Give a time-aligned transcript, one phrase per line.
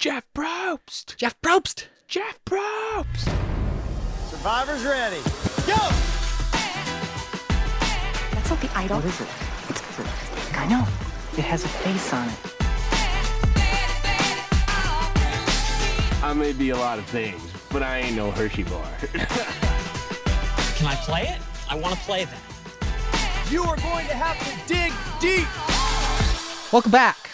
[0.00, 1.14] Jeff Probst.
[1.16, 1.84] Jeff Probst.
[2.08, 3.28] Jeff Probst.
[4.30, 5.18] Survivor's ready.
[5.66, 5.76] Go!
[8.32, 8.96] That's not the idol.
[8.96, 9.28] What is it?
[9.68, 10.86] It's, it's I know.
[11.36, 12.34] It has a face on it.
[16.24, 18.90] I may be a lot of things, but I ain't no Hershey bar.
[19.02, 21.42] Can I play it?
[21.68, 23.50] I want to play that.
[23.50, 25.46] You are going to have to dig deep.
[26.72, 27.29] Welcome back.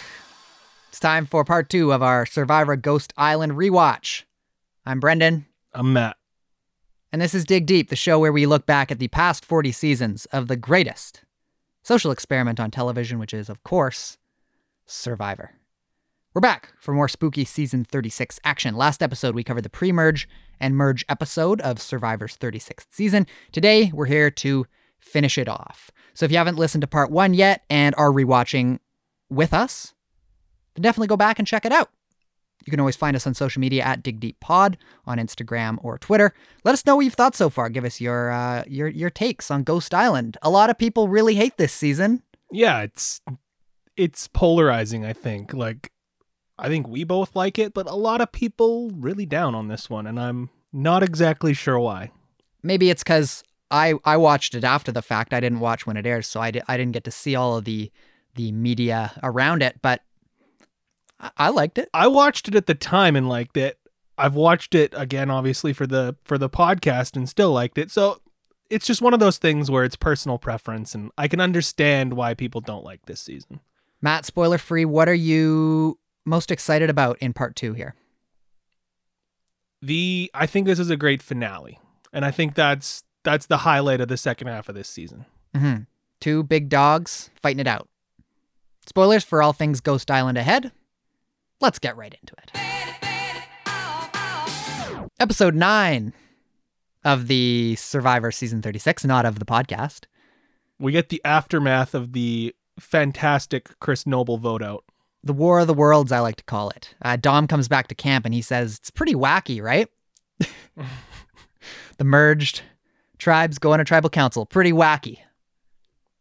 [0.97, 4.23] It's time for part two of our Survivor Ghost Island rewatch.
[4.83, 6.17] I'm Brendan, I'm Matt.
[7.11, 9.71] and this is Dig Deep, the show where we look back at the past 40
[9.71, 11.21] seasons of the greatest
[11.83, 14.17] social experiment on television, which is, of course,
[14.87, 15.51] Survivor.
[16.33, 18.75] We're back for more spooky season 36 action.
[18.75, 20.27] Last episode, we covered the pre merge
[20.59, 23.27] and merge episode of Survivor's 36th season.
[23.51, 24.65] Today, we're here to
[24.99, 25.91] finish it off.
[26.15, 28.79] So if you haven't listened to part one yet and are rewatching
[29.29, 29.93] with us,
[30.77, 31.89] then definitely go back and check it out.
[32.65, 35.97] You can always find us on social media at Dig Deep Pod on Instagram or
[35.97, 36.33] Twitter.
[36.63, 37.69] Let us know what you've thought so far.
[37.69, 40.37] Give us your uh, your your takes on Ghost Island.
[40.41, 42.23] A lot of people really hate this season.
[42.51, 43.21] Yeah, it's
[43.95, 45.53] it's polarizing, I think.
[45.53, 45.91] Like
[46.59, 49.89] I think we both like it, but a lot of people really down on this
[49.89, 52.11] one, and I'm not exactly sure why.
[52.63, 55.33] Maybe it's because I I watched it after the fact.
[55.33, 57.57] I didn't watch when it aired, so I di- I didn't get to see all
[57.57, 57.91] of the
[58.35, 59.81] the media around it.
[59.81, 60.01] But
[61.19, 61.89] I, I liked it.
[61.93, 63.79] I watched it at the time and liked it.
[64.17, 67.91] I've watched it again obviously for the for the podcast and still liked it.
[67.91, 68.21] So
[68.69, 72.33] it's just one of those things where it's personal preference and I can understand why
[72.33, 73.59] people don't like this season.
[74.01, 74.85] Matt, spoiler free.
[74.85, 77.95] What are you most excited about in part two here?
[79.81, 81.79] The I think this is a great finale.
[82.11, 85.25] And I think that's that's the highlight of the second half of this season.
[85.55, 85.83] Mm-hmm.
[86.19, 87.87] Two big dogs fighting it out.
[88.87, 90.71] Spoilers for all things Ghost Island ahead.
[91.59, 92.51] Let's get right into it.
[95.19, 96.13] Episode 9
[97.03, 100.05] of the Survivor season 36, not of the podcast.
[100.77, 104.83] We get the aftermath of the fantastic Chris Noble vote out.
[105.23, 106.93] The War of the Worlds, I like to call it.
[107.01, 109.89] Uh, Dom comes back to camp and he says, It's pretty wacky, right?
[111.97, 112.61] the merged
[113.17, 114.45] tribes go on a tribal council.
[114.45, 115.17] Pretty wacky.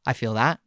[0.06, 0.60] I feel that.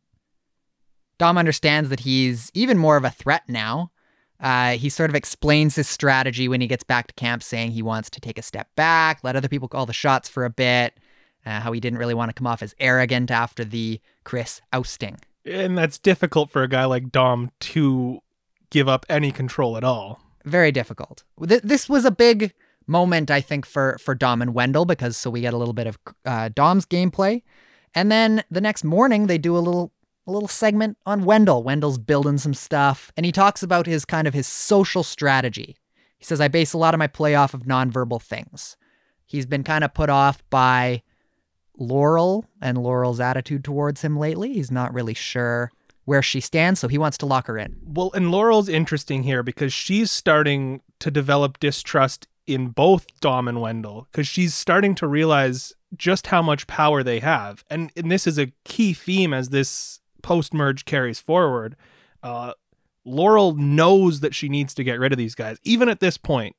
[1.17, 3.91] Dom understands that he's even more of a threat now.
[4.39, 7.81] Uh, he sort of explains his strategy when he gets back to camp, saying he
[7.81, 10.97] wants to take a step back, let other people call the shots for a bit,
[11.45, 15.17] uh, how he didn't really want to come off as arrogant after the Chris ousting.
[15.45, 18.19] And that's difficult for a guy like Dom to
[18.69, 20.21] give up any control at all.
[20.45, 21.23] very difficult.
[21.45, 22.53] Th- This was a big
[22.87, 25.85] moment, I think, for for Dom and Wendell because so we get a little bit
[25.87, 27.43] of uh, Dom's gameplay,
[27.93, 29.91] and then the next morning they do a little
[30.29, 31.63] a little segment on Wendell.
[31.63, 35.75] Wendell's building some stuff, and he talks about his kind of his social strategy.
[36.17, 38.77] He says, "I base a lot of my play off of nonverbal things."
[39.25, 41.03] He's been kind of put off by
[41.77, 44.53] Laurel and Laurel's attitude towards him lately.
[44.53, 45.71] He's not really sure
[46.05, 47.77] where she stands, so he wants to lock her in.
[47.83, 53.61] Well, and Laurel's interesting here because she's starting to develop distrust in both Dom and
[53.61, 57.63] Wendell because she's starting to realize just how much power they have.
[57.69, 61.75] And, and this is a key theme as this post merge carries forward.
[62.21, 62.53] Uh,
[63.05, 66.55] Laurel knows that she needs to get rid of these guys, even at this point.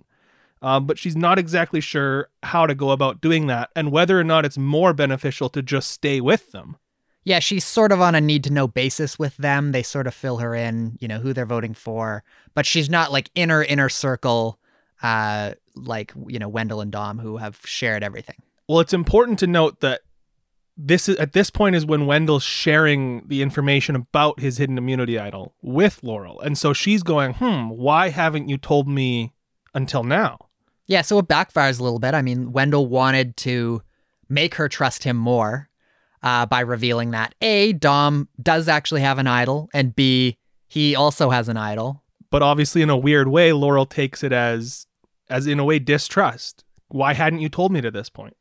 [0.63, 4.25] Uh, but she's not exactly sure how to go about doing that and whether or
[4.25, 6.77] not it's more beneficial to just stay with them.
[7.25, 9.73] Yeah, she's sort of on a need to know basis with them.
[9.73, 13.13] They sort of fill her in, you know, who they're voting for, but she's not
[13.13, 14.59] like inner inner circle
[15.03, 18.37] uh like, you know, Wendell and Dom who have shared everything.
[18.69, 20.03] Well, it's important to note that
[20.77, 25.19] this is at this point is when Wendell's sharing the information about his hidden immunity
[25.19, 26.41] idol with Laurel.
[26.41, 29.33] And so she's going, "Hmm, why haven't you told me
[29.75, 30.39] until now?"
[30.87, 32.15] Yeah, so it backfires a little bit.
[32.15, 33.83] I mean, Wendell wanted to
[34.29, 35.69] make her trust him more
[36.23, 40.39] uh, by revealing that A, Dom does actually have an idol, and B,
[40.69, 42.03] he also has an idol.
[42.31, 44.87] But obviously in a weird way, Laurel takes it as
[45.29, 46.65] as in a way distrust.
[46.89, 48.37] Why hadn't you told me to this point?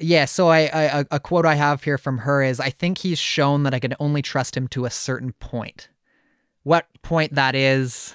[0.00, 0.60] Yeah, so I,
[1.00, 3.80] I a- quote I have here from her is I think he's shown that I
[3.80, 5.88] can only trust him to a certain point.
[6.62, 8.14] What point that is,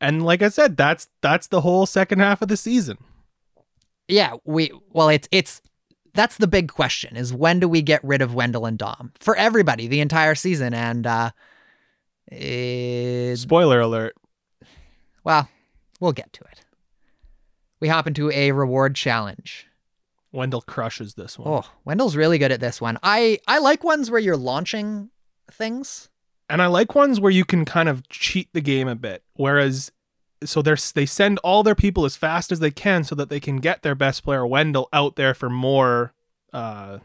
[0.00, 2.98] And like I said, that's that's the whole second half of the season.
[4.08, 5.62] yeah, we well it's it's
[6.14, 9.34] that's the big question is when do we get rid of Wendell and Dom for
[9.36, 11.30] everybody the entire season and uh
[12.30, 14.14] it, Spoiler alert.
[15.24, 15.48] well,
[16.00, 16.64] we'll get to it.
[17.80, 19.66] We hop into a reward challenge.
[20.32, 21.48] Wendell crushes this one.
[21.48, 22.98] Oh, Wendell's really good at this one.
[23.02, 25.10] I I like ones where you're launching
[25.50, 26.08] things.
[26.48, 29.22] And I like ones where you can kind of cheat the game a bit.
[29.34, 29.92] Whereas
[30.44, 33.40] so they're they send all their people as fast as they can so that they
[33.40, 36.12] can get their best player Wendell out there for more
[36.52, 36.98] uh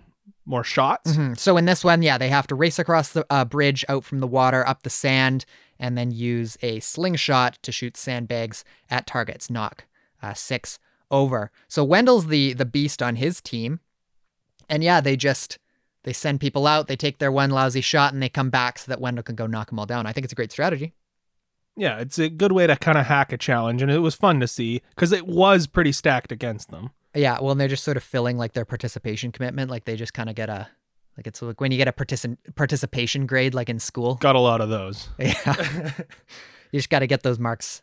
[0.45, 1.11] more shots.
[1.13, 1.37] Mhm.
[1.37, 4.19] So in this one, yeah, they have to race across the uh, bridge out from
[4.19, 5.45] the water up the sand
[5.77, 9.49] and then use a slingshot to shoot sandbags at targets.
[9.49, 9.85] Knock
[10.23, 10.79] uh, six
[11.11, 11.51] over.
[11.67, 13.79] So Wendell's the the beast on his team,
[14.69, 15.59] and yeah, they just
[16.03, 18.89] they send people out, they take their one lousy shot, and they come back so
[18.89, 20.05] that Wendell can go knock them all down.
[20.05, 20.93] I think it's a great strategy.
[21.75, 24.39] Yeah, it's a good way to kind of hack a challenge and it was fun
[24.39, 26.89] to see cuz it was pretty stacked against them.
[27.13, 29.69] Yeah, well, and they're just sort of filling like their participation commitment.
[29.69, 30.69] Like they just kind of get a
[31.17, 34.15] like it's like when you get a partici- participation grade like in school.
[34.15, 35.07] Got a lot of those.
[35.19, 35.91] Yeah.
[36.71, 37.81] you just got to get those marks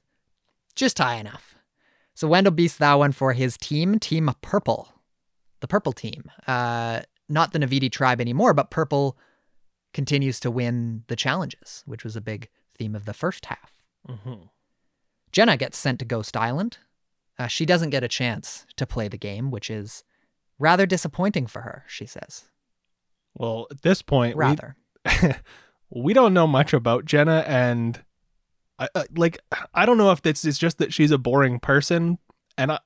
[0.74, 1.53] just high enough.
[2.14, 4.88] So Wendell beats that one for his team, Team Purple.
[5.60, 6.30] The Purple team.
[6.46, 9.16] Uh, not the Naviti tribe anymore, but Purple
[9.92, 13.72] continues to win the challenges, which was a big theme of the first half.
[14.08, 14.48] Mhm.
[15.32, 16.78] Jenna gets sent to Ghost Island.
[17.38, 20.04] Uh, she doesn't get a chance to play the game, which is
[20.58, 22.44] rather disappointing for her, she says.
[23.34, 24.76] Well, at this point, we- Rather.
[25.90, 28.04] we don't know much about Jenna, and
[28.78, 29.38] I, I like
[29.72, 32.18] I don't know if it's it's just that she's a boring person,
[32.58, 32.78] and I,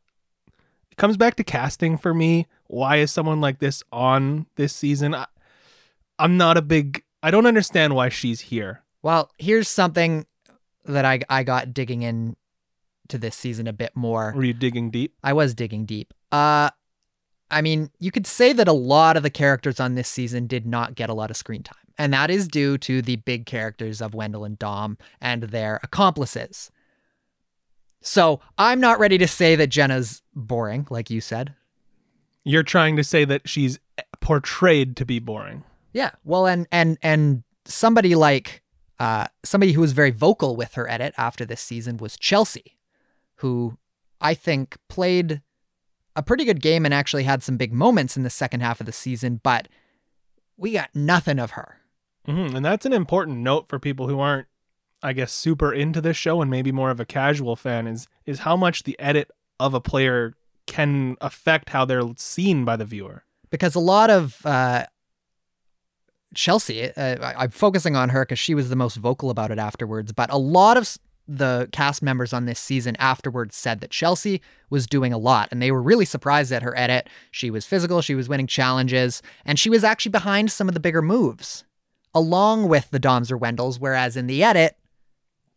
[0.90, 2.46] it comes back to casting for me.
[2.66, 5.14] Why is someone like this on this season?
[5.14, 5.26] I,
[6.18, 7.04] I'm not a big.
[7.22, 8.82] I don't understand why she's here.
[9.02, 10.26] Well, here's something
[10.84, 12.36] that I I got digging in
[13.08, 14.32] to this season a bit more.
[14.34, 15.14] Were you digging deep?
[15.22, 16.12] I was digging deep.
[16.30, 16.70] Uh
[17.50, 20.66] I mean, you could say that a lot of the characters on this season did
[20.66, 21.76] not get a lot of screen time.
[21.96, 26.70] And that is due to the big characters of Wendell and Dom and their accomplices.
[28.00, 31.54] So I'm not ready to say that Jenna's boring, like you said.
[32.44, 33.80] You're trying to say that she's
[34.20, 35.64] portrayed to be boring.
[35.92, 36.10] Yeah.
[36.24, 38.62] Well, and and and somebody like
[39.00, 42.76] uh somebody who was very vocal with her edit after this season was Chelsea,
[43.36, 43.76] who
[44.20, 45.42] I think played
[46.18, 48.86] a pretty good game and actually had some big moments in the second half of
[48.86, 49.68] the season, but
[50.56, 51.78] we got nothing of her.
[52.26, 54.48] hmm And that's an important note for people who aren't,
[55.02, 58.40] I guess, super into this show and maybe more of a casual fan is is
[58.40, 59.30] how much the edit
[59.60, 60.34] of a player
[60.66, 63.24] can affect how they're seen by the viewer.
[63.50, 64.84] because a lot of uh,
[66.34, 69.58] Chelsea, uh, I- I'm focusing on her because she was the most vocal about it
[69.58, 70.12] afterwards.
[70.12, 70.98] But a lot of
[71.28, 74.40] the cast members on this season afterwards said that Chelsea
[74.70, 77.08] was doing a lot, and they were really surprised at her edit.
[77.30, 80.80] She was physical, she was winning challenges, and she was actually behind some of the
[80.80, 81.64] bigger moves,
[82.14, 83.78] along with the Doms or Wendells.
[83.78, 84.76] Whereas in the edit,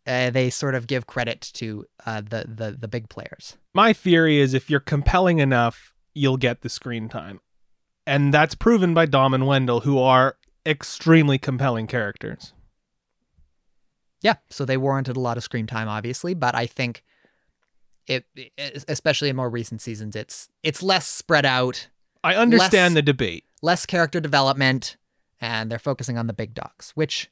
[0.06, 3.56] uh, they sort of give credit to uh, the the the big players.
[3.74, 7.40] My theory is if you're compelling enough, you'll get the screen time.
[8.06, 10.36] And that's proven by Dom and Wendell, who are
[10.66, 12.52] extremely compelling characters.
[14.22, 17.02] Yeah, so they warranted a lot of screen time, obviously, but I think
[18.06, 18.24] it,
[18.88, 21.88] especially in more recent seasons, it's it's less spread out,
[22.24, 23.44] I understand Less- the debate.
[23.62, 24.96] less character development,
[25.40, 27.30] and they're focusing on the big dogs, which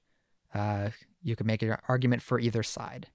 [0.55, 0.91] uh,
[1.23, 3.09] you could make an argument for either side.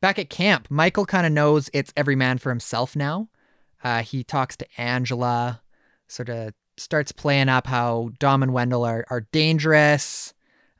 [0.00, 3.28] Back at camp, Michael kind of knows it's every man for himself now.
[3.82, 5.62] Uh, he talks to Angela,
[6.08, 10.33] sort of starts playing up how Dom and Wendell are are dangerous.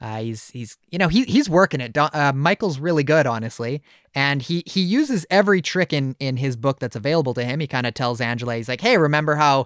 [0.04, 1.92] Uh, he's he's you know he he's working it.
[1.94, 3.82] Dom, uh, Michael's really good, honestly,
[4.14, 7.58] and he he uses every trick in in his book that's available to him.
[7.60, 9.60] He kind of tells Angela, he's like, "Hey, remember how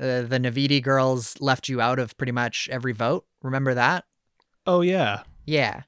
[0.00, 3.24] uh, the Naviti girls left you out of pretty much every vote?
[3.42, 4.04] Remember that?
[4.64, 5.22] Oh yeah.
[5.44, 5.82] Yeah."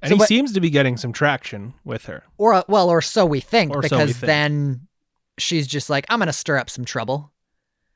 [0.00, 2.22] And So he what- seems to be getting some traction with her.
[2.38, 4.26] Or uh, well, or so we think, Or so we because think.
[4.28, 4.88] then
[5.36, 7.32] she's just like, "I'm gonna stir up some trouble."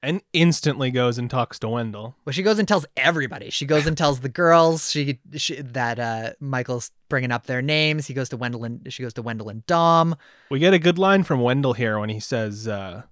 [0.03, 2.17] And instantly goes and talks to Wendell.
[2.25, 3.51] Well, she goes and tells everybody.
[3.51, 8.07] She goes and tells the girls she, she that uh, Michael's bringing up their names.
[8.07, 10.17] He goes to Wendell and she goes to Wendell and Dom.
[10.51, 13.03] We get a good line from Wendell here when he says, uh,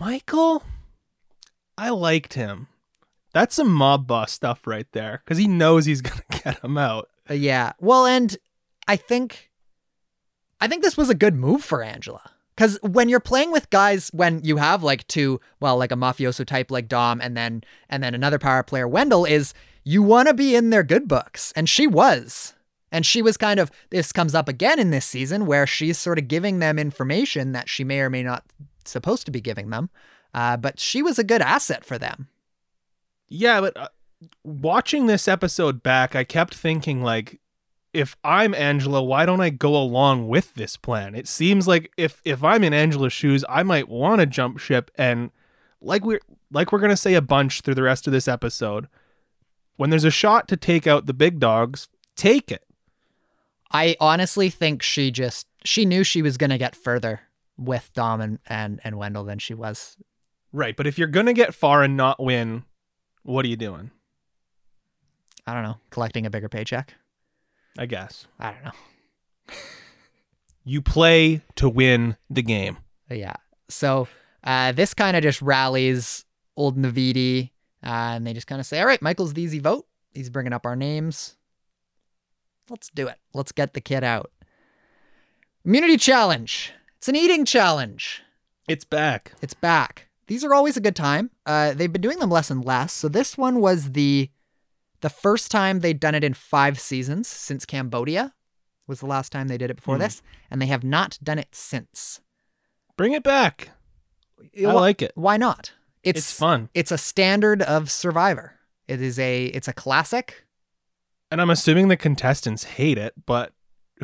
[0.00, 0.62] Michael,
[1.76, 2.68] I liked him.
[3.34, 6.78] That's some mob boss stuff right there because he knows he's going to get him
[6.78, 7.10] out.
[7.28, 7.72] Uh, yeah.
[7.78, 8.34] Well, and
[8.88, 9.50] I think
[10.60, 12.30] I think this was a good move for Angela.
[12.56, 16.44] Cuz when you're playing with guys when you have like two, well, like a mafioso
[16.44, 20.34] type like Dom and then and then another power player Wendell is you want to
[20.34, 22.54] be in their good books and she was.
[22.92, 26.18] And she was kind of this comes up again in this season where she's sort
[26.18, 28.44] of giving them information that she may or may not
[28.84, 29.90] supposed to be giving them.
[30.32, 32.28] Uh, but she was a good asset for them.
[33.28, 33.88] Yeah, but uh,
[34.44, 37.40] watching this episode back, I kept thinking, like,
[37.96, 41.14] if I'm Angela, why don't I go along with this plan?
[41.14, 44.90] It seems like if if I'm in Angela's shoes, I might want to jump ship
[44.96, 45.30] and
[45.80, 48.88] like we're like we're gonna say a bunch through the rest of this episode.
[49.76, 52.64] When there's a shot to take out the big dogs, take it.
[53.72, 57.22] I honestly think she just she knew she was gonna get further
[57.56, 59.96] with Dom and, and, and Wendell than she was.
[60.52, 62.64] Right, but if you're gonna get far and not win,
[63.22, 63.90] what are you doing?
[65.46, 66.94] I don't know, collecting a bigger paycheck.
[67.78, 69.54] I guess I don't know.
[70.64, 72.78] you play to win the game.
[73.10, 73.36] Yeah.
[73.68, 74.08] So
[74.44, 76.24] uh, this kind of just rallies
[76.56, 77.50] old Naviti,
[77.82, 79.86] uh, and they just kind of say, "All right, Michael's the easy vote.
[80.12, 81.36] He's bringing up our names.
[82.70, 83.18] Let's do it.
[83.34, 84.30] Let's get the kid out."
[85.64, 86.72] Immunity challenge.
[86.96, 88.22] It's an eating challenge.
[88.68, 89.32] It's back.
[89.42, 90.08] It's back.
[90.28, 91.30] These are always a good time.
[91.44, 92.92] Uh, they've been doing them less and less.
[92.92, 94.30] So this one was the
[95.00, 98.34] the first time they'd done it in five seasons since Cambodia
[98.86, 100.02] was the last time they did it before Hmm.
[100.02, 102.20] this, and they have not done it since.
[102.96, 103.70] Bring it back.
[104.58, 105.12] I like it.
[105.14, 105.72] Why not?
[106.02, 106.68] It's, fun.
[106.72, 108.54] It's a standard of Survivor.
[108.86, 110.44] It is a it's a classic.
[111.32, 113.52] And I'm assuming the contestants hate it, but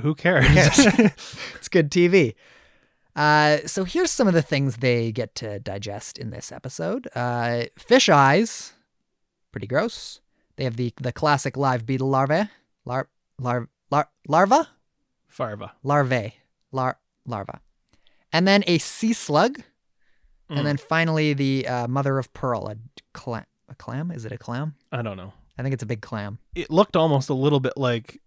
[0.00, 0.46] who cares?
[0.49, 0.78] cares?
[1.54, 2.34] It's good TV.
[3.14, 7.06] Uh, so here's some of the things they get to digest in this episode.
[7.14, 8.72] Uh, fish eyes,
[9.52, 10.20] pretty gross.
[10.56, 12.49] They have the the classic live beetle larvae,
[12.85, 14.68] lar lar lar larva,
[15.28, 15.73] Farva.
[15.82, 16.35] larvae,
[16.73, 17.61] lar larva,
[18.32, 19.62] and then a sea slug,
[20.50, 20.59] Mm.
[20.59, 22.76] and then finally the uh, mother of pearl, a
[23.14, 23.44] clam.
[23.68, 24.11] A clam?
[24.11, 24.75] Is it a clam?
[24.90, 25.32] I don't know.
[25.56, 26.38] I think it's a big clam.
[26.54, 28.21] It looked almost a little bit like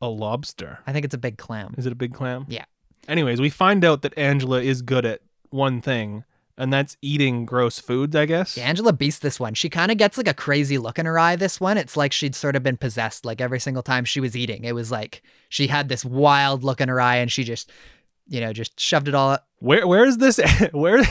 [0.00, 0.78] a lobster.
[0.86, 1.74] I think it's a big clam.
[1.76, 2.46] Is it a big clam?
[2.48, 2.64] Yeah.
[3.08, 6.24] Anyways, we find out that Angela is good at one thing,
[6.60, 8.56] and that's eating gross foods, I guess.
[8.56, 9.54] Yeah, Angela beats this one.
[9.54, 11.78] She kind of gets like a crazy look in her eye this one.
[11.78, 14.64] It's like she'd sort of been possessed like every single time she was eating.
[14.64, 17.72] It was like she had this wild look in her eye and she just,
[18.28, 19.48] you know, just shoved it all up.
[19.58, 20.38] Where where's this
[20.72, 21.02] where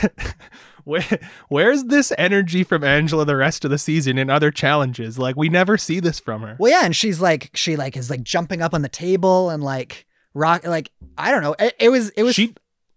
[0.84, 5.18] where where's this energy from Angela the rest of the season in other challenges?
[5.18, 6.58] Like we never see this from her.
[6.60, 9.63] Well, yeah, and she's like, she like is like jumping up on the table and
[9.63, 11.56] like rock, like, I don't know.
[11.58, 12.53] It, it was, it was, She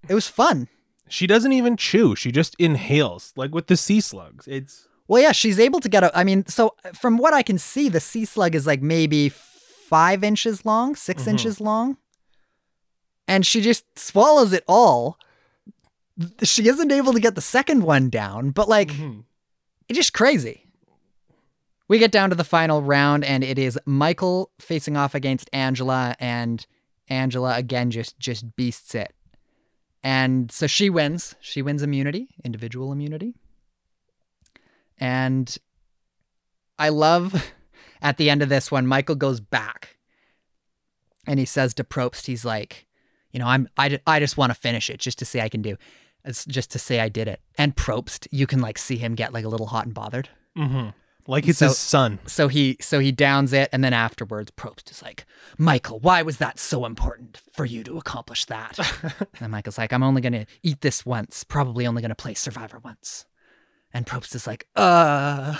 [0.06, 0.68] it was fun.
[1.12, 2.16] She doesn't even chew.
[2.16, 4.48] She just inhales like with the sea slugs.
[4.48, 7.58] It's Well, yeah, she's able to get a, I mean, so from what I can
[7.58, 11.28] see, the sea slug is like maybe five inches long, 6 Mhm.
[11.28, 11.96] inches long.
[13.28, 15.18] And she just swallows it all.
[16.42, 19.24] She isn't able to get the second one down, but like, Mhm.
[19.88, 20.66] it's just crazy.
[21.88, 26.16] We get down to the final round, and it is Michael facing off against Angela,
[26.18, 26.64] and
[27.08, 29.12] Angela again just just beasts it.
[30.02, 31.34] And so she wins.
[31.40, 33.34] She wins immunity, individual immunity.
[34.98, 35.56] And
[36.78, 37.52] I love
[38.02, 39.96] at the end of this when Michael goes back
[41.26, 42.86] and he says to Probst, he's like,
[43.30, 45.62] you know, I'm I, I just want to finish it just to say I can
[45.62, 45.76] do.
[46.24, 47.40] It's just to say I did it.
[47.56, 50.28] And Probst, you can like see him get like a little hot and bothered.
[50.56, 50.94] Mhm.
[51.26, 52.18] Like it's So- his son.
[52.26, 55.24] So he so he downs it and then afterwards Probst is like,
[55.58, 58.78] "Michael, why was that so important for you to accomplish that?"
[59.40, 62.34] and Michael's like, "I'm only going to eat this once, probably only going to play
[62.34, 63.26] Survivor once."
[63.92, 65.56] And Probst is like, "Uh,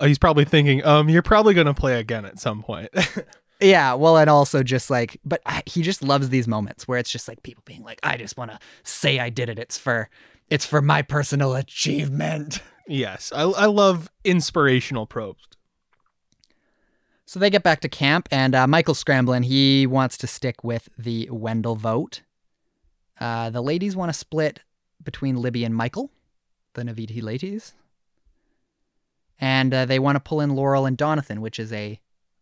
[0.00, 2.90] Oh, He's probably thinking, um, you're probably gonna play again at some point.
[3.60, 7.10] yeah, well and also just like but I, he just loves these moments where it's
[7.10, 9.60] just like people being like, "I just want to say I did it.
[9.60, 10.10] It's for
[10.50, 15.56] it's for my personal achievement." yes, I I love inspirational Probst.
[17.24, 20.90] So they get back to camp, and uh, Michael Scramblin, he wants to stick with
[20.98, 22.20] the Wendell vote.
[23.18, 24.60] Uh, the ladies want to split
[25.02, 26.10] between Libby and Michael,
[26.74, 27.72] the Naviti ladies.
[29.40, 32.00] And uh, they want to pull in Laurel and Donathan, which is a,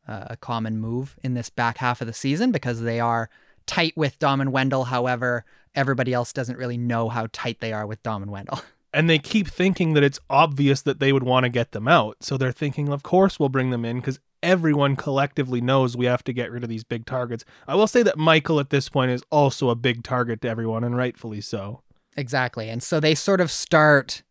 [0.09, 3.31] uh, a common move in this back half of the season because they are
[3.67, 4.85] tight with Dom and Wendell.
[4.85, 8.63] However, everybody else doesn't really know how tight they are with Dom and Wendell.
[8.93, 12.17] and they keep thinking that it's obvious that they would want to get them out.
[12.21, 16.25] So they're thinking, of course, we'll bring them in because everyone collectively knows we have
[16.25, 17.45] to get rid of these big targets.
[17.69, 20.85] I will say that Michael at this point is also a big target to everyone,
[20.85, 21.83] and rightfully so.
[22.17, 22.69] Exactly.
[22.69, 24.23] And so they sort of start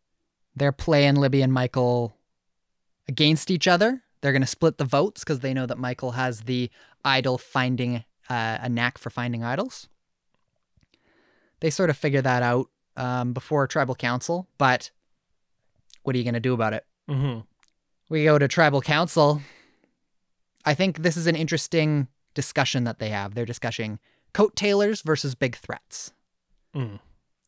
[0.56, 2.16] their play in Libby and Michael
[3.08, 4.04] against each other.
[4.22, 6.70] They're going to split the votes because they know that Michael has the
[7.06, 9.88] idol finding, uh, a knack for finding idols.
[11.62, 14.92] They sort of figure that out um, before tribal council, but
[16.04, 16.86] what are you going to do about it?
[17.10, 17.40] Mm-hmm.
[18.10, 19.42] We go to tribal council.
[20.66, 23.36] I think this is an interesting discussion that they have.
[23.36, 24.00] They're discussing
[24.34, 26.14] coat tailors versus big threats.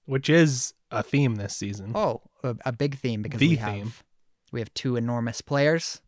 [0.05, 1.91] Which is a theme this season.
[1.95, 4.03] Oh, a, a big theme because The we have
[4.51, 6.01] we have two enormous players,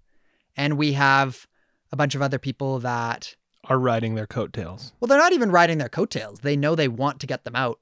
[0.57, 1.47] and we have
[1.91, 4.91] a bunch of other people that Are riding their coattails.
[4.99, 6.39] well, they're not even riding their coattails.
[6.39, 7.79] They know they want to get them out,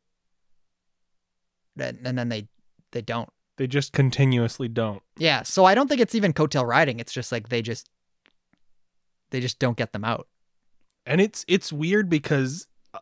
[1.82, 2.48] and, and then they
[2.92, 3.30] they don't.
[3.58, 5.04] They just continuously don't.
[5.18, 7.00] Yeah, so I don't think it's even coattail riding.
[7.00, 7.90] It's just like they just
[9.32, 10.28] they just don't get them out.
[11.06, 13.00] And it's it's weird because uh,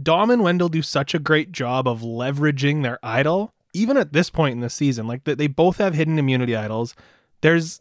[0.00, 4.30] Dom and Wendell do such a great job of leveraging their idol, even at this
[4.30, 5.06] point in the season.
[5.06, 6.94] Like they both have hidden immunity idols.
[7.42, 7.80] There's,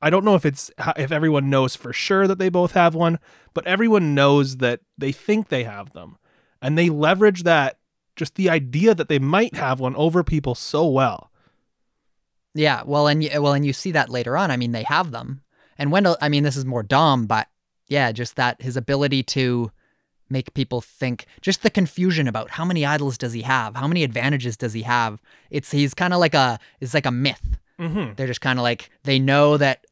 [0.00, 3.18] I don't know if it's if everyone knows for sure that they both have one,
[3.54, 6.16] but everyone knows that they think they have them,
[6.60, 7.78] and they leverage that
[8.16, 11.30] just the idea that they might have one over people so well.
[12.54, 14.50] Yeah, well, and well, and you see that later on.
[14.50, 15.42] I mean, they have them,
[15.78, 16.18] and Wendell.
[16.20, 17.48] I mean, this is more Dom, but
[17.88, 19.70] yeah, just that his ability to
[20.28, 24.02] make people think, just the confusion about how many idols does he have, how many
[24.02, 25.20] advantages does he have.
[25.50, 27.58] It's he's kind of like a it's like a myth.
[27.78, 28.14] Mm-hmm.
[28.16, 29.86] They're just kind of like they know that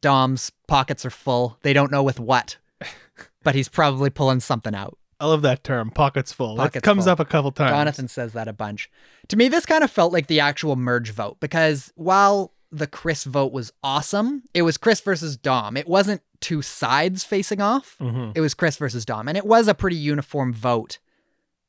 [0.00, 1.58] Dom's pockets are full.
[1.62, 2.56] They don't know with what,
[3.42, 4.96] but he's probably pulling something out.
[5.20, 6.58] I love that term, pockets full.
[6.62, 7.12] it comes full.
[7.12, 7.70] up a couple times.
[7.72, 8.90] Jonathan says that a bunch.
[9.28, 13.24] To me, this kind of felt like the actual merge vote because while the Chris
[13.24, 15.76] vote was awesome, it was Chris versus Dom.
[15.76, 17.96] It wasn't two sides facing off.
[18.00, 18.32] Mhm.
[18.34, 20.98] It was Chris versus Dom, and it was a pretty uniform vote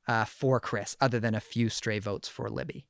[0.08, 2.86] uh, for Chris, other than a few stray votes for Libby.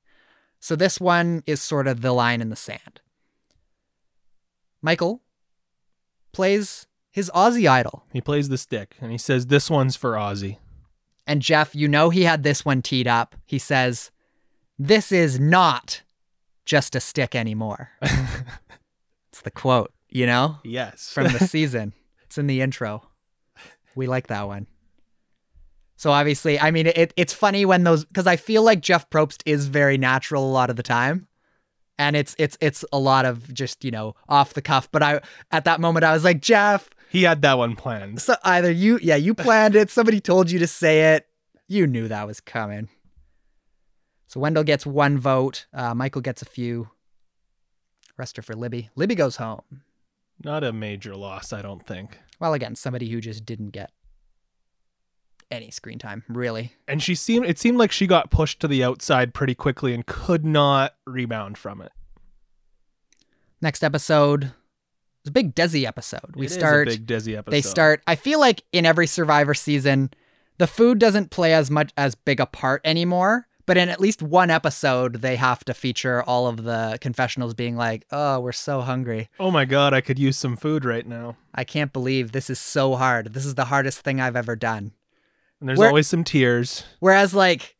[0.60, 3.01] So this one is sort of the line in the sand.
[4.82, 5.22] Michael
[6.32, 8.03] plays his Ozzy idol.
[8.13, 10.58] He plays the stick and he says, This one's for Ozzy.
[11.27, 13.36] And Jeff, you know he had this one teed up.
[13.46, 14.12] He says,
[14.80, 16.01] This is not
[16.65, 17.91] just a stick anymore.
[18.01, 21.12] it's the quote, you know, Yes.
[21.12, 21.94] from the season.
[22.24, 23.08] It's in the intro.
[23.96, 24.68] We like that one.
[25.98, 29.41] So obviously, I mean, it, it's funny when those because I feel like Jeff Probst
[29.46, 31.27] is very natural a lot of the time,
[32.00, 34.89] and it's it's it's a lot of just you know off the cuff.
[34.91, 38.22] But I at that moment I was like, Jeff, he had that one planned.
[38.22, 41.27] so either you, yeah, you planned it, somebody told you to say it,
[41.68, 42.88] you knew that was coming.
[44.27, 46.89] So Wendell gets one vote, uh, Michael gets a few.
[48.15, 48.89] Rest are for Libby.
[48.96, 49.82] Libby goes home.
[50.41, 52.18] Not a major loss, I don't think.
[52.39, 53.91] Well, again, somebody who just didn't get
[55.50, 56.74] any screen time, really.
[56.88, 60.06] And she seemed it seemed like she got pushed to the outside pretty quickly and
[60.06, 61.91] could not rebound from it.
[63.62, 64.54] Next episode
[65.23, 66.36] is a big Desi episode.
[66.36, 66.88] We It is start.
[66.88, 67.51] a big Desi episode.
[67.51, 68.01] they start.
[68.07, 70.12] I feel like in every Survivor season,
[70.57, 73.47] the food doesn't play as much as big a part anymore.
[73.67, 77.77] But in at least one episode, they have to feature all of the confessionals being
[77.77, 79.29] like, "Oh, we're so hungry.
[79.39, 81.38] Oh my god, I could use some food right now.
[81.53, 83.34] I can't believe this is so hard.
[83.34, 84.91] This is the hardest thing I've ever done."
[85.60, 86.84] And there's Where- always some tears.
[86.99, 87.77] Whereas like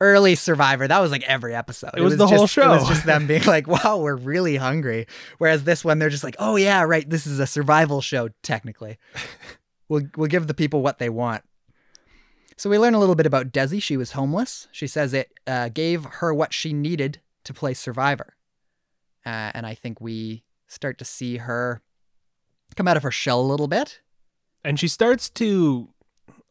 [0.00, 1.90] early Survivor, that was like every episode.
[1.96, 2.72] It was the whole show.
[2.72, 5.06] It was just them being like, "Wow, we're really hungry."
[5.38, 7.08] Whereas this one, they're just like, "Oh yeah, right.
[7.08, 8.28] This is a survival show.
[8.42, 8.98] Technically,
[9.88, 11.42] we'll we'll give the people what they want."
[12.56, 13.80] So we learn a little bit about Desi.
[13.82, 14.66] She was homeless.
[14.72, 18.36] She says it uh, gave her what she needed to play Survivor,
[19.24, 21.82] uh, and I think we start to see her
[22.76, 24.00] come out of her shell a little bit.
[24.64, 25.88] And she starts to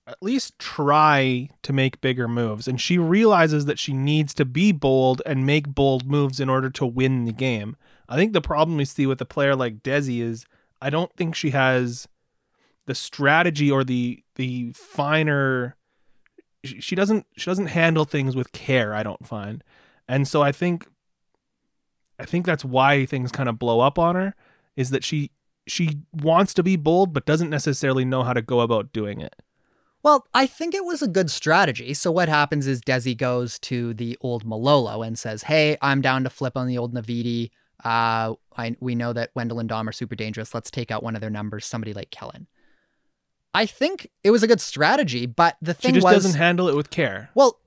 [0.07, 2.67] at least try to make bigger moves.
[2.67, 6.69] And she realizes that she needs to be bold and make bold moves in order
[6.71, 7.75] to win the game.
[8.07, 10.45] I think the problem we see with a player like Desi is
[10.81, 12.07] I don't think she has
[12.85, 15.75] the strategy or the the finer
[16.63, 19.61] she doesn't she doesn't handle things with care, I don't find.
[20.07, 20.87] And so I think
[22.17, 24.35] I think that's why things kind of blow up on her
[24.77, 25.31] is that she
[25.67, 29.35] she wants to be bold but doesn't necessarily know how to go about doing it.
[30.07, 31.93] Well, I think it was a good strategy.
[31.93, 36.23] So what happens is Desi goes to the old Malolo and says, "Hey, I'm down
[36.23, 37.49] to flip on the old Naviti.
[37.83, 40.53] Uh, I, we know that Wendell and Dom are super dangerous.
[40.53, 42.47] Let's take out one of their numbers, somebody like Kellyn."
[43.53, 46.69] I think it was a good strategy, but the thing She just was, doesn't handle
[46.69, 47.29] it with care.
[47.35, 47.59] well,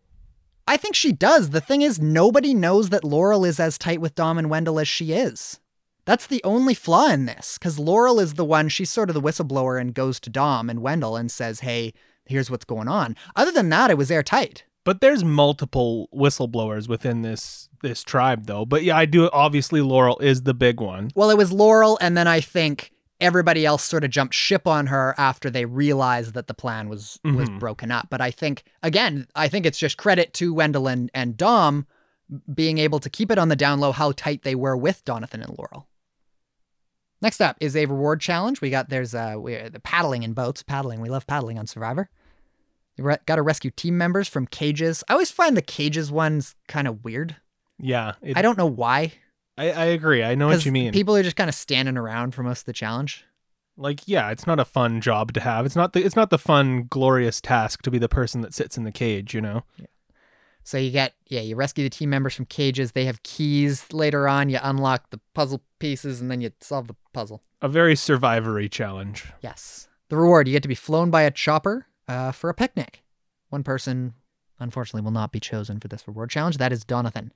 [0.66, 1.50] I think she does.
[1.50, 4.88] The thing is, nobody knows that Laurel is as tight with Dom and Wendell as
[4.88, 5.60] she is.
[6.06, 9.20] That's the only flaw in this, because Laurel is the one, she's sort of the
[9.20, 11.92] whistleblower and goes to Dom and Wendell and says, hey,
[12.30, 13.16] here's what's going on.
[13.36, 14.64] Other than that, it was airtight.
[14.84, 18.64] But there's multiple whistleblowers within this this tribe though.
[18.64, 21.10] But yeah, I do obviously Laurel is the big one.
[21.14, 22.90] Well, it was Laurel, and then I think
[23.20, 27.18] everybody else sort of jumped ship on her after they realized that the plan was
[27.24, 27.58] was Mhm.
[27.60, 28.08] broken up.
[28.08, 31.86] But I think again, I think it's just credit to Wendell and, and Dom
[32.54, 35.42] being able to keep it on the down low how tight they were with Donathan
[35.44, 35.88] and Laurel.
[37.20, 38.62] Next up is a reward challenge.
[38.62, 40.62] We got there's uh we the paddling in boats.
[40.62, 42.08] Paddling, we love paddling on Survivor.
[42.98, 45.02] Re- got to rescue team members from cages.
[45.08, 47.36] I always find the cages ones kind of weird.
[47.78, 49.12] Yeah, it, I don't know why.
[49.56, 50.22] I, I agree.
[50.22, 50.92] I know what you mean.
[50.92, 53.24] People are just kind of standing around for most of the challenge.
[53.76, 55.64] like, yeah, it's not a fun job to have.
[55.64, 58.76] It's not the it's not the fun, glorious task to be the person that sits
[58.76, 59.34] in the cage.
[59.34, 59.62] You know.
[59.78, 59.86] Yeah.
[60.62, 62.92] So you get yeah, you rescue the team members from cages.
[62.92, 63.90] They have keys.
[63.92, 67.42] Later on, you unlock the puzzle pieces, and then you solve the puzzle.
[67.62, 69.24] A very survivory challenge.
[69.40, 69.88] Yes.
[70.10, 73.02] The reward: you get to be flown by a chopper uh, for a picnic.
[73.50, 74.14] One person,
[74.58, 76.58] unfortunately, will not be chosen for this reward challenge.
[76.58, 77.30] That is Donathan.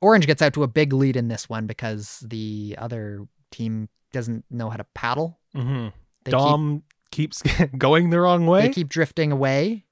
[0.00, 4.44] Orange gets out to a big lead in this one because the other team doesn't
[4.50, 5.40] know how to paddle.
[5.56, 5.88] Mm-hmm.
[6.24, 7.42] Dom keeps
[7.78, 8.62] going the wrong way.
[8.62, 9.86] they keep drifting away.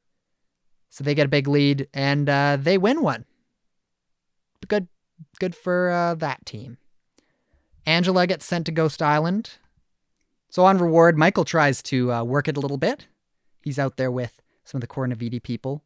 [0.90, 3.24] So they get a big lead and uh, they win one.
[4.68, 4.88] Good,
[5.40, 6.78] good for uh, that team.
[7.84, 9.52] Angela gets sent to Ghost Island.
[10.48, 13.06] So on reward, Michael tries to uh, work it a little bit.
[13.66, 15.82] He's out there with some of the Cornaviti people.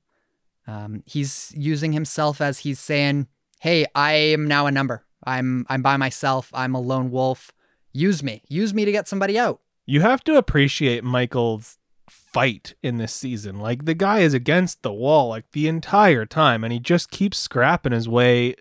[0.67, 3.27] Um, he's using himself as he's saying,
[3.61, 5.07] "Hey, I am now a number.
[5.25, 6.51] I'm I'm by myself.
[6.53, 7.53] I'm a lone wolf.
[7.95, 8.43] Use me.
[8.49, 13.59] Use me to get somebody out." You have to appreciate Michael's fight in this season.
[13.59, 17.39] Like the guy is against the wall like the entire time and he just keeps
[17.39, 18.57] scrapping his way.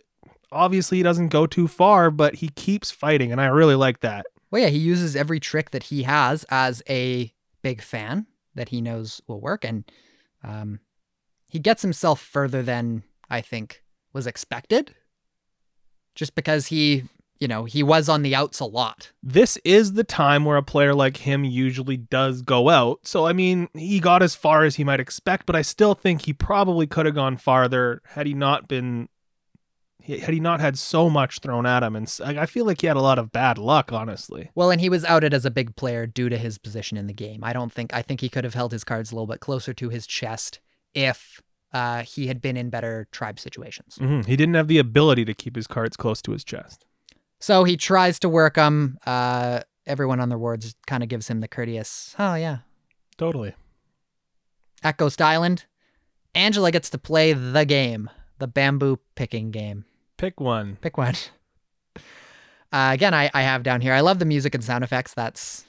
[0.49, 4.27] Obviously he doesn't go too far, but he keeps fighting and I really like that.
[4.49, 8.81] Well, yeah, he uses every trick that he has as a big fan that he
[8.81, 9.89] knows will work, and
[10.43, 10.79] um,
[11.49, 13.83] he gets himself further than I think
[14.13, 14.95] was expected.
[16.15, 17.03] Just because he,
[17.39, 19.11] you know, he was on the outs a lot.
[19.23, 22.99] This is the time where a player like him usually does go out.
[23.03, 26.23] So I mean, he got as far as he might expect, but I still think
[26.23, 29.07] he probably could have gone farther had he not been
[30.17, 32.97] had he not had so much thrown at him and I feel like he had
[32.97, 34.49] a lot of bad luck, honestly.
[34.55, 37.13] Well, and he was outed as a big player due to his position in the
[37.13, 37.43] game.
[37.43, 39.73] I don't think I think he could have held his cards a little bit closer
[39.73, 40.59] to his chest
[40.93, 41.41] if
[41.71, 43.97] uh, he had been in better tribe situations.
[44.01, 44.25] Mhm.
[44.25, 46.85] He didn't have the ability to keep his cards close to his chest.
[47.39, 48.97] So he tries to work them.
[49.05, 52.59] Uh, everyone on the wards kind of gives him the courteous, "Oh yeah,
[53.17, 53.53] Totally.
[54.83, 55.65] at Ghost Island,
[56.33, 59.85] Angela gets to play the game, the bamboo picking game.
[60.19, 60.77] Pick one.
[60.81, 61.15] Pick one.
[62.71, 63.93] Uh, again, I, I have down here.
[63.93, 65.15] I love the music and sound effects.
[65.15, 65.65] That's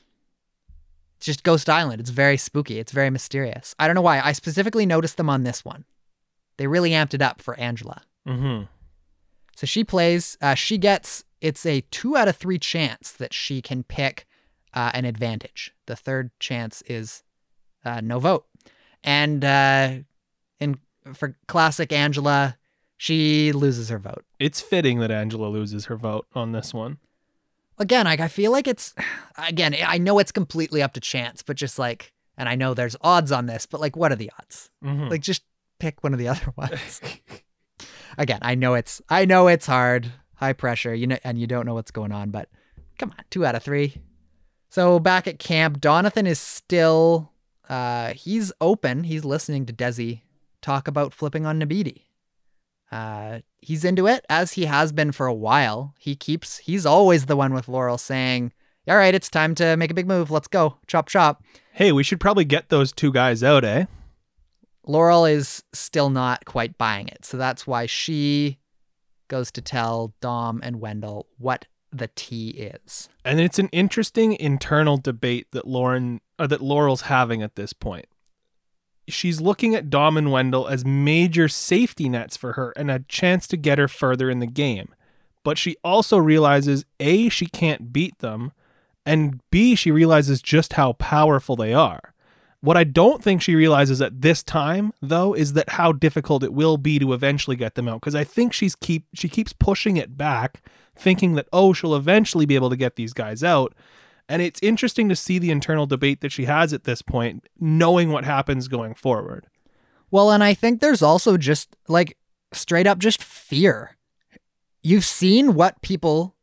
[1.19, 1.99] just Ghost Island.
[1.99, 2.79] It's very spooky.
[2.79, 3.75] It's very mysterious.
[3.79, 4.21] I don't know why.
[4.21, 5.87] I specifically noticed them on this one.
[6.59, 8.03] They really amped it up for Angela.
[8.29, 8.65] Mm-hmm.
[9.57, 10.37] So she plays.
[10.43, 11.25] Uh, she gets.
[11.41, 14.27] It's a two out of three chance that she can pick
[14.75, 15.73] uh, an advantage.
[15.87, 17.23] The third chance is
[17.83, 18.45] uh, no vote.
[19.03, 19.91] And uh,
[20.59, 20.79] in
[21.15, 22.59] for classic Angela,
[23.03, 24.27] she loses her vote.
[24.39, 26.99] It's fitting that Angela loses her vote on this one.
[27.79, 28.95] Again, like I feel like it's
[29.39, 29.75] again.
[29.87, 33.33] I know it's completely up to chance, but just like, and I know there's odds
[33.33, 34.69] on this, but like, what are the odds?
[34.85, 35.09] Mhm.
[35.09, 35.43] Like, just
[35.79, 37.01] pick one of the other ones.
[38.19, 41.65] again, I know it's I know it's hard, high pressure, you know, and you don't
[41.65, 42.51] know what's going on, but
[42.99, 43.97] come on, two out of three.
[44.69, 47.33] So back at camp, Donathan is still
[47.71, 49.05] uh he's open.
[49.05, 50.21] He's listening to Desi
[50.61, 52.03] talk about flipping on Naviti.
[52.91, 55.95] Uh he's into it as he has been for a while.
[55.99, 58.53] He keeps he's always the one with Laurel saying,
[58.89, 60.31] All right, it's time to make a big move.
[60.31, 60.79] Let's go.
[60.87, 61.43] Chop chop.
[61.73, 63.87] Hey, we should probably get those two guys out, eh?
[64.87, 67.25] Laurel is still not quite buying it.
[67.25, 68.59] So that's why she
[69.29, 73.09] goes to tell Dom and Wendell what the tea is.
[73.25, 78.07] And it's an interesting internal debate that Lauren or that Laurel's having at this point.
[79.11, 83.47] She's looking at Dom and Wendell as major safety nets for her and a chance
[83.49, 84.95] to get her further in the game.
[85.43, 88.53] But she also realizes A, she can't beat them,
[89.07, 92.15] and B, she realizes just how powerful they are.
[92.63, 96.53] What I don't think she realizes at this time, though, is that how difficult it
[96.53, 98.01] will be to eventually get them out.
[98.01, 100.63] Because I think she's keep she keeps pushing it back,
[100.95, 103.75] thinking that oh, she'll eventually be able to get these guys out.
[104.31, 108.11] And it's interesting to see the internal debate that she has at this point, knowing
[108.11, 109.49] what happens going forward.
[110.13, 112.17] Well, and I think there's also just like
[112.53, 113.97] straight up just fear.
[114.83, 116.37] You've seen what people,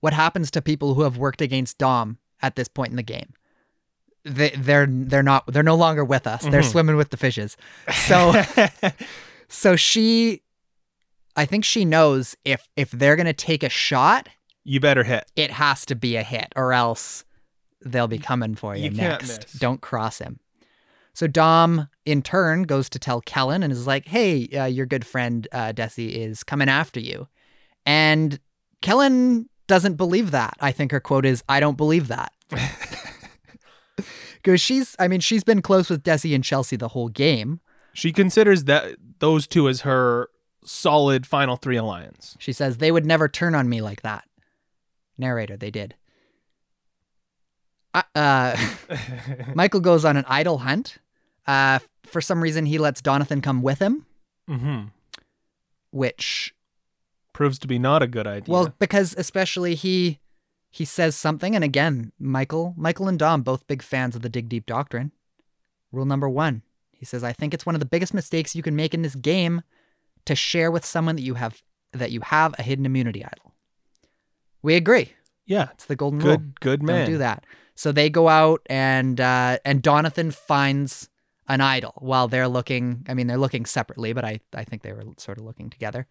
[0.00, 3.34] what happens to people who have worked against Dom at this point in the game.
[4.24, 6.42] They, they're they're not they're no longer with us.
[6.44, 6.70] They're Mhm.
[6.70, 7.56] swimming with the fishes.
[8.06, 8.40] So
[9.48, 10.42] so she,
[11.34, 14.28] I think she knows if if they're gonna take a shot,
[14.62, 15.24] you better hit.
[15.34, 17.24] it has to be a hit, or else
[17.84, 19.58] they'll be coming for you, You next.
[19.58, 20.40] Don't cross him.
[21.14, 25.04] So Dom, in turn, goes to tell Kellyn and is like, "Hey, uh, your good
[25.04, 27.28] friend uh, Desi is coming after you,"
[27.84, 28.40] and
[28.80, 30.54] Kellyn doesn't believe that.
[30.60, 32.32] I think her quote is, "I don't believe that."
[34.42, 37.60] Because she's, I mean, she's been close with Desi and Chelsea the whole game.
[37.92, 40.30] She considers that those two as her
[40.64, 42.36] solid final three alliance.
[42.40, 44.24] She says they would never turn on me like that.
[45.16, 45.94] Narrator, they did.
[47.94, 48.56] Uh,
[49.54, 50.98] Michael goes on an idol hunt.
[51.46, 54.06] Uh, for some reason, he lets Donathan come with him,
[54.48, 54.82] hmm
[55.90, 56.54] which,
[57.34, 58.52] Proves to be not a good idea.
[58.52, 60.20] well, because especially he
[60.70, 64.48] he says something, and again, Michael, Michael and Dom, both big fans of the Dig
[64.48, 65.12] Deep Doctrine.
[65.90, 68.76] Rule number one: He says, I think it's one of the biggest mistakes you can
[68.76, 69.62] make in this game
[70.24, 73.52] to share with someone that you have that you have a hidden immunity idol.
[74.62, 75.12] We agree.
[75.44, 75.68] Yeah.
[75.72, 76.36] It's the golden rule.
[76.38, 77.00] Good good man.
[77.04, 77.44] Don't do that.
[77.74, 81.08] So they go out and uh, and Donathan finds
[81.48, 83.04] an idol while they're looking.
[83.08, 86.06] I mean, they're looking separately, but I I think they were sort of looking together.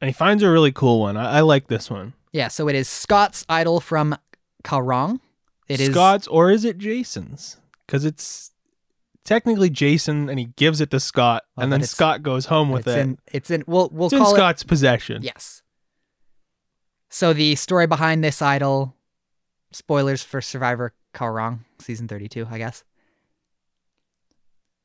[0.00, 1.16] And he finds a really cool one.
[1.16, 2.12] I, I like this one.
[2.32, 2.48] Yeah.
[2.48, 4.16] So it is Scott's idol from
[4.62, 5.20] Kaoh Rong.
[5.68, 7.56] It is Scott's or is it Jason's?
[7.86, 8.52] Because it's
[9.24, 12.86] technically Jason and he gives it to Scott Oh, and then Scott goes home with
[12.86, 13.00] it's it.
[13.00, 13.64] in it's in.
[13.66, 15.22] We'll we'll it's in call it Scott's possession.
[15.22, 15.62] Yes.
[17.08, 18.94] So the story behind this idol,
[19.72, 22.84] spoilers for Survivor Kaoh Rong, season 32, I guess.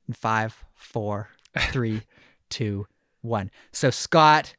[0.08, 2.02] In five, four, three,
[2.50, 2.88] two,
[3.22, 3.52] one.
[3.72, 4.56] So Scott,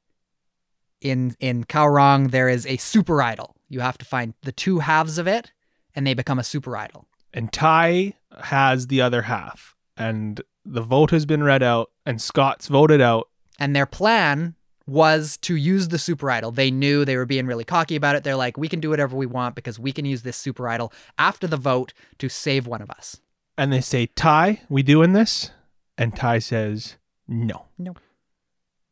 [1.00, 3.56] in in Kaoh Rong, there is a super idol.
[3.68, 5.52] You have to find the two halves of it,
[5.94, 7.06] and they become a super idol.
[7.34, 9.74] And Tai has the other half.
[9.96, 13.28] And the vote has been read out and Scott's voted out.
[13.58, 14.54] And their plan
[14.92, 16.50] was to use the super idol.
[16.50, 18.24] They knew they were being really cocky about it.
[18.24, 20.92] They're like, we can do whatever we want because we can use this super idol
[21.18, 23.20] after the vote to save one of us.
[23.56, 25.50] And they say, Tai, we doing this?
[25.96, 27.66] And Tai says, no.
[27.78, 27.94] No.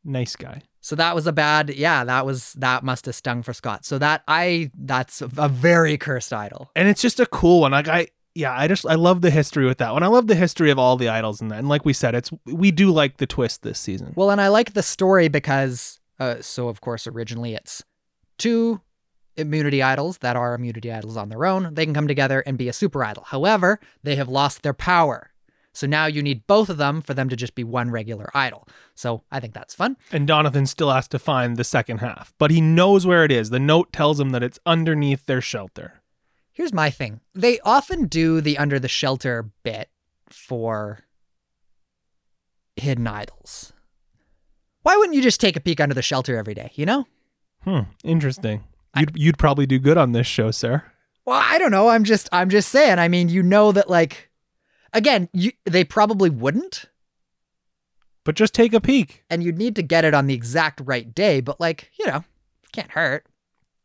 [0.02, 0.62] Nice guy.
[0.80, 3.84] So that was a bad, yeah, that was, that must have stung for Scott.
[3.84, 6.70] So that, I, that's a very cursed idol.
[6.74, 7.72] And it's just a cool one.
[7.72, 8.08] Like I
[8.40, 10.02] yeah, I just I love the history with that one.
[10.02, 11.58] I love the history of all the idols in that.
[11.58, 14.14] And like we said, it's we do like the twist this season.
[14.16, 17.84] Well, and I like the story because, uh, so of course, originally it's
[18.38, 18.80] two
[19.36, 21.74] immunity idols that are immunity idols on their own.
[21.74, 23.24] They can come together and be a super idol.
[23.26, 25.30] However, they have lost their power.
[25.72, 28.66] So now you need both of them for them to just be one regular idol.
[28.96, 29.96] So I think that's fun.
[30.10, 33.50] And Donathan still has to find the second half, but he knows where it is.
[33.50, 35.99] The note tells him that it's underneath their shelter.
[36.52, 37.20] Here's my thing.
[37.34, 39.88] They often do the under the shelter bit
[40.28, 41.00] for
[42.76, 43.72] hidden idols.
[44.82, 47.06] Why wouldn't you just take a peek under the shelter every day, you know?
[47.64, 48.64] Hmm, interesting.
[48.96, 50.82] You'd you'd probably do good on this show, sir.
[51.26, 51.88] Well, I don't know.
[51.88, 52.98] I'm just I'm just saying.
[52.98, 54.30] I mean, you know that like
[54.92, 56.86] again, you they probably wouldn't
[58.24, 59.24] But just take a peek.
[59.30, 62.24] and you'd need to get it on the exact right day, but like, you know,
[62.72, 63.26] can't hurt.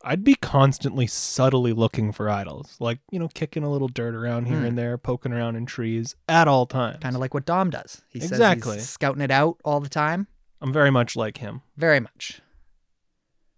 [0.07, 4.45] I'd be constantly subtly looking for idols, like you know, kicking a little dirt around
[4.45, 4.65] here Hmm.
[4.65, 6.99] and there, poking around in trees at all times.
[7.01, 8.03] Kind of like what Dom does.
[8.09, 8.75] He says Exactly.
[8.75, 10.27] he's scouting it out all the time.
[10.61, 11.61] I'm very much like him.
[11.75, 12.39] Very much.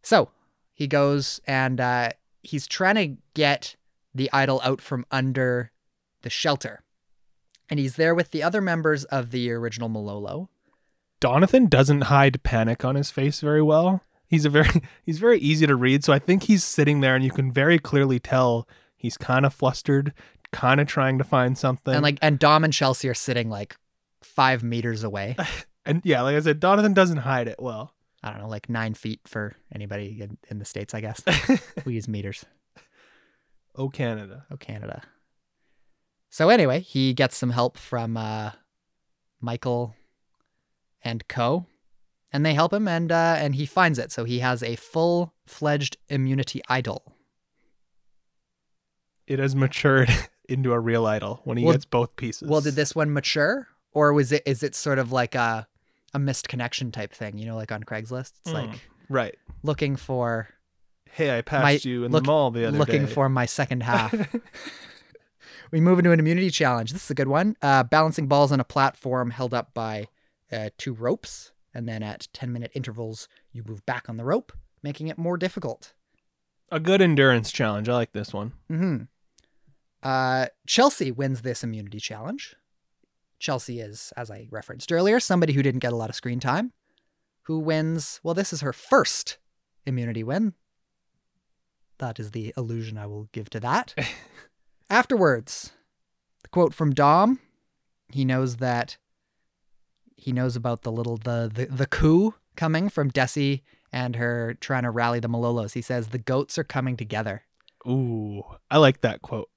[0.01, 0.29] So
[0.73, 2.09] he goes and uh,
[2.43, 3.75] he's trying to get
[4.15, 5.71] the idol out from under
[6.21, 6.83] the shelter.
[7.69, 10.49] And he's there with the other members of the original Malolo.
[11.19, 14.01] Donathan doesn't hide panic on his face very well.
[14.27, 14.69] He's a very
[15.03, 17.79] he's very easy to read, so I think he's sitting there and you can very
[17.79, 20.13] clearly tell he's kind of flustered,
[20.51, 21.93] kind of trying to find something.
[21.93, 23.75] And like and Dom and Chelsea are sitting like
[24.21, 25.35] five meters away.
[25.85, 27.93] and yeah, like I said, Donathan doesn't hide it well.
[28.23, 31.21] I don't know, like nine feet for anybody in, in the States, I guess.
[31.85, 32.43] we use meters.
[33.75, 34.45] oh Canada.
[34.51, 35.03] Oh, Canada.
[36.29, 38.51] So anyway, he gets some help from uh,
[39.39, 39.95] Michael
[41.03, 41.65] and Co.
[42.33, 44.11] And they help him and uh, and he finds it.
[44.11, 47.15] So he has a full fledged immunity idol.
[49.25, 50.09] It has matured
[50.49, 52.49] into a real idol when he Well- gets both pieces.
[52.49, 53.67] Well, did this one mature?
[53.93, 55.67] Or was it is it sort of like a
[56.13, 58.33] a missed connection type thing, you know, like on Craigslist?
[58.41, 59.35] It's Mm, like right?
[59.63, 60.49] looking for
[61.11, 63.11] Hey, I passed My- you in look- the mall the other looking day.
[63.11, 64.13] for my second half.
[65.71, 66.93] we move into an immunity challenge.
[66.93, 67.55] This is a good one.
[67.61, 70.07] Uh, balancing balls on a platform held up by
[70.51, 74.51] uh, two ropes, and then at 10 minute intervals, you move back on the rope,
[74.81, 75.93] making it more difficult.
[76.71, 77.87] a good endurance challenge.
[77.87, 78.53] I like this one.
[78.67, 78.97] hmm
[80.01, 82.55] Uh, Chelsea wins this immunity challenge.
[83.39, 86.73] Chelsea is, as I referenced earlier, somebody who didn't get a lot of screen time,
[87.43, 88.19] who wins.
[88.23, 89.37] Well, this is her first
[89.85, 90.53] immunity win.
[91.99, 93.93] That is the allusion I will give to that.
[94.89, 95.71] Afterwards,
[96.41, 97.39] the quote from Dom.
[98.11, 98.97] He knows that
[100.17, 103.61] he knows about the little the the, the coup coming from Desi
[103.93, 105.73] and her trying to rally the Malolos.
[105.73, 107.43] He says the goats are coming together.
[107.87, 109.49] Ooh, I like that quote.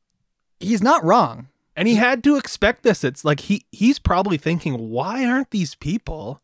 [0.61, 1.49] He's not wrong.
[1.75, 3.03] And he had to expect this.
[3.03, 6.41] It's like he he's probably thinking, why aren't these people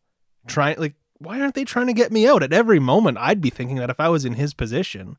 [0.47, 2.43] trying like why aren't they trying to get me out?
[2.43, 5.17] At every moment I'd be thinking that if I was in his position.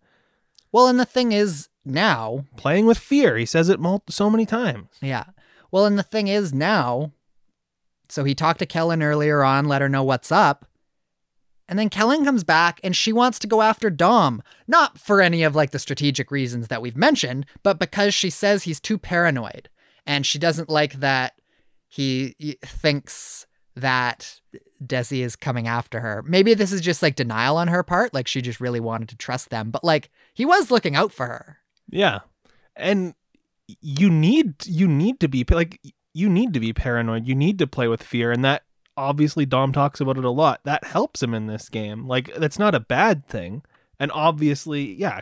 [0.70, 3.37] Well, and the thing is now, Playing with fear.
[3.38, 3.80] He says it
[4.11, 4.88] so many times.
[5.00, 5.24] yeah.
[5.70, 7.12] Well, and the thing is now,
[8.09, 10.66] so he talked to Kellyn earlier on, let her know what's up.
[11.68, 15.42] And then Kellyn comes back and she wants to go after Dom, not for any
[15.42, 19.68] of like the strategic reasons that we've mentioned, but because she says he's too paranoid
[20.07, 21.35] and she doesn't like that
[21.87, 24.40] he, thinks that
[24.83, 26.23] Desi is coming after her.
[26.27, 29.16] Maybe this is just like denial on her part, like she just really wanted to
[29.16, 31.59] trust them, but like he was looking out for her.
[31.90, 32.21] Yeah.
[32.75, 33.14] And
[33.83, 35.81] you need you need to be like
[36.18, 37.26] you need to be paranoid.
[37.26, 38.64] You need to play with fear and that
[38.98, 40.61] obviously Dom talks about it a lot.
[40.64, 42.07] That helps him in this game.
[42.07, 43.62] Like that's not a bad thing.
[44.00, 45.20] And obviously, yeah,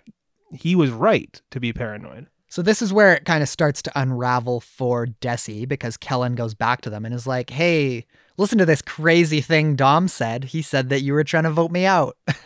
[0.53, 2.27] he was right to be paranoid.
[2.49, 6.55] So this is where it kind of starts to unravel for Desi because Kellyn goes
[6.55, 8.07] back to them and is like, "Hey,
[8.39, 10.45] listen to this crazy thing Dom said.
[10.45, 12.17] He said that you were trying to vote me out."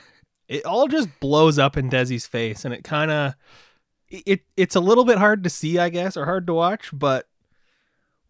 [0.48, 3.36] It all just blows up in Desi's face and it kind of
[4.10, 7.28] it it's a little bit hard to see, I guess, or hard to watch, but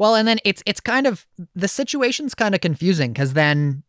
[0.00, 3.82] Well, and then it's it's kind of the situation's kind of confusing because then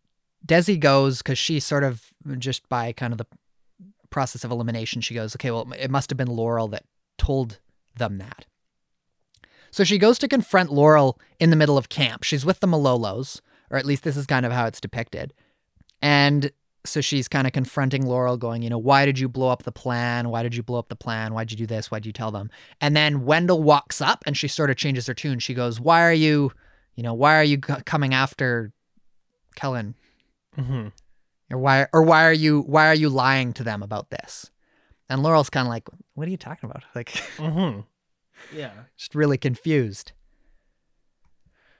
[0.45, 3.27] Desi goes because she sort of just by kind of the
[4.09, 6.83] process of elimination, she goes, okay, well, it must have been Laurel that
[7.17, 7.59] told
[7.95, 8.45] them that.
[9.71, 12.23] So she goes to confront Laurel in the middle of camp.
[12.23, 15.33] She's with the Malolos, or at least this is kind of how it's depicted.
[16.01, 16.51] And
[16.85, 19.71] so she's kind of confronting Laurel, going, you know, why did you blow up the
[19.71, 20.29] plan?
[20.29, 21.33] Why did you blow up the plan?
[21.33, 21.91] Why'd you do this?
[21.91, 22.49] Why'd you tell them?
[22.79, 25.39] And then Wendell walks up and she sort of changes her tune.
[25.39, 26.51] She goes, why are you,
[26.95, 28.71] you know, why are you coming after
[29.55, 29.95] Kellyn?
[30.57, 30.91] mhm.
[31.51, 34.49] Or why, or why are you, why are you lying to them about this?
[35.09, 36.83] And Laurel's kind of like, what are you talking about?
[36.95, 37.81] Like, mm-hmm.
[38.57, 38.71] Yeah.
[38.97, 40.13] just really confused.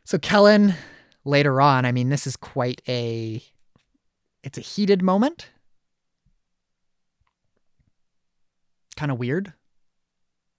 [0.04, 0.76] So Kellyn
[1.24, 3.42] later on, I mean, this is quite a
[4.44, 5.50] it's a heated moment.
[8.96, 9.54] Kind of weird.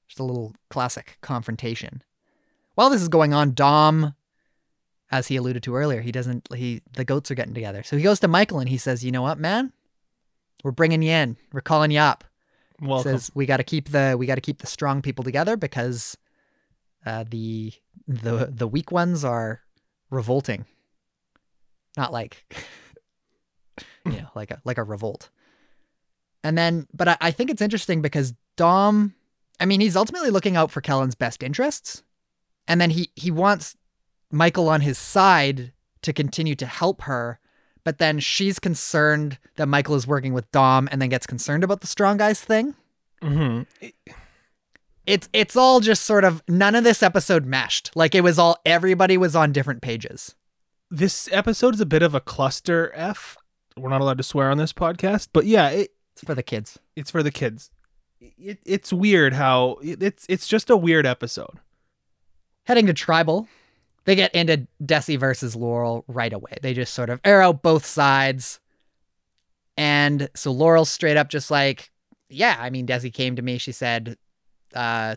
[0.09, 2.03] Just a little classic confrontation.
[2.75, 4.14] While this is going on, Dom
[5.11, 7.83] as he alluded to earlier, he doesn't he the goats are getting together.
[7.83, 9.73] So he goes to Michael and he says, "You know what, man?
[10.64, 11.37] We're bringing you in.
[11.53, 12.25] We're calling you up."
[12.81, 13.12] Welcome.
[13.12, 16.16] says we got to keep the we got to keep the strong people together because
[17.07, 17.73] uh, the
[18.09, 19.61] the the weak ones are
[20.11, 20.64] revolting.
[21.97, 22.45] Not like
[24.05, 25.31] you know like a like a revolt.
[26.45, 29.15] And then, but I, I think it's interesting because Dom,
[29.61, 32.03] I mean, he's ultimately looking out for Kellyn's best interests,
[32.67, 33.77] and then he he wants
[34.31, 37.38] Michael on his side to continue to help her.
[37.85, 41.81] But then she's concerned that Michael is working with Dom and then gets concerned about
[41.81, 42.75] the strong guys thing
[43.21, 43.88] Mm-hmm.
[45.07, 47.91] it's it's all just sort of none of this episode meshed.
[47.95, 50.35] Like it was all everybody was on different pages.
[50.91, 53.37] This episode is a bit of a cluster F.
[53.76, 56.78] We're not allowed to swear on this podcast, but yeah, it, It's for the kids.
[56.96, 57.70] it's for the kids.
[58.20, 61.58] It, it's weird how it, it's it's just a weird episode.
[62.64, 63.48] Heading to tribal,
[64.04, 66.56] they get into Desi versus Laurel right away.
[66.62, 68.61] They just sort of arrow both sides.
[69.76, 71.90] And so Laurel's straight up just like,
[72.28, 73.58] yeah, I mean, Desi came to me.
[73.58, 74.16] She said
[74.74, 75.16] uh,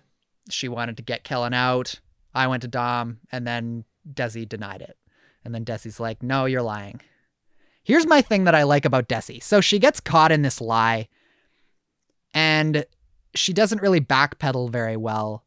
[0.49, 1.99] she wanted to get Kellyn out.
[2.33, 4.97] I went to Dom, and then Desi denied it.
[5.43, 6.99] And then Desi's like, no, you're lying.
[7.85, 9.41] Here's my thing that I like about Desi.
[9.41, 11.07] So she gets caught in this lie,
[12.33, 12.85] and
[13.33, 15.43] she doesn't really backpedal very well.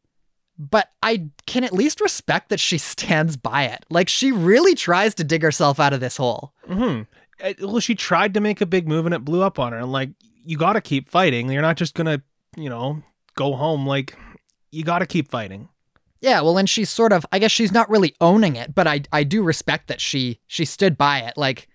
[0.57, 3.85] But I can at least respect that she stands by it.
[3.89, 6.53] Like she really tries to dig herself out of this hole.
[6.67, 7.01] hmm
[7.61, 9.79] Well, she tried to make a big move and it blew up on her.
[9.79, 10.09] And like,
[10.43, 11.49] you got to keep fighting.
[11.49, 12.21] You're not just gonna,
[12.57, 13.01] you know,
[13.35, 13.85] go home.
[13.87, 14.17] Like,
[14.71, 15.69] you got to keep fighting.
[16.21, 19.03] Yeah, well, and she's sort of I guess she's not really owning it, but I
[19.13, 21.35] I do respect that she she stood by it.
[21.37, 21.68] Like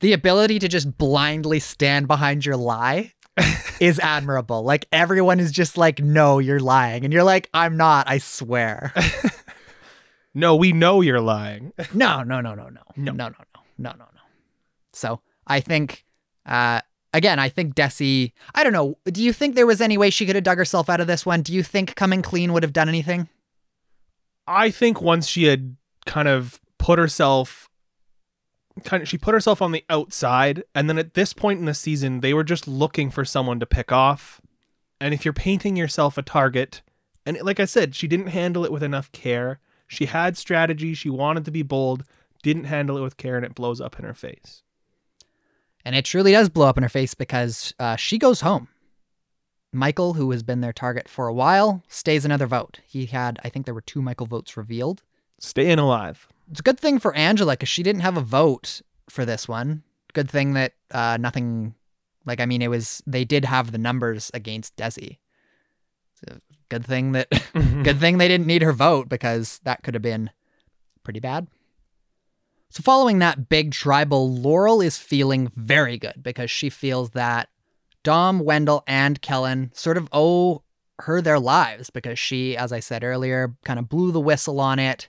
[0.00, 3.12] the ability to just blindly stand behind your lie
[3.80, 4.62] is admirable.
[4.62, 8.92] Like everyone is just like, "No, you're lying." And you're like, "I'm not, I swear."
[10.34, 11.72] No, we know you're lying.
[11.94, 12.82] no, no, no, no, no.
[12.96, 13.12] No.
[13.12, 13.60] No, no, no.
[13.78, 14.20] No, no, no.
[14.92, 16.04] So, I think
[16.46, 16.80] uh
[17.12, 20.26] again, I think Desi, I don't know, do you think there was any way she
[20.26, 21.42] could have dug herself out of this one?
[21.42, 23.28] Do you think coming clean would have done anything?
[24.46, 27.68] I think once she had kind of put herself
[28.80, 31.74] kind of she put herself on the outside and then at this point in the
[31.74, 34.40] season they were just looking for someone to pick off.
[35.00, 36.82] And if you're painting yourself a target
[37.26, 39.60] and like I said, she didn't handle it with enough care.
[39.86, 42.04] She had strategy, she wanted to be bold,
[42.42, 44.62] didn't handle it with care and it blows up in her face.
[45.84, 48.68] And it truly does blow up in her face because uh, she goes home.
[49.72, 52.80] Michael, who has been their target for a while, stays another vote.
[52.86, 55.02] He had, I think there were two Michael votes revealed.
[55.38, 56.28] Staying alive.
[56.50, 59.82] It's a good thing for Angela because she didn't have a vote for this one.
[60.12, 61.74] Good thing that uh, nothing,
[62.26, 65.18] like, I mean, it was, they did have the numbers against Desi.
[66.14, 66.38] So
[66.68, 67.28] good thing that,
[67.84, 70.30] good thing they didn't need her vote because that could have been
[71.04, 71.46] pretty bad.
[72.72, 77.48] So, following that big tribal, Laurel is feeling very good because she feels that
[78.04, 80.62] Dom, Wendell, and Kellyn sort of owe
[81.00, 84.78] her their lives because she, as I said earlier, kind of blew the whistle on
[84.78, 85.08] it.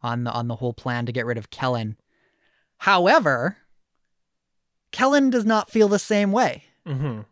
[0.00, 1.96] On the on the whole plan to get rid of Kellyn.
[2.78, 3.56] However,
[4.92, 6.64] Kellyn does not feel the same way.
[6.86, 7.22] Mm-hmm.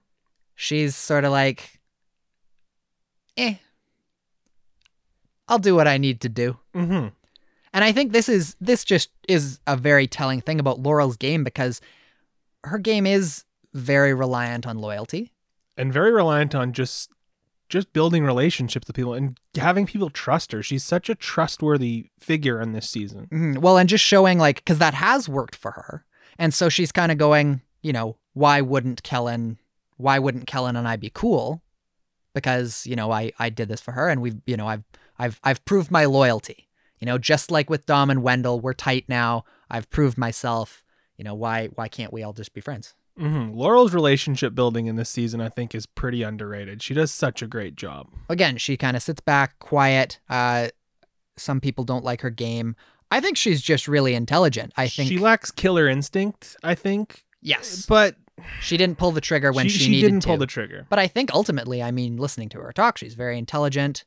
[0.55, 1.81] She's sort of like,
[3.37, 3.57] eh,
[5.49, 6.57] I'll do what I need to do.
[6.75, 7.09] Mm-hmm.
[7.73, 11.45] And I think this is this just is a very telling thing about Laurel's game
[11.45, 11.81] because
[12.65, 13.45] her game is
[13.75, 15.33] very reliant on loyalty.
[15.77, 17.11] And very reliant on just
[17.69, 20.63] just building relationships with people and having people trust her.
[20.63, 23.27] She's such a trustworthy figure in this season.
[23.33, 23.59] Mhm.
[23.59, 26.05] Well, and just showing like because that has worked for her,
[26.39, 29.59] and so she's kind of going, you know, why wouldn't Kellyn,
[29.97, 31.63] why wouldn't Kellyn and I be cool?
[32.35, 34.85] Because you know, I I did this for her, and we've you know I've
[35.19, 36.69] I've I've proved my loyalty.
[37.01, 39.45] You know, just like with Dom and Wendell, we're tight now.
[39.71, 40.85] I've proved myself.
[41.17, 42.95] You know, why why can't we all just be friends?
[43.19, 46.83] Hmm Laurel's relationship building in this season, I think, is pretty underrated.
[46.83, 48.09] She does such a great job.
[48.29, 50.21] Again, she kind of sits back, quiet.
[50.29, 50.69] Uh,
[51.37, 52.77] some people don't like her game.
[53.11, 54.73] I think she's just really intelligent.
[54.77, 56.57] I think she lacks killer instinct.
[56.65, 58.17] I think, yes, but
[58.61, 60.29] she didn't pull the trigger when she, she, she needed didn't to.
[60.29, 60.87] pull the trigger.
[60.91, 64.05] But I think ultimately, I mean, listening to her talk, she's very intelligent.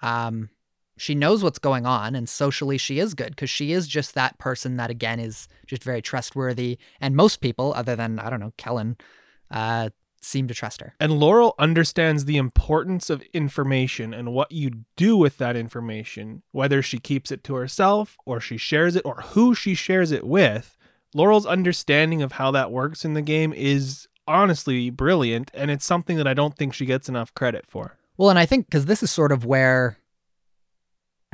[0.00, 0.50] Um,
[0.96, 4.38] she knows what's going on, and socially, she is good because she is just that
[4.38, 6.78] person that, again, is just very trustworthy.
[7.00, 8.96] And most people, other than I don't know Kellyn,
[9.50, 9.90] uh,
[10.20, 10.94] seem to trust her.
[10.98, 16.82] And Laurel understands the importance of information and what you do with that information, whether
[16.82, 20.76] she keeps it to herself or she shares it or who she shares it with.
[21.14, 26.16] Laurel's understanding of how that works in the game is honestly brilliant, and it's something
[26.16, 27.96] that I don't think she gets enough credit for.
[28.16, 29.98] Well, and I think because this is sort of where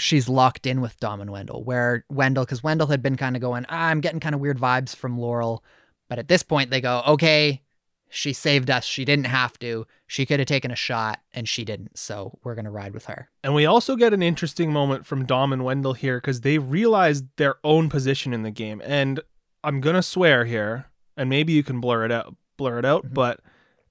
[0.03, 3.43] she's locked in with Dom and Wendell, where Wendell, because Wendell had been kind of
[3.43, 5.65] going, ah, I'm getting kind of weird vibes from Laurel.
[6.09, 7.63] But at this point, they go, okay,
[8.11, 8.85] she saved us.
[8.85, 9.87] She didn't have to.
[10.07, 11.97] She could have taken a shot and she didn't.
[11.97, 13.31] So we're going to ride with her.
[13.43, 17.23] And we also get an interesting moment from Dom and Wendell here because they realize
[17.37, 18.83] their own position in the game.
[18.85, 19.21] And
[19.65, 20.87] I'm gonna swear here,
[21.17, 23.07] and maybe you can blur it out, blur it out.
[23.07, 23.15] Mhm.
[23.15, 23.41] But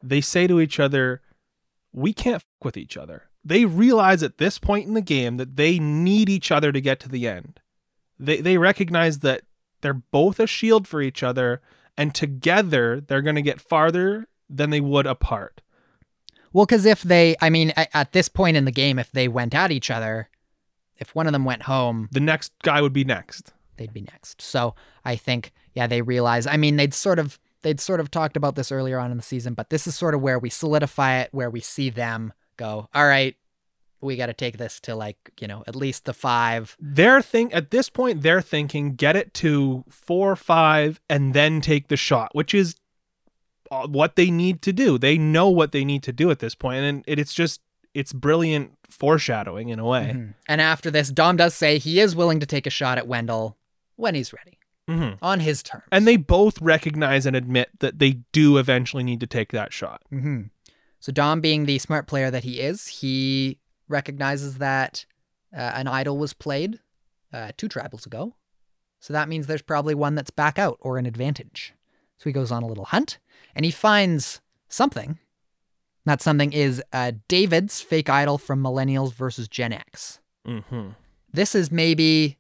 [0.04, 1.22] they say to each other,
[1.94, 5.56] "We can't f- with each other." They realize at this point in the game that
[5.56, 7.60] they need each other to get to the end.
[8.20, 9.42] They they recognize that
[9.82, 11.62] they're both a shield for each other,
[11.98, 15.62] and together they're gonna get farther than they would apart.
[16.54, 19.28] Well, because if they, I mean, at, at this point in the game, if they
[19.30, 20.30] went at each other,
[20.98, 23.54] if one of them went home, The next guy would be next.
[23.78, 24.42] they'd be next.
[24.42, 24.76] So
[25.06, 26.46] I think, yeah, they realize.
[26.46, 29.24] I mean, they'd sort of they'd sort of talked about this earlier on in the
[29.24, 32.34] season, but this is sort of where we solidify it, where we see them
[32.64, 32.88] go.
[32.94, 33.36] All right,
[34.02, 36.76] we got to take this to like you know at least the five.
[36.80, 41.62] they're think at this point they're thinking get it to four or five and then
[41.62, 42.76] take the shot which is
[43.70, 46.56] uh, what they need to do they know what they need to do at this
[46.56, 47.62] point and it, it's just
[47.94, 50.34] it's brilliant foreshadowing in a way Mhm.
[50.48, 53.56] And after this, Dom does say he is willing to take a shot at Wendell
[53.96, 54.58] when he's ready
[54.90, 55.18] Mhm.
[55.22, 55.84] on his terms.
[55.92, 60.02] and they both recognize and admit that they do eventually need to take that shot
[60.10, 60.44] hmm
[61.02, 63.58] So Dom, being the smart player that he is, he
[63.90, 65.06] recognizes that
[65.54, 66.80] uh, an idol was played
[67.34, 68.36] uh, two tribals ago.
[69.00, 71.74] So that means there's probably one that's back out or an advantage.
[72.18, 73.18] So he goes on a little hunt
[73.56, 75.18] and he finds something.
[76.06, 80.20] That something is uh, David's fake idol from Millennials versus Gen X.
[80.46, 80.90] hmm
[81.34, 82.38] This is maybe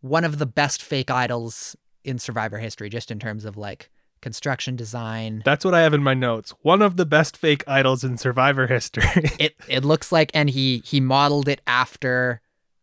[0.00, 3.90] one of the best fake idols in Survivor history, just in terms of like
[4.20, 5.42] construction design.
[5.44, 6.52] that's what i have in my notes.
[6.62, 9.04] One of the best fake idols in survivor history.
[9.38, 12.40] It it looks like and he he modeled it after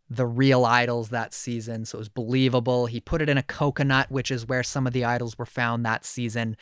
[0.09, 1.83] the real idols that season.
[1.85, 2.85] So it was believable.
[2.85, 5.85] He put it in a coconut which is where some of the idols were found
[5.85, 6.55] that season.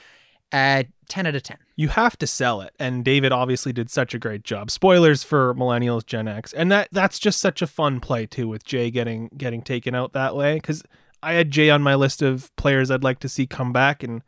[0.52, 4.14] Uh 10 out of 10 you have to sell it and david obviously did such
[4.14, 4.70] a great job.
[4.72, 6.54] Spoilers for millennials gen x.
[6.54, 10.14] And that that's just such a fun play too with jay getting getting taken out
[10.14, 10.56] that way.
[10.56, 10.84] Because
[11.22, 14.22] i had jay on my list of players i'd like to see come back and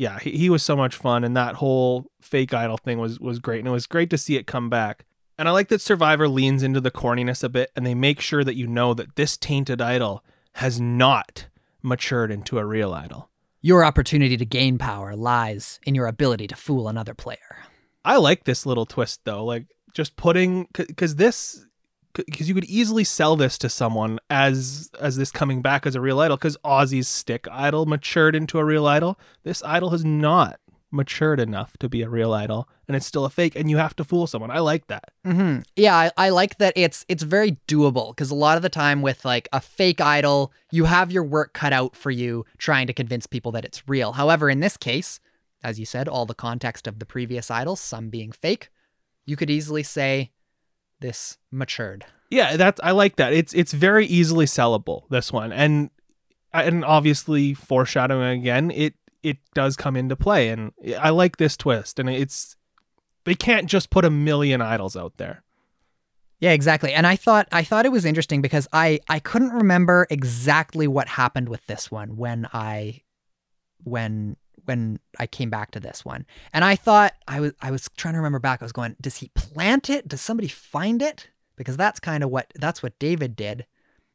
[0.00, 3.38] yeah he, he was so much fun and that whole fake idol thing was was
[3.38, 5.04] great and it was great to see it come back.
[5.38, 8.42] And i like that survivor leans into the corniness a bit and they make sure
[8.42, 10.24] that you know that this tainted idol
[10.54, 11.46] has not
[11.82, 13.28] matured into a real idol.
[13.60, 17.66] Your opportunity to gain power lies in your ability to fool another player.
[18.02, 21.66] I like this little twist though, like just putting because this
[22.12, 26.00] because you could easily sell this to someone as as this coming back as a
[26.00, 29.18] real idol because Ozzy's stick idol matured into a real idol.
[29.44, 30.60] This idol has not
[30.92, 33.94] matured enough to be a real idol, and it's still a fake, and you have
[33.94, 34.50] to fool someone.
[34.50, 35.10] I like that.
[35.24, 38.68] hmm Yeah, I, I like that it's it's very doable because a lot of the
[38.68, 42.86] time with like a fake idol, you have your work cut out for you trying
[42.88, 44.12] to convince people that it's real.
[44.12, 45.20] However, in this case,
[45.62, 48.70] as you said, all the context of the previous idols, some being fake,
[49.26, 50.32] you could easily say
[51.00, 52.04] this matured.
[52.30, 53.32] Yeah, that's I like that.
[53.32, 55.90] It's it's very easily sellable this one, and
[56.52, 61.98] and obviously foreshadowing again, it it does come into play, and I like this twist,
[61.98, 62.56] and it's
[63.24, 65.42] they can't just put a million idols out there.
[66.38, 66.94] Yeah, exactly.
[66.94, 71.08] And I thought I thought it was interesting because I I couldn't remember exactly what
[71.08, 73.02] happened with this one when I
[73.84, 74.36] when
[74.70, 76.24] when I came back to this one.
[76.52, 78.62] And I thought I was I was trying to remember back.
[78.62, 80.06] I was going, does he plant it?
[80.06, 81.28] Does somebody find it?
[81.56, 83.66] Because that's kind of what that's what David did.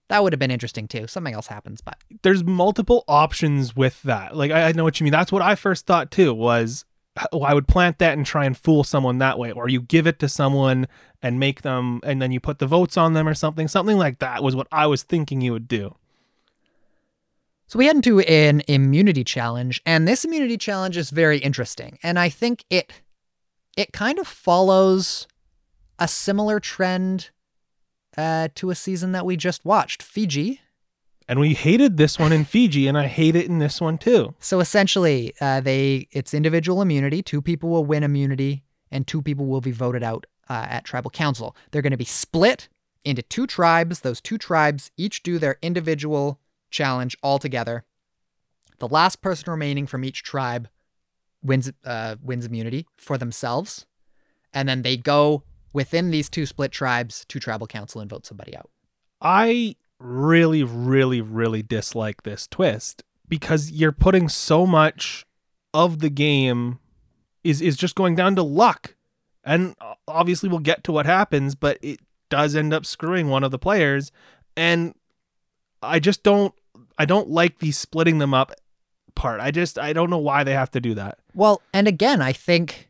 [0.08, 1.08] That would have been interesting too.
[1.08, 4.36] Something else happens, but There's multiple options with that.
[4.36, 5.12] Like I, I know what you mean.
[5.12, 6.34] That's what I first thought too.
[6.34, 6.86] Was
[7.18, 10.20] I would plant that and try and fool someone that way, or you give it
[10.20, 10.88] to someone
[11.22, 13.68] and make them, and then you put the votes on them or something.
[13.68, 15.96] Something like that was what I was thinking you would do.
[17.68, 21.98] So we head into an immunity challenge, and this immunity challenge is very interesting.
[22.04, 22.92] And I think it
[23.76, 25.28] it kind of follows
[25.98, 27.32] a similar trend
[28.18, 30.62] uh, to a season that we just watched, Fiji.
[31.28, 34.36] And we hated this one in Fiji, and I hate it in this one too.
[34.40, 37.24] So essentially, uh, they it's individual immunity.
[37.24, 41.10] Two people will win immunity, and two people will be voted out uh, at tribal
[41.10, 41.56] council.
[41.72, 42.70] They're going to be split
[43.04, 44.02] into two tribes.
[44.02, 46.40] Those two tribes each do their individual
[46.70, 47.86] challenge altogether.
[48.80, 50.68] The last person remaining from each tribe
[51.42, 53.86] wins uh, wins immunity for themselves,
[54.54, 55.44] and then they go
[55.74, 58.70] within these two split tribes to tribal council and vote somebody out.
[59.22, 65.26] I really, really, really dislike this twist because you're putting so much
[65.74, 66.80] of the game
[67.44, 68.96] is is just going down to luck.
[69.44, 69.76] And
[70.08, 72.00] obviously we'll get to what happens, but it
[72.30, 74.12] does end up screwing one of the players
[74.58, 74.96] and
[75.86, 76.54] I just don't
[76.98, 78.52] I don't like the splitting them up
[79.16, 79.40] part.
[79.40, 81.20] I just I don't know why they have to do that.
[81.34, 82.90] Well, and again, I think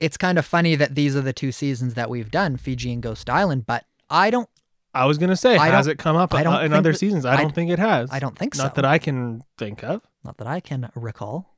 [0.00, 3.02] it's kind of funny that these are the two seasons that we've done, Fiji and
[3.02, 4.48] Ghost Island, but I don't
[4.94, 7.24] I was gonna say, I has it come up I don't in other that- seasons?
[7.24, 8.10] I I- don't think it has.
[8.12, 8.64] I don't think so.
[8.64, 10.02] Not that I can think of.
[10.24, 11.51] not that I can recall.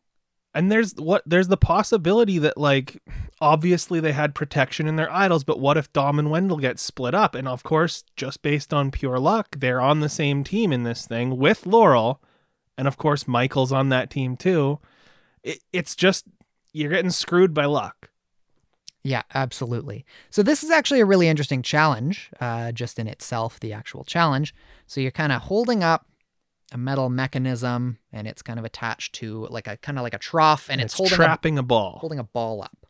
[0.54, 3.02] And there's what there's the possibility that like
[3.40, 7.14] obviously they had protection in their idols, but what if Dom and Wendell get split
[7.14, 7.34] up?
[7.34, 11.06] And of course, just based on pure luck, they're on the same team in this
[11.06, 12.22] thing with Laurel,
[12.78, 14.78] and of course Michael's on that team too.
[15.42, 16.24] It, it's just
[16.72, 18.10] you're getting screwed by luck.
[19.02, 20.06] Yeah, absolutely.
[20.30, 24.54] So this is actually a really interesting challenge, uh, just in itself, the actual challenge.
[24.86, 26.06] So you're kind of holding up
[26.74, 30.18] a metal mechanism, and it's kind of attached to like a kind of like a
[30.18, 31.98] trough, and, it's, holding a, trapping a ball.
[32.00, 32.86] holding a ball up.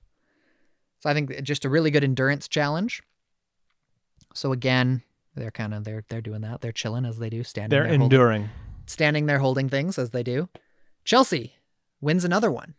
[1.01, 3.03] So I think just a really good endurance challenge.
[4.33, 5.03] So again,
[5.37, 6.63] they're kind of they're they're doing that.
[6.63, 7.71] They're chilling as they do, standing.
[7.71, 8.51] They're there holding- enduring.
[8.87, 10.49] standing there holding things as they do.
[11.05, 11.55] Chelsea
[12.01, 12.75] wins another one.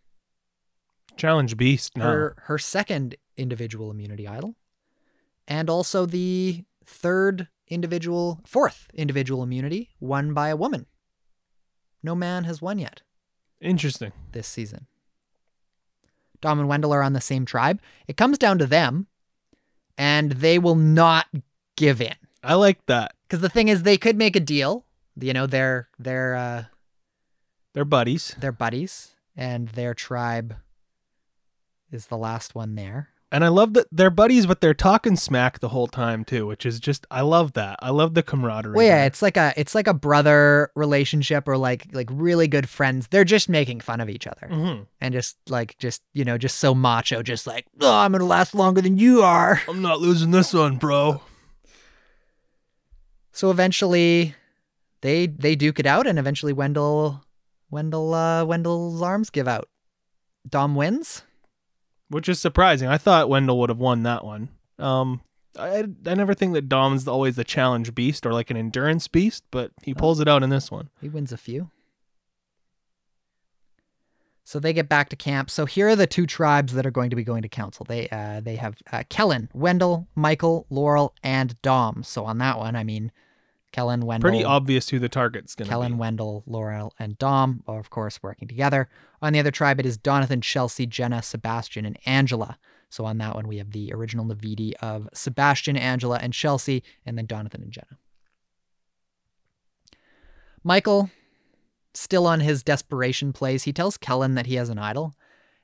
[1.17, 1.95] Challenge beast.
[1.95, 2.03] No.
[2.05, 4.55] her her second individual immunity idol,
[5.47, 10.87] and also the third individual, fourth individual immunity won by a woman.
[12.05, 13.01] No man has won yet
[13.59, 14.11] Interesting.
[14.31, 14.85] this season.
[16.39, 17.81] Dom and Wendell are on the same tribe.
[18.07, 19.07] It comes down to them,
[19.97, 21.25] and they will not
[21.75, 22.13] give in.
[22.43, 23.15] I like that.
[23.27, 24.85] Because the thing is, they could make a deal.
[25.19, 26.63] You know, they're they're uh,
[27.73, 28.35] They're buddies.
[28.37, 30.57] they're buddies, and their tribe
[31.91, 33.09] is the last one there.
[33.31, 36.65] And I love that they're buddies, but they're talking smack the whole time too, which
[36.65, 37.77] is just I love that.
[37.81, 38.75] I love the camaraderie.
[38.75, 39.07] Well, yeah, there.
[39.07, 43.07] it's like a it's like a brother relationship or like like really good friends.
[43.09, 44.85] They're just making fun of each other Mhm.
[45.01, 48.53] and just like just you know just so macho, just like oh, I'm gonna last
[48.55, 49.61] longer than you are.
[49.67, 51.21] I'm not losing this one, bro.
[53.31, 54.33] So eventually,
[55.01, 57.21] they they duke it out, and eventually Wendell
[57.69, 59.67] Wendell uh, Wendell's arms give out.
[60.47, 61.23] Dom wins.
[62.09, 62.87] Which is surprising.
[62.87, 64.49] I thought Wendell would have won that one.
[64.77, 65.21] Um,
[65.57, 69.43] I I never think that Dom's always the challenge beast or like an endurance beast,
[69.51, 70.89] but he pulls it out in this one.
[71.01, 71.71] He wins a few.
[74.43, 75.49] So they get back to camp.
[75.49, 77.85] So here are the two tribes that are going to be going to council.
[77.89, 82.03] They uh, they have uh, Kellyn, Wendell, Michael, Laurel, and Dom.
[82.03, 83.11] So on that one, I mean,
[83.75, 85.71] Kellyn, Wendell, Pretty obvious who the target's gonna be.
[85.71, 85.97] Kellyn.
[85.97, 88.87] Wendell, Laurel, and Dom are of course working together.
[89.21, 92.57] On the other tribe, it is Donathan, Chelsea, Jenna, Sebastian, and Angela.
[92.89, 97.17] So on that one, we have the original Naviti of Sebastian, Angela, and Chelsea, and
[97.17, 97.97] then Donathan and Jenna.
[100.63, 101.09] Michael,
[101.93, 105.13] still on his desperation plays, he tells Kellyn that he has an idol,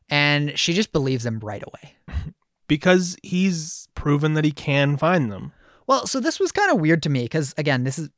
[0.09, 1.95] and she just believes him right away.
[2.67, 5.53] because he's proven that he can find them.
[5.87, 8.09] Well, so this was kind of weird to me because again, this is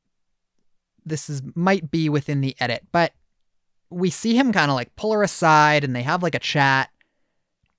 [1.06, 3.14] this is might be within the edit, but
[3.90, 6.90] we see him kind of like pull her aside and they have like a chat.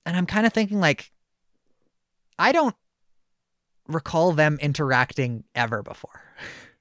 [0.05, 1.11] And I'm kind of thinking like
[2.37, 2.75] I don't
[3.87, 6.21] recall them interacting ever before.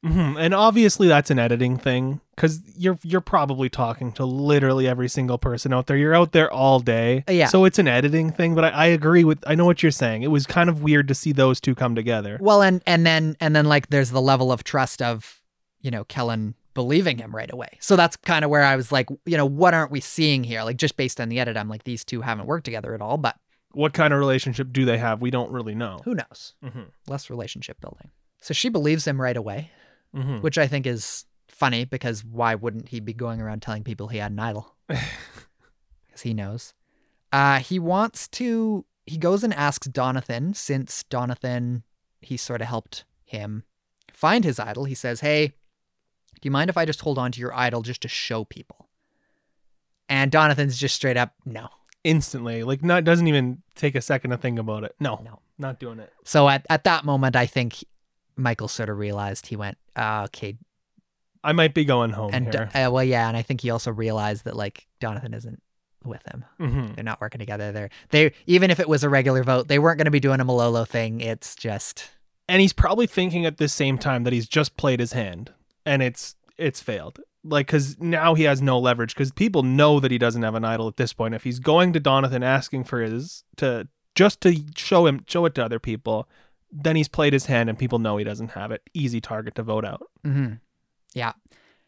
[0.04, 0.36] Mhm.
[0.38, 5.38] And obviously that's an editing thing because you're you're probably talking to literally every single
[5.38, 5.96] person out there.
[5.96, 7.46] You're out there all day, Uh, yeah.
[7.46, 8.54] So it's an editing thing.
[8.54, 9.42] But I, I agree with.
[9.46, 10.22] I know what you're saying.
[10.22, 12.36] It was kind of weird to see those two come together.
[12.40, 15.40] Well, and and then and then like there's the level of trust of,
[15.80, 17.68] you know, Kellyn believing him right away.
[17.80, 20.64] So that's kind of where I was like, you know, what aren't we seeing here?
[20.64, 23.16] Like just based on the edit, I'm like these two haven't worked together at all,
[23.16, 23.36] but
[23.72, 25.22] What kind of relationship do they have?
[25.22, 26.00] We don't really know.
[26.04, 26.54] who knows?
[26.64, 26.86] Mhm.
[27.08, 28.10] Less relationship building.
[28.42, 29.70] So she believes him right away,
[30.14, 30.42] Mhm.
[30.42, 34.18] which I think is funny because why wouldn't he be going around telling people he
[34.18, 34.74] had an idol?
[36.06, 36.74] Because he knows.
[37.32, 38.84] Uh, he wants to.
[39.06, 41.82] He goes and asks Donathan, since Donathan,
[42.20, 43.64] he sort of helped him
[44.12, 44.84] find his idol.
[44.84, 48.00] He says, Hey, do you mind if I just hold on to your idol just
[48.02, 48.88] to show people?
[50.08, 51.68] And Donathan's just straight up, No.
[52.04, 54.94] Instantly, like not doesn't even take a second to think about it.
[55.00, 55.40] No, No.
[55.58, 56.12] not doing it.
[56.24, 57.82] So at, at that moment, I think
[58.36, 60.56] Michael sort of realized he went, ah, Okay.
[61.42, 62.70] I might be going home And, here.
[62.74, 63.28] uh, well, yeah.
[63.28, 65.60] And I think he also realized that, like, Donathan isn't
[66.02, 66.44] with him.
[66.58, 66.94] Mhm.
[66.94, 67.70] They're not working together.
[67.70, 70.40] They're, they, even if it was a regular vote, they weren't going to be doing
[70.40, 71.20] a Malolo thing.
[71.20, 72.10] It's just,
[72.48, 75.52] and he's probably thinking at the same time that he's just played his hand
[75.86, 80.10] and it's it's failed like because now he has no leverage because people know that
[80.10, 83.00] he doesn't have an idol at this point if he's going to donathan asking for
[83.02, 86.28] his to just to show him show it to other people
[86.74, 89.62] then he's played his hand and people know he doesn't have it easy target to
[89.62, 90.54] vote out hmm
[91.14, 91.32] Yeah.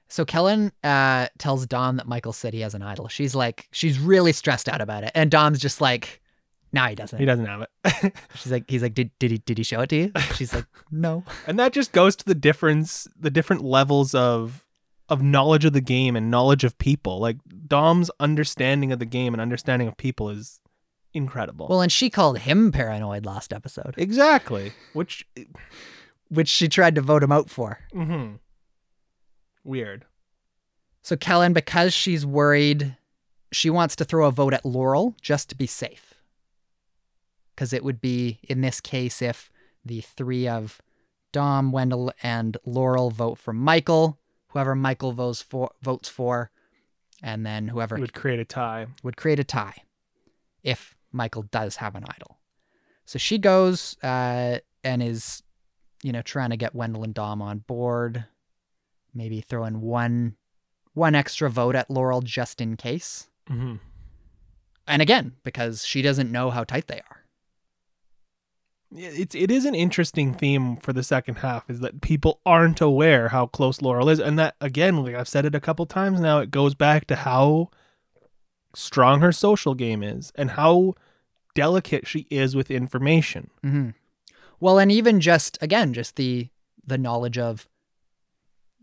[0.09, 3.09] So Kellyn uh, tells Dom that Michael said he has an idol.
[3.09, 6.23] She's like, she's really stressed out about it, and Dom's just like,
[6.73, 9.59] "No, he doesn't." he doesn't have it She's like, he's like, "Did did he did
[9.59, 13.09] he show it to you?" She's like, "No." and that just goes to the difference
[13.19, 14.65] the different levels of
[15.09, 17.37] of knowledge of the game and knowledge of people like
[17.69, 20.61] dom's understanding of the game and understanding of people is
[21.17, 25.27] incredible Well, and she called him paranoid last episode, exactly which
[26.29, 27.79] which she tried to vote him out for.
[27.95, 28.39] mhm.
[29.65, 30.05] weird
[31.03, 32.97] So Kellyn, because she's worried,
[33.53, 36.15] she wants to throw a vote at Laurel just to be safe.
[37.55, 39.51] Because it would be, in this case, if
[39.85, 40.83] the three of
[41.33, 46.51] Dom, Wendell, and Laurel vote for Michael, whoever Michael votes for, votes for,
[47.23, 49.83] and then whoever it would create a tie would create a tie
[50.65, 52.39] if Michael does have an idol.
[53.07, 55.43] So she goes uh, and is,
[56.03, 58.25] you know, trying to get Wendell and Dom on board.
[59.15, 60.37] Maybe throw in one,
[60.93, 63.29] one extra vote at Laurel just in case.
[63.51, 63.77] mm-hmm.
[64.89, 67.25] And again, because she doesn't know how tight they are.
[68.95, 73.29] it's it is an interesting theme for the second half is that people aren't aware
[73.31, 76.39] how close Laurel is and that again like I've said it a couple times now
[76.39, 77.71] it goes back to how
[78.75, 80.95] strong her social game is and how
[81.57, 83.91] delicate she is with information Mm-hmm.
[84.61, 86.49] Well, and even just again, just the
[86.87, 87.69] the knowledge of,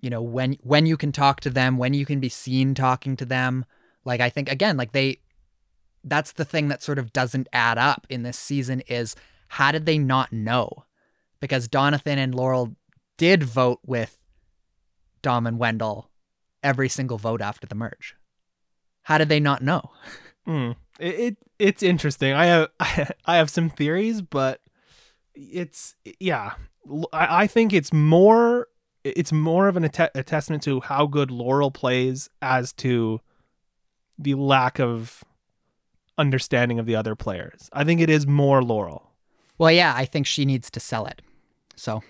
[0.01, 3.15] you know, when when you can talk to them, when you can be seen talking
[3.17, 3.65] to them.
[4.05, 5.21] Like I think again, like they,
[6.03, 9.15] that's the thing that sort of doesn't add up in this season is
[9.47, 10.85] how did they not know?
[11.39, 12.75] Because Donathan and Laurel
[13.17, 14.19] did vote with
[15.21, 16.09] Dom and Wendell
[16.61, 18.15] every single vote after the merge.
[19.03, 19.91] How did they not know?
[20.47, 20.75] Mm.
[20.99, 22.33] It, it it's interesting.
[22.33, 22.69] I have
[23.25, 24.61] I have some theories, but
[25.33, 26.53] it's yeah.
[27.13, 28.67] I, I think it's more
[29.03, 33.19] it's more of an att- a testament to how good Laurel plays as to
[34.17, 35.23] the lack of
[36.17, 37.69] understanding of the other players.
[37.73, 39.11] I think it is more Laurel.
[39.57, 41.21] Well, yeah, I think she needs to sell it.
[41.75, 42.03] So,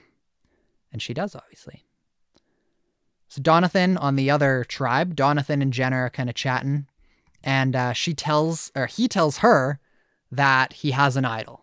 [0.91, 1.86] and she does, obviously.
[3.29, 6.88] So, Donathan on the other tribe, Donathan and Jenna are kind of chatting,
[7.43, 9.79] and uh, she tells, or he tells her
[10.31, 11.61] that he has an idol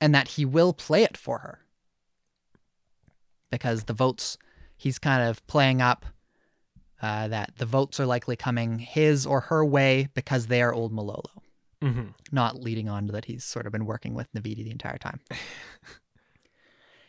[0.00, 1.58] and that he will play it for her
[3.50, 4.38] because the votes,
[4.76, 6.06] he's kind of playing up
[7.02, 10.92] uh, that the votes are likely coming his or her way because they are old
[10.92, 11.30] Malolo
[11.82, 12.08] Mm-hmm.
[12.30, 15.18] not leading on to that he's sort of been working with Naviti the entire time.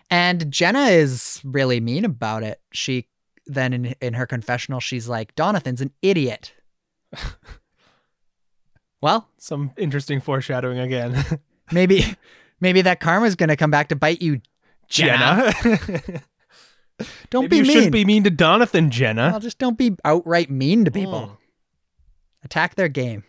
[0.09, 2.61] and Jenna is really mean about it.
[2.71, 3.09] She
[3.45, 6.53] then in in her confessional, she's like, Donathan's an idiot.
[9.01, 11.23] well, Some interesting foreshadowing again.
[11.71, 12.15] maybe
[12.59, 14.41] maybe that karma's gonna come back to bite you,
[14.87, 15.53] Jenna.
[15.63, 16.23] Jenna.
[17.31, 17.75] Don't Maybe you be mean.
[17.75, 19.29] shouldn't be mean to Donathan, Jenna.
[19.31, 21.19] Well, just don't be outright mean to people.
[21.19, 21.37] Mm.
[22.43, 23.23] Attack their game.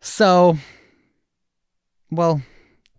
[0.00, 0.56] So,
[2.10, 2.42] well,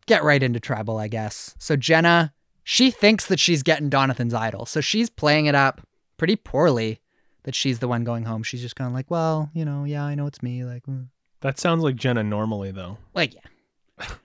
[0.05, 1.55] get right into tribal, I guess.
[1.57, 2.33] So Jenna,
[2.63, 4.65] she thinks that she's getting Donathan's idol.
[4.65, 5.81] So she's playing it up
[6.17, 6.99] pretty poorly
[7.43, 8.43] that she's the one going home.
[8.43, 10.63] She's just kind of like, well, you know, yeah, I know it's me.
[10.63, 11.07] Like, mm.
[11.43, 12.97] That sounds like Jenna normally, though.
[13.13, 14.07] like yeah.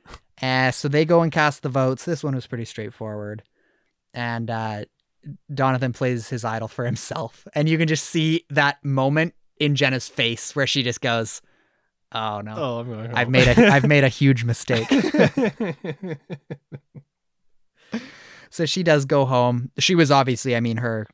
[0.41, 2.05] Uh, so they go and cast the votes.
[2.05, 3.43] This one was pretty straightforward.
[4.14, 4.85] And uh,
[5.53, 7.45] Donathan plays his idol for himself.
[7.55, 11.43] And you can just see that moment in Jenna's face where she just goes,
[12.12, 12.55] Oh no.
[12.57, 13.14] Oh, I'm going.
[13.14, 14.89] I've made a I've made a huge mistake.
[18.51, 19.71] so she does go home.
[19.79, 21.07] She was obviously, I mean, her.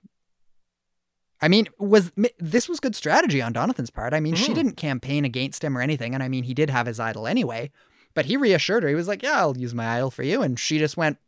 [1.43, 4.15] I mean, was this was good strategy on Donathan's part?
[4.15, 4.55] I mean, she Mm.
[4.55, 7.71] didn't campaign against him or anything, and I mean, he did have his idol anyway.
[8.15, 8.89] But he reassured her.
[8.89, 11.19] He was like, "Yeah, I'll use my idol for you," and she just went,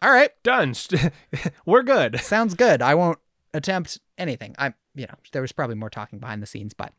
[0.00, 0.74] "All right, Done.
[1.66, 2.20] We're good.
[2.20, 2.80] sounds good.
[2.80, 3.18] I won't
[3.52, 6.92] attempt anything." I, you know, there was probably more talking behind the scenes, but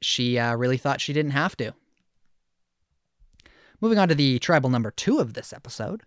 [0.00, 1.74] she uh, really thought she didn't have to.
[3.80, 6.02] Moving on to the tribal number two of this episode.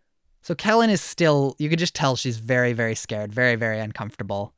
[0.45, 4.53] So Kellyn is still, you could just tell she's very, very scared, very, very uncomfortable,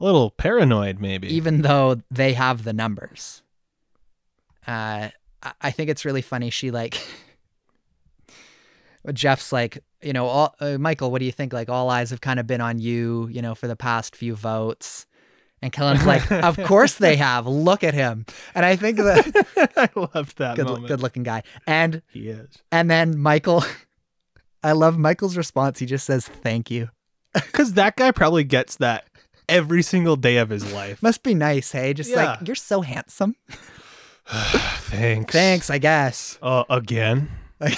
[0.00, 1.26] A little paranoid, maybe.
[1.34, 3.42] even though they have the numbers.
[4.64, 5.08] Uh,
[5.42, 6.50] I- I think it's really funny.
[6.50, 7.04] She like,
[9.12, 11.52] Jeff's like, you know, all, uh, Michael, what do you think?
[11.52, 14.36] Like, all eyes have kind of been on you, you know, for the past few
[14.36, 15.04] votes.
[15.60, 17.44] And Kellyn's like, of course they have.
[17.48, 18.24] Look at him.
[18.54, 20.86] And I think that I love that good, moment.
[20.86, 21.42] good looking guy.
[21.66, 22.48] And He is.
[22.70, 23.64] and then Michael,
[24.64, 25.78] I love Michael's response.
[25.78, 26.88] He just says, "Thank you."
[27.34, 29.06] Because that guy probably gets that
[29.48, 31.02] every single day of his life.
[31.02, 31.92] Must be nice, hey?
[31.92, 32.36] Just Yeah.
[32.36, 33.34] like you're so handsome.
[34.26, 35.32] Thanks.
[35.32, 36.38] Thanks, I guess.
[36.40, 37.28] Uh, again.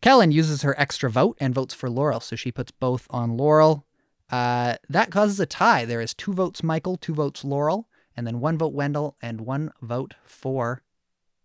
[0.00, 3.84] Kellyn uses her extra vote and votes for Laurel, so she puts both on Laurel.
[4.30, 5.84] Uh, that causes a tie.
[5.84, 9.72] There is two votes Michael, two votes Laurel, and then one vote Wendell, and one
[9.82, 10.82] vote for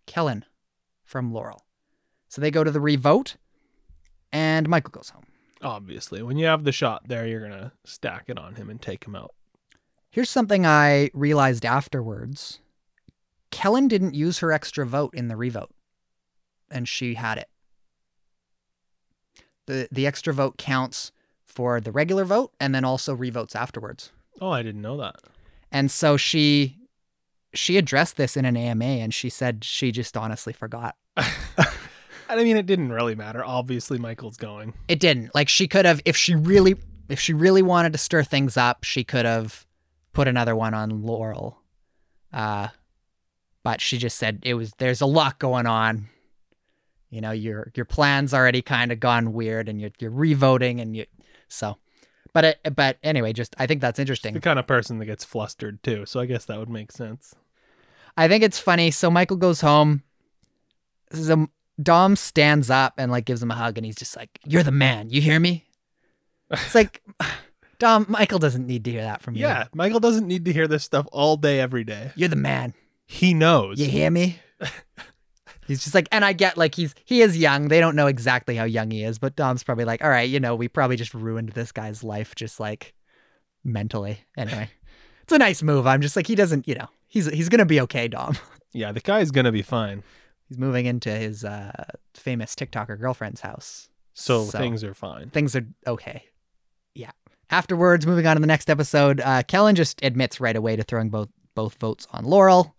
[0.05, 0.45] Kellyn
[1.03, 1.65] from Laurel.
[2.27, 3.35] So they go to the revote,
[4.31, 5.25] and Michael goes home.
[5.61, 9.05] Obviously, when you have the shot there, you're gonna stack it on him and take
[9.05, 9.33] him out.
[10.09, 12.59] Here's something I realized afterwards.
[13.51, 15.71] Kellyn didn't use her extra vote in the revote,
[16.69, 17.49] and she had it.
[19.67, 21.11] The the extra vote counts
[21.45, 24.11] for the regular vote and then also revotes afterwards.
[24.39, 25.17] Oh, I didn't know that.
[25.71, 26.77] And so she
[27.53, 30.95] she addressed this in an AMA and she said she just honestly forgot.
[32.39, 33.43] I mean, it didn't really matter.
[33.43, 34.73] Obviously, Michael's going.
[34.87, 35.33] It didn't.
[35.35, 36.75] Like she could have if she really
[37.09, 39.65] if she really wanted to stir things up, she could have
[40.13, 41.59] put another one on Laurel.
[42.31, 42.69] Uh
[43.63, 46.09] but she just said it was there's a lot going on.
[47.09, 50.95] You know, your your plan's already kind of gone weird and you're you're revoting and
[50.95, 51.05] you
[51.47, 51.77] so
[52.33, 54.33] but it, but anyway, just I think that's interesting.
[54.33, 56.05] The kind of person that gets flustered too.
[56.05, 57.35] So I guess that would make sense.
[58.15, 58.91] I think it's funny.
[58.91, 60.03] So Michael goes home.
[61.11, 61.47] So
[61.81, 64.71] Dom stands up and like gives him a hug, and he's just like, "You're the
[64.71, 65.09] man.
[65.09, 65.65] You hear me?"
[66.51, 67.01] It's like,
[67.79, 69.41] Dom, Michael doesn't need to hear that from you.
[69.41, 72.11] Yeah, Michael doesn't need to hear this stuff all day, every day.
[72.15, 72.73] you're the man.
[73.05, 73.79] He knows.
[73.79, 74.39] You hear me?
[75.67, 77.67] he's just like, and I get like he's he is young.
[77.67, 80.39] They don't know exactly how young he is, but Dom's probably like, all right, you
[80.39, 82.93] know, we probably just ruined this guy's life, just like
[83.63, 84.19] mentally.
[84.37, 84.69] Anyway,
[85.23, 85.87] it's a nice move.
[85.87, 88.37] I'm just like, he doesn't, you know, he's he's gonna be okay, Dom.
[88.73, 90.01] Yeah, the guy's gonna be fine.
[90.51, 91.71] He's moving into his uh,
[92.13, 93.87] famous TikToker girlfriend's house.
[94.13, 95.29] So, So- things are fine.
[95.29, 96.25] Things are okay.
[96.93, 97.11] Yeah.
[97.49, 101.09] Afterwards, moving on to the next episode, uh, Kellyn just admits right away to throwing
[101.09, 102.75] both both votes on Laurel.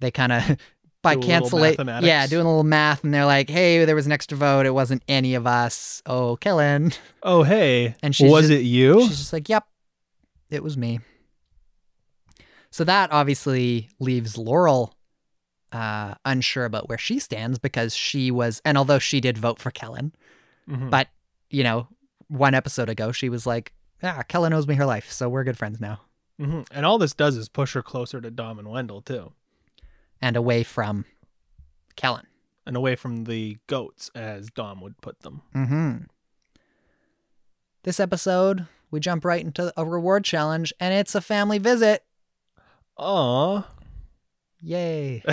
[0.00, 0.56] They kind of
[1.02, 4.38] by canceling, yeah, doing a little math, and they're like, "Hey, there was an extra
[4.38, 4.64] vote.
[4.64, 6.00] It wasn't any of us.
[6.06, 6.92] Oh, Kellyn."
[7.22, 7.96] Oh, hey.
[8.02, 9.02] And she was just- it you?
[9.08, 9.66] She's just like, "Yep,
[10.50, 11.00] it was me."
[12.70, 14.94] So that obviously leaves Laurel
[15.74, 19.70] uh, unsure about where she stands because she was, and although she did vote for
[19.70, 20.12] Kellyn,
[20.68, 20.88] Mhm.
[20.90, 21.08] but
[21.50, 21.88] you know,
[22.28, 23.72] one episode ago she was like,
[24.02, 26.00] "Ah, Kellyn owes me her life, so we're good friends now,"
[26.40, 26.66] Mhm.
[26.70, 29.32] And all this does is push her closer to Dom and Wendell too,
[30.22, 31.04] and away from
[31.96, 32.26] Kellyn.
[32.66, 35.42] and away from the goats, as Dom would put them.
[35.54, 36.04] Mm-hmm.
[37.82, 42.04] This episode, we jump right into a reward challenge, and it's a family visit.
[42.96, 43.64] Aw.
[44.64, 45.22] Yay!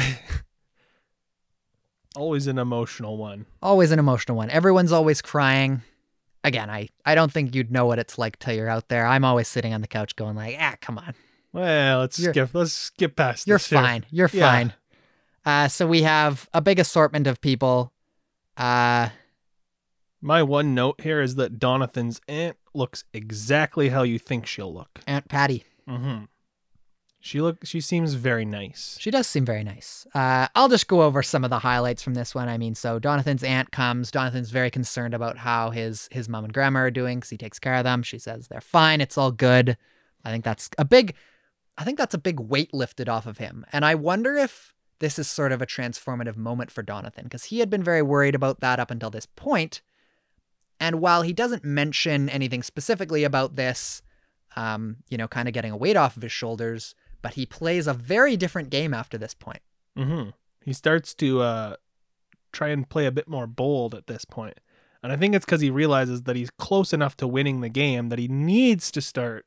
[2.15, 3.45] Always an emotional one.
[3.63, 4.49] always an emotional one.
[4.49, 5.81] Everyone's always crying.
[6.43, 9.05] Again, I, I don't think you'd know what it's like till you're out there.
[9.05, 11.13] I'm always sitting on the couch going like, ah, come on.
[11.53, 12.49] Well, let's You're- skip.
[12.53, 13.47] Let's skip past.
[13.47, 13.79] You're this here.
[13.79, 14.05] fine.
[14.11, 14.51] You're Yeah.
[14.51, 14.73] fine.
[15.45, 17.93] Uh, so we have a big assortment of people.
[18.57, 19.09] Uh,
[20.21, 24.99] My one note here is that Donathan's aunt looks exactly how you think she'll look.
[25.07, 25.63] Aunt Patty.
[25.87, 26.25] Mm-hmm.
[27.23, 27.63] She look.
[27.63, 28.97] She seems very nice.
[28.99, 30.07] She does seem very nice.
[30.13, 32.49] Uh, I'll just go over some of the highlights from this one.
[32.49, 34.11] I mean, so Donathan's aunt comes.
[34.11, 37.59] Donathan's very concerned about how his his mom and grandma are doing because he takes
[37.59, 38.01] care of them.
[38.01, 39.01] She says they're fine.
[39.01, 39.77] It's all good.
[40.25, 41.15] I think that's a big.
[41.77, 43.65] I think that's a big weight lifted off of him.
[43.71, 47.59] And I wonder if this is sort of a transformative moment for Donathan because he
[47.59, 49.81] had been very worried about that up until this point.
[50.79, 54.01] And while he doesn't mention anything specifically about this,
[54.55, 57.87] um, you know, kind of getting a weight off of his shoulders, but he plays
[57.87, 59.61] a very different game after this point.
[59.97, 60.29] Mm-hmm.
[60.63, 61.75] He starts to uh,
[62.51, 64.59] try and play a bit more bold at this point.
[65.03, 68.09] And I think it's because he realizes that he's close enough to winning the game
[68.09, 69.45] that he needs to start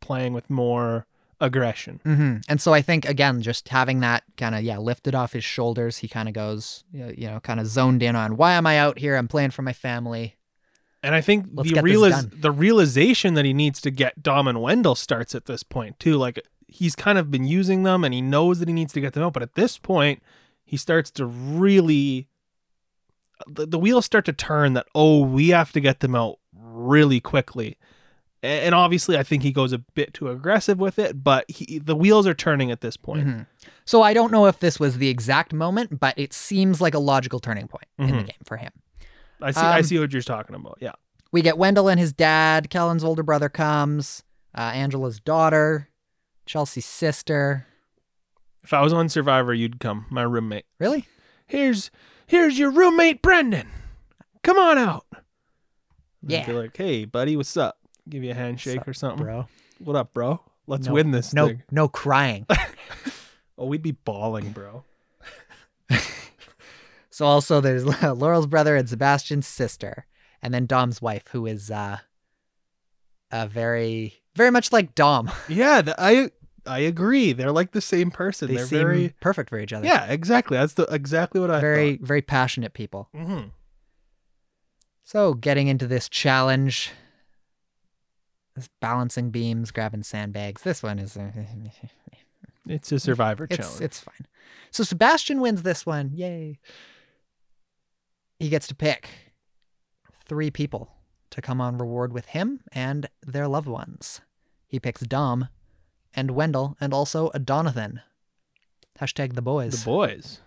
[0.00, 1.06] playing with more
[1.40, 2.00] aggression.
[2.04, 2.36] Mm-hmm.
[2.48, 5.98] And so I think again, just having that kind of yeah lifted off his shoulders,
[5.98, 8.98] he kind of goes, you know, kind of zoned in on why am I out
[8.98, 9.16] here?
[9.16, 10.36] I'm playing for my family.
[11.02, 14.60] And I think Let's the realiz- the realization that he needs to get Dom and
[14.62, 16.16] Wendell starts at this point too.
[16.16, 16.40] Like
[16.74, 19.22] he's kind of been using them and he knows that he needs to get them
[19.22, 20.22] out, but at this point
[20.64, 22.28] he starts to really
[23.46, 27.20] the, the wheels start to turn that oh we have to get them out really
[27.20, 27.76] quickly.
[28.42, 31.96] And obviously I think he goes a bit too aggressive with it, but he, the
[31.96, 33.26] wheels are turning at this point.
[33.26, 33.46] Mhm.
[33.84, 36.98] So I don't know if this was the exact moment, but it seems like a
[36.98, 38.26] logical turning point in the Mhm.
[38.26, 38.72] game for him.
[39.40, 40.78] I see I Um, see what you're talking about.
[40.80, 40.92] Yeah.
[41.32, 42.70] We get Wendell and his dad.
[42.70, 44.22] Kellyn's older brother comes.
[44.56, 45.88] Uh, Angela's daughter.
[46.46, 47.66] Chelsea's sister.
[48.62, 50.66] If I was on Survivor, you'd come, my roommate.
[50.78, 51.06] Really?
[51.46, 51.90] here's
[52.26, 53.68] here's your roommate Brendan.
[54.42, 55.04] Come on out.
[55.12, 56.58] And I'd be Yeah.
[56.58, 57.78] like, hey buddy, what's up?
[58.08, 59.24] Give you a handshake Sup, or something.
[59.24, 59.46] bro.
[59.78, 60.40] What up, bro?
[60.66, 61.62] Let's No- win this No, thing.
[61.70, 62.46] no crying.
[63.56, 64.82] Oh, we'd be bawling, bro.
[67.10, 70.06] so also there's Laurel's brother and Sebastian's sister,
[70.42, 71.98] and then Dom's wife, who is uh,
[73.30, 75.30] a very, very much like Dom.
[75.48, 76.30] Yeah, I
[76.66, 77.32] I agree.
[77.32, 78.48] They're like the same person.
[78.48, 79.86] They They're seem very perfect for each other.
[79.86, 80.56] yeah, exactly.
[80.56, 83.08] That's the exactly what I very, very passionate people.
[83.12, 83.26] thought.
[83.26, 83.40] hmm
[85.04, 86.90] So getting into this challenge,
[88.56, 90.62] this balancing beams, grabbing sandbags.
[90.62, 91.30] This one is uh,
[92.68, 93.80] It's a Survivor it's challenge.
[93.82, 94.26] it's fine.
[94.70, 96.12] So Sebastian wins this one.
[96.14, 96.58] Yay!
[98.38, 99.08] He gets to pick
[100.26, 100.90] three people
[101.34, 104.20] to come on reward with him and their loved ones.
[104.68, 105.48] He picks Dom
[106.14, 108.02] and Wendell and also a Donathan.
[109.00, 109.80] Hashtag the boys.
[109.80, 110.38] the boys.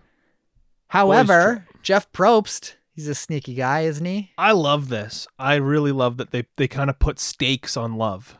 [0.88, 4.30] However, Jeff Probst, he's a sneaky guy, isn't he?
[4.38, 5.28] I love this.
[5.38, 8.38] I really love that they they kind of put stakes on love.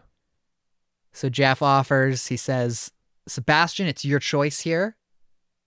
[1.13, 2.93] So Jeff offers, he says,
[3.27, 4.97] Sebastian, it's your choice here.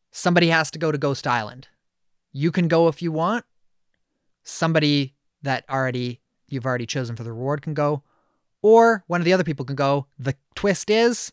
[0.10, 1.68] Somebody has to go to Ghost Island.
[2.32, 3.46] You can go if you want.
[4.44, 5.14] Somebody
[5.44, 6.21] that already
[6.52, 8.04] you've already chosen for the reward can go.
[8.62, 10.06] Or one of the other people can go.
[10.20, 11.32] The twist is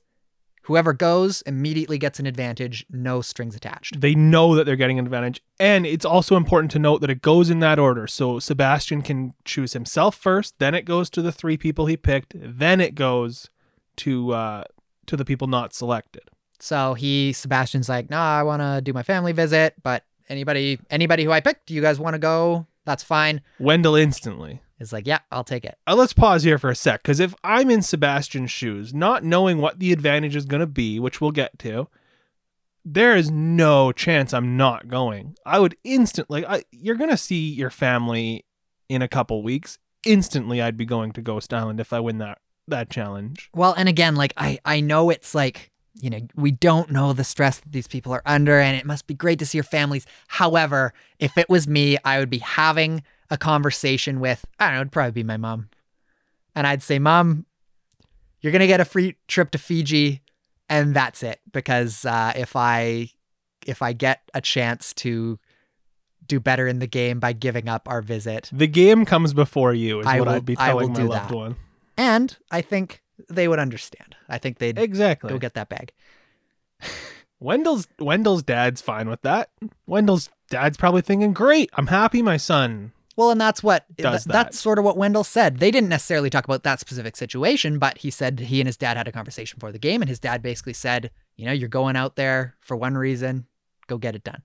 [0.63, 4.01] whoever goes immediately gets an advantage, no strings attached.
[4.01, 5.43] they know that they're getting an advantage.
[5.59, 8.07] And it's also important to note that it goes in that order.
[8.07, 12.35] So Sebastian can choose himself first, then it goes to the three people he picked,
[12.37, 13.49] then it goes
[13.97, 14.65] to uh
[15.07, 16.23] to the people not selected.
[16.61, 21.25] So he Sebastian's like, "Nah, I want to do my family visit, but anybody anybody
[21.25, 22.67] who I picked, you guys want to go?
[22.85, 24.61] That's fine." Wendell instantly.
[24.81, 27.35] Is like, "Yeah, I'll take it." Uh, let's pause here for a sec because if
[27.43, 31.33] I'm in Sebastian's shoes, not knowing what the advantage is going to be, which we'll
[31.33, 31.89] get to,
[32.85, 35.37] there is no chance I'm not going.
[35.45, 36.47] I would instantly.
[36.47, 38.45] I, you're going to see your family
[38.89, 39.79] in a couple weeks.
[40.05, 43.51] Instantly, I'd be going to Ghost Island if I win that that challenge.
[43.55, 45.71] Well, and again, like I I know it's like,
[46.01, 49.07] you know, we don't know the stress that these people are under and it must
[49.07, 50.07] be great to see your families.
[50.29, 54.81] However, if it was me, I would be having a conversation with, I don't know,
[54.83, 55.69] it'd probably be my mom.
[56.55, 57.47] And I'd say, "Mom,
[58.41, 60.23] you're going to get a free trip to Fiji
[60.71, 63.11] and that's it because uh if I
[63.67, 65.39] if I get a chance to
[66.27, 70.01] do better in the game by giving up our visit, The game comes before you,
[70.01, 71.35] is I what will- I'd be telling my loved that.
[71.37, 71.57] one.
[71.97, 74.15] and I think they would understand.
[74.29, 75.31] I think they'd Exactly.
[75.31, 75.93] go get that bag.
[77.41, 79.51] Wendell's Wendell's dad's fine with that.
[79.87, 84.29] Wendell's dad's probably thinking, "Great, I'm happy my son Well, and that's what th- that.
[84.29, 85.59] that's sort of what Wendell said.
[85.59, 88.97] They didn't necessarily talk about that specific situation, but he said he and his dad
[88.97, 91.97] had a conversation before the game, and his dad basically said, "You know, you're going
[91.97, 93.47] out there for one reason.
[93.89, 94.43] Go get it done."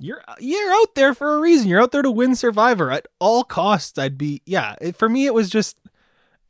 [0.00, 1.68] you're you're out there for a reason.
[1.68, 3.96] You're out there to win Survivor at all costs.
[3.96, 4.74] I'd be yeah.
[4.80, 5.78] It, for me, it was just,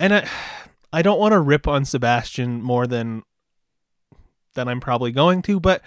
[0.01, 0.29] and I
[0.93, 3.23] I don't want to rip on Sebastian more than
[4.55, 5.83] than I'm probably going to, but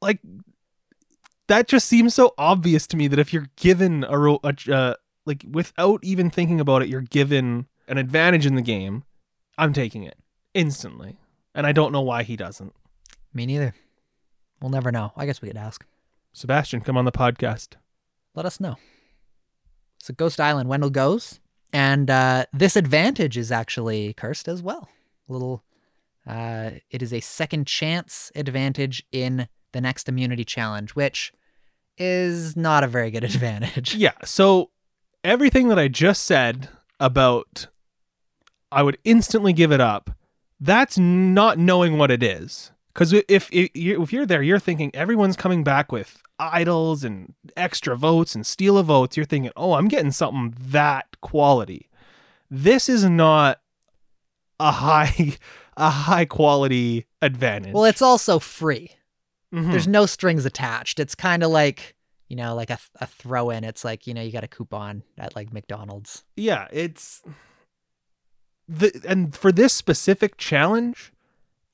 [0.00, 0.20] like
[1.48, 4.94] that just seems so obvious to me that if you're given a, ro- a uh,
[5.26, 9.04] like without even thinking about it, you're given an advantage in the game.
[9.58, 10.16] I'm taking it
[10.54, 11.18] instantly,
[11.54, 12.74] and I don't know why he doesn't.
[13.34, 13.74] Me neither.
[14.60, 15.12] We'll never know.
[15.16, 15.84] I guess we could ask.
[16.32, 17.74] Sebastian, come on the podcast.
[18.34, 18.76] Let us know.
[19.98, 21.40] So Ghost Island, Wendell goes,
[21.72, 24.88] and uh, this advantage is actually cursed as well.
[25.28, 25.64] A little.
[26.26, 31.32] Uh, it is a second chance advantage in the next immunity challenge, which
[31.98, 33.94] is not a very good advantage.
[33.94, 34.12] Yeah.
[34.24, 34.70] So
[35.24, 36.68] everything that I just said
[37.00, 37.66] about
[38.70, 40.10] I would instantly give it up.
[40.58, 42.70] That's not knowing what it is.
[42.94, 47.34] Because if if you- if you're there, you're thinking everyone's coming back with idols and
[47.56, 49.16] extra votes and steal a votes.
[49.16, 51.88] You're thinking, oh, I'm getting something that quality.
[52.50, 53.60] This is not
[54.60, 55.36] a high
[55.76, 57.72] a high quality advantage.
[57.74, 58.90] Well, it's also free.
[59.52, 59.70] Mhm.
[59.70, 60.98] There's no strings attached.
[60.98, 61.94] It's kind of like,
[62.28, 63.64] you know, like a, a throw in.
[63.64, 66.24] It's like, you know, you got a coupon at like McDonald's.
[66.36, 67.22] yeah, it's
[68.68, 71.12] the and for this specific challenge,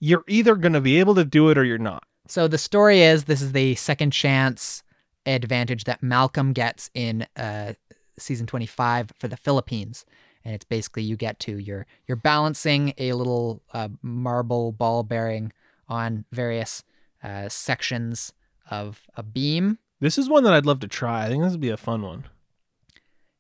[0.01, 2.05] you're either going to be able to do it or you're not.
[2.27, 4.83] So the story is this is the second chance
[5.27, 7.75] advantage that Malcolm gets in uh,
[8.19, 10.05] season 25 for the Philippines.
[10.45, 15.53] And it's basically you get to you're you're balancing a little uh, marble ball bearing
[15.89, 16.83] on various
[17.23, 18.33] uh, sections
[18.71, 21.25] of a beam This is one that I'd love to try.
[21.25, 22.25] I think this would be a fun one.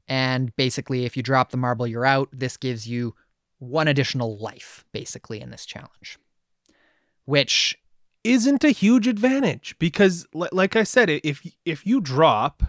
[0.08, 2.28] And basically, if you drop the marble, you're out.
[2.32, 3.14] This gives you
[3.58, 6.18] one additional life, basically, in this challenge.
[7.26, 7.78] Which,
[8.24, 12.62] Isn't a huge advantage because, like I said, if if you drop,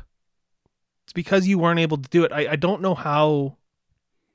[1.03, 2.31] it's because you weren't able to do it.
[2.31, 3.57] I, I don't know how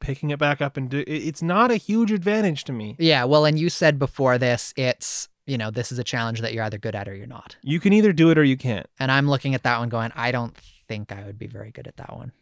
[0.01, 2.97] picking it back up and do it's not a huge advantage to me.
[2.99, 6.53] yeah, well, and you said before this, it's, you know, this is a challenge that
[6.55, 7.57] you're either good at or you're not.
[7.63, 8.87] You can either do it or you can't.
[8.99, 10.57] And I'm looking at that one going, I don't
[10.89, 12.33] think I would be very good at that one.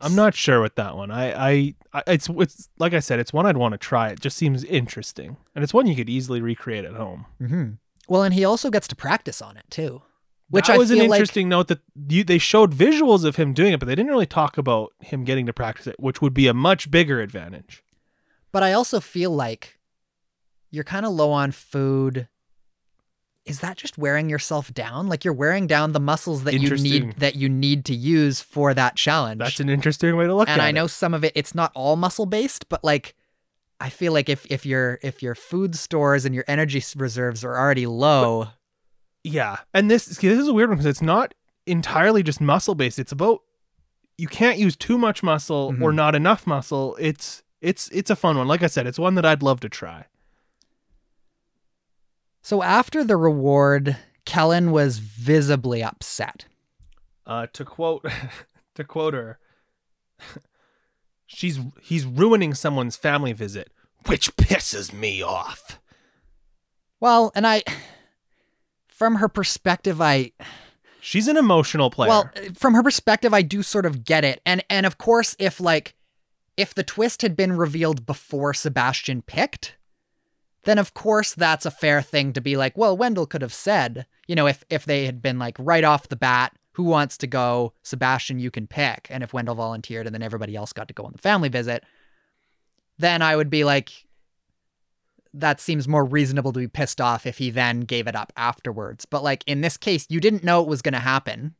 [0.00, 1.10] I'm not sure with that one.
[1.10, 4.10] I, I, I it's it's like I said, it's one I'd want to try.
[4.10, 7.26] It just seems interesting, and it's one you could easily recreate at home.
[7.38, 7.70] hmm
[8.08, 10.02] Well, and he also gets to practice on it too.
[10.50, 13.34] Which that I was an feel like- interesting note that you, they showed visuals of
[13.36, 16.22] him doing it, but they didn't really talk about him getting to practice it, which
[16.22, 17.82] would be a much bigger advantage.
[18.52, 19.77] But I also feel like
[20.70, 22.28] you're kind of low on food.
[23.44, 25.08] Is that just wearing yourself down?
[25.08, 28.74] Like you're wearing down the muscles that you need that you need to use for
[28.74, 29.38] that challenge.
[29.38, 30.54] That's an interesting way to look at it.
[30.54, 33.14] and I know some of it it's not all muscle based, but like
[33.80, 37.56] I feel like if if your if your food stores and your energy reserves are
[37.56, 38.48] already low,
[39.24, 41.32] Yeah, and this this is a weird one because it's not
[41.66, 42.98] entirely just muscle based.
[42.98, 43.40] It's about
[44.18, 45.94] you can't use too much muscle or Mhm.
[45.94, 46.96] not enough muscle.
[47.00, 48.46] It's it's it's a fun one.
[48.46, 50.04] Like I said, it's one that I'd love to try.
[52.48, 56.46] So after the reward, Kellyn was visibly upset.
[57.26, 58.06] Uh, to quote
[58.74, 59.38] to quote her,
[61.26, 63.70] she's he's ruining someone's family visit,
[64.06, 65.78] which pisses me off.
[67.00, 67.64] Well, and I
[68.88, 70.32] from her perspective I
[71.02, 72.08] She's an emotional player.
[72.08, 74.40] Well, from her perspective, I do sort of get it.
[74.46, 75.96] And and of course, if like
[76.56, 79.76] if the twist had been revealed before Sebastian picked,
[80.64, 84.06] then of course that's a fair thing to be like, well, Wendell could have said,
[84.26, 87.26] you know, if if they had been like right off the bat, who wants to
[87.26, 87.72] go?
[87.82, 89.08] Sebastian, you can pick.
[89.10, 91.84] And if Wendell volunteered and then everybody else got to go on the family visit,
[92.98, 94.06] then I would be like,
[95.34, 99.04] that seems more reasonable to be pissed off if he then gave it up afterwards.
[99.04, 101.54] But like in this case, you didn't know it was going to happen.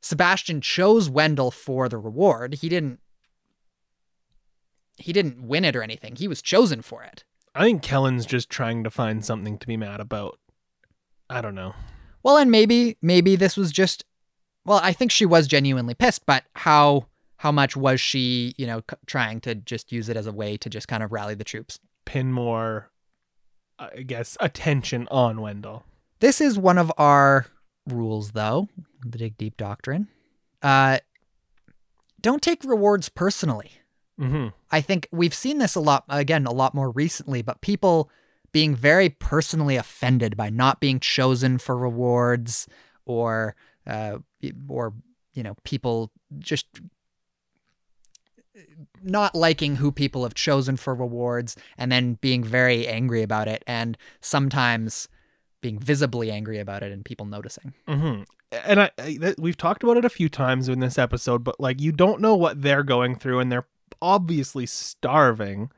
[0.00, 2.54] Sebastian chose Wendell for the reward.
[2.54, 3.00] He didn't
[4.96, 6.16] he didn't win it or anything.
[6.16, 7.24] He was chosen for it.
[7.54, 10.38] I think Kellyn's just trying to find something to be mad about.
[11.30, 11.74] I don't know.
[12.22, 14.04] Well, and maybe maybe this was just
[14.64, 18.80] well, I think she was genuinely pissed, but how how much was she, you know,
[18.90, 21.44] c- trying to just use it as a way to just kind of rally the
[21.44, 21.78] troops?
[22.06, 22.90] Pin more,
[23.78, 25.84] I guess, attention on Wendell.
[26.20, 27.46] This is one of our
[27.86, 28.68] rules, though,
[29.04, 30.08] the Dig Deep Doctrine.
[30.62, 30.98] Uh,
[32.20, 33.72] don't take rewards personally.
[34.20, 34.48] Mm-hmm.
[34.70, 38.10] I think we've seen this a lot, again, a lot more recently, but people
[38.52, 42.68] being very personally offended by not being chosen for rewards
[43.04, 43.56] or,
[43.86, 44.18] uh,
[44.68, 44.94] or,
[45.32, 46.66] you know, people just
[49.02, 53.62] not liking who people have chosen for rewards and then being very angry about it
[53.66, 55.08] and sometimes
[55.60, 57.72] being visibly angry about it and people noticing.
[57.88, 58.22] Mm-hmm.
[58.52, 61.80] And I, I we've talked about it a few times in this episode, but like
[61.80, 63.66] you don't know what they're going through, and they're
[64.04, 65.70] obviously starving,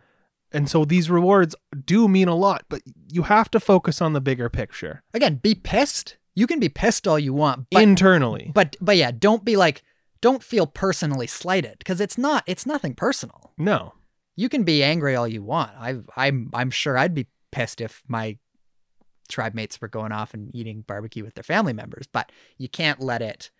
[0.52, 1.54] and so these rewards
[1.84, 2.64] do mean a lot.
[2.68, 6.16] But you have to focus on the bigger picture Again, be pissed.
[6.34, 8.50] You can be pissed all you want, but internally.
[8.52, 9.82] but but yeah, don't be like
[10.20, 13.52] don't feel personally slighted because it's not it's nothing personal.
[13.56, 13.92] no,
[14.34, 15.70] You can be angry all you want.
[15.78, 18.36] I I'm I'm sure I'd be pissed if my
[19.28, 23.00] tribe mates were going off and eating barbecue with their family members, but you can't
[23.00, 23.50] let it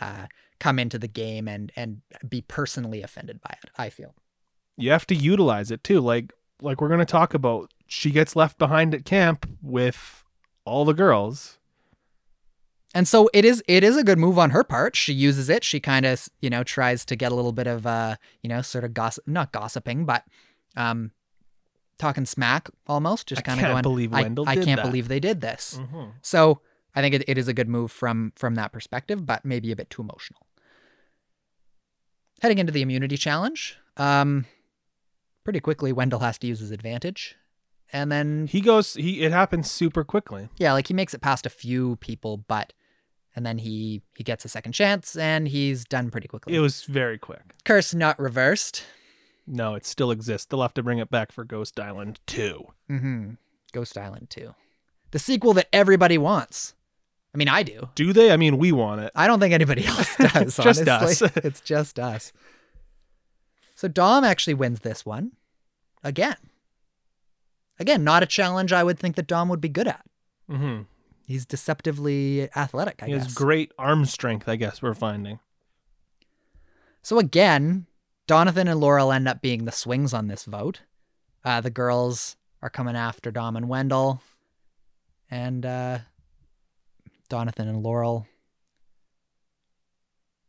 [0.00, 0.26] uh,
[0.60, 3.70] come into the game and and be personally offended by it.
[3.76, 4.14] I feel.
[4.76, 6.00] you have to utilize it too.
[6.00, 6.32] Like
[6.62, 7.72] like we're gonna talk about.
[7.86, 10.24] She gets left behind at camp with
[10.64, 11.58] all the girls.
[12.94, 14.96] And so it is it is a good move on her part.
[14.96, 15.62] She uses it.
[15.64, 18.62] She kind of, you know, tries to get a little bit of uh, you know,
[18.62, 20.24] sort of gossip not gossiping, but
[20.76, 21.12] um
[21.98, 24.86] talking smack almost, just kind of can't going believe I, Wendell I did can't that."
[24.86, 25.78] believe they did this.
[25.80, 26.12] Mhm.
[26.22, 26.60] So
[26.94, 29.76] I think it, it is a good move from from that perspective, but maybe a
[29.76, 30.40] bit too emotional.
[32.40, 34.46] Heading into the immunity challenge, um,
[35.44, 37.36] pretty quickly Wendell has to use his advantage,
[37.92, 38.94] and then He goes.
[38.94, 40.48] He it happens super quickly.
[40.56, 42.72] yeah, like he makes it past a few people, but
[43.34, 46.54] and then he he gets a second chance and he's done pretty quickly.
[46.54, 47.54] It was very quick.
[47.64, 48.84] Curse not reversed.
[49.46, 50.46] No, it still exists.
[50.46, 52.64] They'll have to bring it back for Ghost Island 2.
[52.90, 53.30] Mm-hmm.
[53.72, 54.54] Ghost Island 2.
[55.10, 56.74] The sequel that everybody wants.
[57.34, 57.88] I mean, I do.
[57.94, 58.32] Do they?
[58.32, 59.12] I mean, we want it.
[59.14, 60.56] I don't think anybody else does.
[60.56, 61.22] Just us.
[61.36, 62.32] it's just us.
[63.74, 65.32] So Dom actually wins this one
[66.02, 66.36] again.
[67.78, 70.04] Again, not a challenge I would think that Dom would be good at.
[70.48, 70.82] hmm
[71.26, 73.24] He's deceptively athletic, I He guess.
[73.24, 75.38] has great arm strength, I guess we're finding.
[77.02, 77.86] So again,
[78.26, 80.80] Donathan and Laurel end up being the swings on this vote.
[81.44, 84.22] Uh, the girls are coming after Dom and Wendell,
[85.30, 85.98] and uh,
[87.28, 88.26] Donathan and Laurel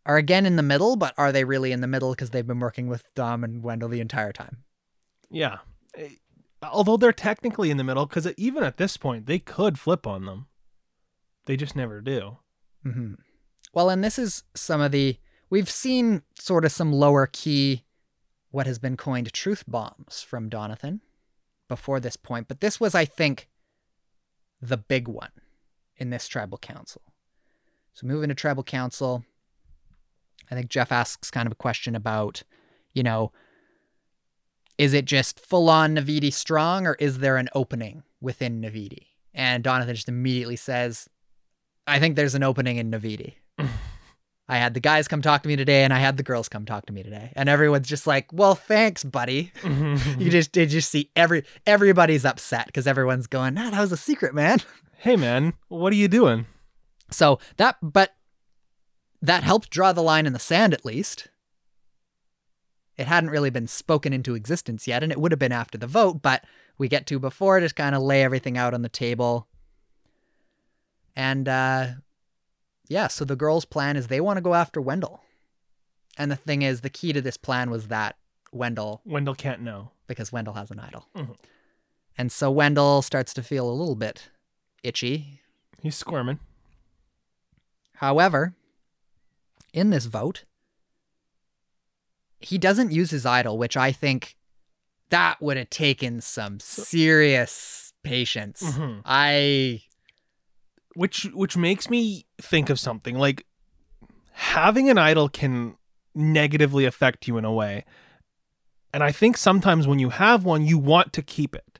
[0.05, 0.95] are again in the middle.
[0.95, 3.89] But are they really in the middle because they've been working with Dom and Wendell
[3.89, 4.63] the entire time?
[5.29, 5.57] Yeah.
[5.95, 6.09] Eh,
[6.61, 10.25] Although they're technically in the middle, because even at this point, they could flip on
[10.25, 10.47] them.
[11.45, 12.37] They just never do.
[12.83, 13.13] hmm
[13.73, 15.17] Well, and this is some of the
[15.49, 17.85] we've seen sort of some lower key,
[18.51, 20.99] what has been coined truth bombs from Donathan
[21.69, 23.47] before this point, but this was, I think,
[24.61, 25.31] the big one
[25.99, 27.01] in this tribal council.
[27.93, 29.23] So moving to tribal council,
[30.49, 32.43] I think Jeff asks kind of a question about,
[32.93, 33.31] you know,
[34.77, 39.07] is it just full on Naviti strong or is there an opening within Naviti?
[39.33, 41.09] And Donathan just immediately says,
[41.85, 43.33] I think there's an opening in Naviti.
[44.51, 46.65] I had the guys come talk to me today and I had the girls come
[46.65, 47.31] talk to me today.
[47.35, 49.51] And everyone's just like, well, thanks, buddy.
[50.17, 53.97] You just did you see every everybody's upset because everyone's going, nah, that was a
[53.97, 54.59] secret, man.
[54.99, 56.45] Hey, man, what are you doing?
[57.11, 58.13] So that but
[59.21, 61.27] that helped draw the line in the sand at least.
[62.97, 65.87] It hadn't really been spoken into existence yet, and it would have been after the
[65.87, 66.43] vote, but
[66.77, 69.47] we get to before, just kind of lay everything out on the table.
[71.15, 71.87] And uh
[72.87, 75.21] yeah, so the girls' plan is they want to go after Wendell.
[76.17, 78.17] And the thing is, the key to this plan was that
[78.51, 79.91] Wendell Wendell can't know.
[80.07, 81.05] because Wendell has an idol.
[81.15, 81.37] Mhm.
[82.17, 84.29] And so Wendell starts to feel a little bit
[84.83, 85.41] itchy.
[85.81, 86.39] He's squirming.
[87.95, 88.53] However,
[89.73, 90.45] in this vote,
[92.39, 94.35] he doesn't use his idol, which I think
[95.09, 98.61] that would have taken some serious patience.
[98.63, 99.01] Mhm.
[99.05, 99.81] I
[100.95, 103.45] which which makes me think of something like
[104.31, 105.75] having an idol can
[106.15, 107.85] negatively affect you in a way
[108.91, 111.79] and i think sometimes when you have one you want to keep it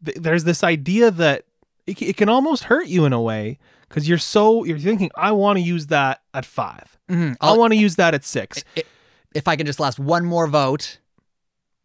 [0.00, 1.44] there's this idea that
[1.90, 5.30] it, it can almost hurt you in a way because you're so you're thinking i
[5.32, 7.36] want to use that at five Mhm.
[7.40, 8.84] i want to use that at six i-
[9.34, 10.98] if I can just last one more vote,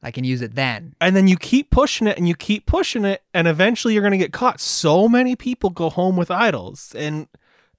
[0.02, 0.96] I can use it then.
[1.00, 4.12] and then you keep pushing it and you keep pushing it and eventually you're going
[4.20, 7.28] to get caught so many people go home with idols and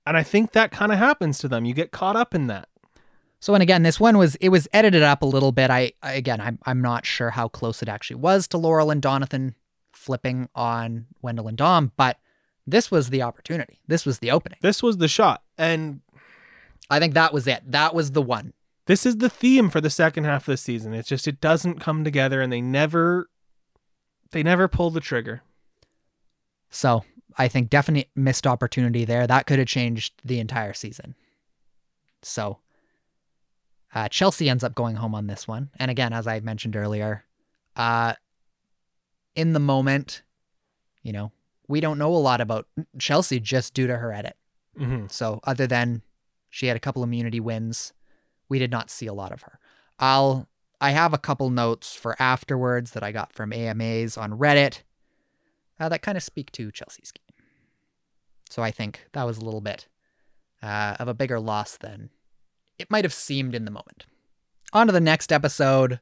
[0.07, 2.69] and i think that kind of happens to them you get caught up in that
[3.41, 5.69] So and again, this one was it was edited up a little bit.
[5.71, 9.03] I, I again, I'm I'm not sure how close it actually was to Laurel and
[9.03, 9.55] Donathan
[10.07, 12.19] flipping on Wendell and Dom, but
[12.67, 13.81] this was the opportunity.
[13.87, 14.59] This was the opening.
[14.63, 16.01] this was the shot and
[16.89, 17.63] I think that was it.
[17.71, 18.53] That was the one.
[18.87, 21.81] this is the theme for the second half of the season it's just it doesn't
[21.81, 23.29] come together and they never
[24.31, 25.43] they never pull the trigger
[26.71, 27.05] So
[27.39, 29.27] I think definite missed opportunity there.
[29.27, 31.15] That could have changed the entire season.
[32.23, 32.59] So
[33.95, 35.71] uh, Chelsea ends up going home on this one.
[35.79, 37.25] And again, as I mentioned earlier,
[37.77, 38.15] uh,
[39.37, 40.23] in the moment,
[41.03, 41.31] you know,
[41.69, 42.67] we don't know a lot about
[42.99, 44.37] Chelsea just due to her edit.
[44.79, 45.07] mm-hmm.
[45.09, 46.03] So other than
[46.51, 47.93] she had a couple immunity wins,
[48.49, 49.59] we did not see a lot of her.
[49.99, 50.49] I'll
[50.81, 54.83] I have a couple notes for afterwards that I got from AMAs on Reddit
[55.81, 57.45] uh, that kind of speak to Chelsea's game.
[58.51, 59.89] So I think that was a little bit
[60.63, 62.11] uh, of a bigger loss than
[62.79, 64.07] it might have seemed in the moment.
[64.73, 66.01] On to the next episode.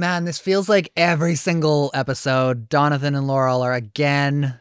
[0.00, 4.58] Man, this feels like every single episode, Donathan and Laurel are again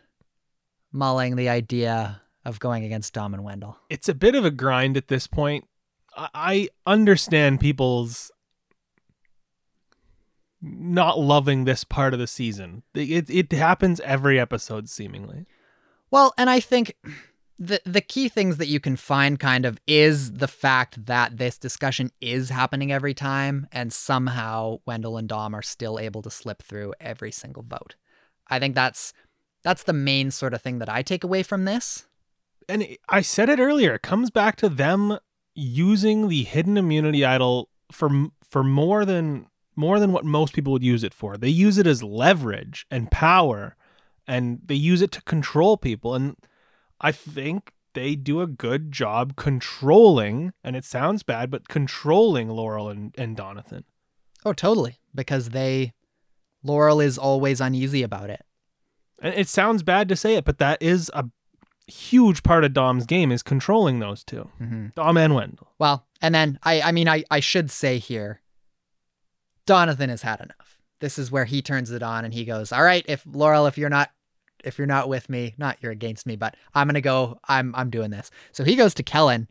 [0.91, 3.78] mulling the idea of going against Dom and Wendell.
[3.90, 5.66] it's a bit of a grind at this point.
[6.14, 8.34] I, I understand people's
[10.61, 12.84] not loving this part of the season.
[12.94, 15.45] It, it happens every episode seemingly.
[16.11, 16.98] Well, and I think
[17.60, 21.57] the the key things that you can find kind of is the fact that this
[21.57, 26.64] discussion is happening every time and somehow Wendell and Dom are still able to slip
[26.64, 27.95] through every single vote.
[28.48, 29.14] I think that's
[29.61, 32.06] that's the main sort of thing that I take away from this.
[32.69, 35.18] And I said it earlier, it comes back to them
[35.53, 38.10] using the hidden immunity idol for
[38.49, 41.36] for more than more than what most people would use it for.
[41.36, 43.76] They use it as leverage and power
[44.27, 46.38] and they use it to control people and
[47.01, 52.89] I think they do a good job controlling and it sounds bad but controlling Laurel
[52.89, 53.84] and, and Donathan.
[54.45, 55.93] Oh, totally, because they
[56.63, 58.43] Laurel is always uneasy about it.
[59.21, 61.26] And it sounds bad to say it but that is a
[61.88, 64.49] huge part of Dom's game is controlling those two.
[64.57, 65.73] hmm Dom and Wendell.
[65.80, 68.41] Well, and then I I mean I I should say here
[69.65, 70.77] Donathan has had enough.
[70.99, 73.77] This is where he turns it on and he goes, "All right, if Laurel if
[73.77, 74.11] you're not
[74.64, 77.73] if you're not with me, not you're against me, but I'm going to go I'm
[77.76, 79.48] I'm doing this." So he goes to Kellyn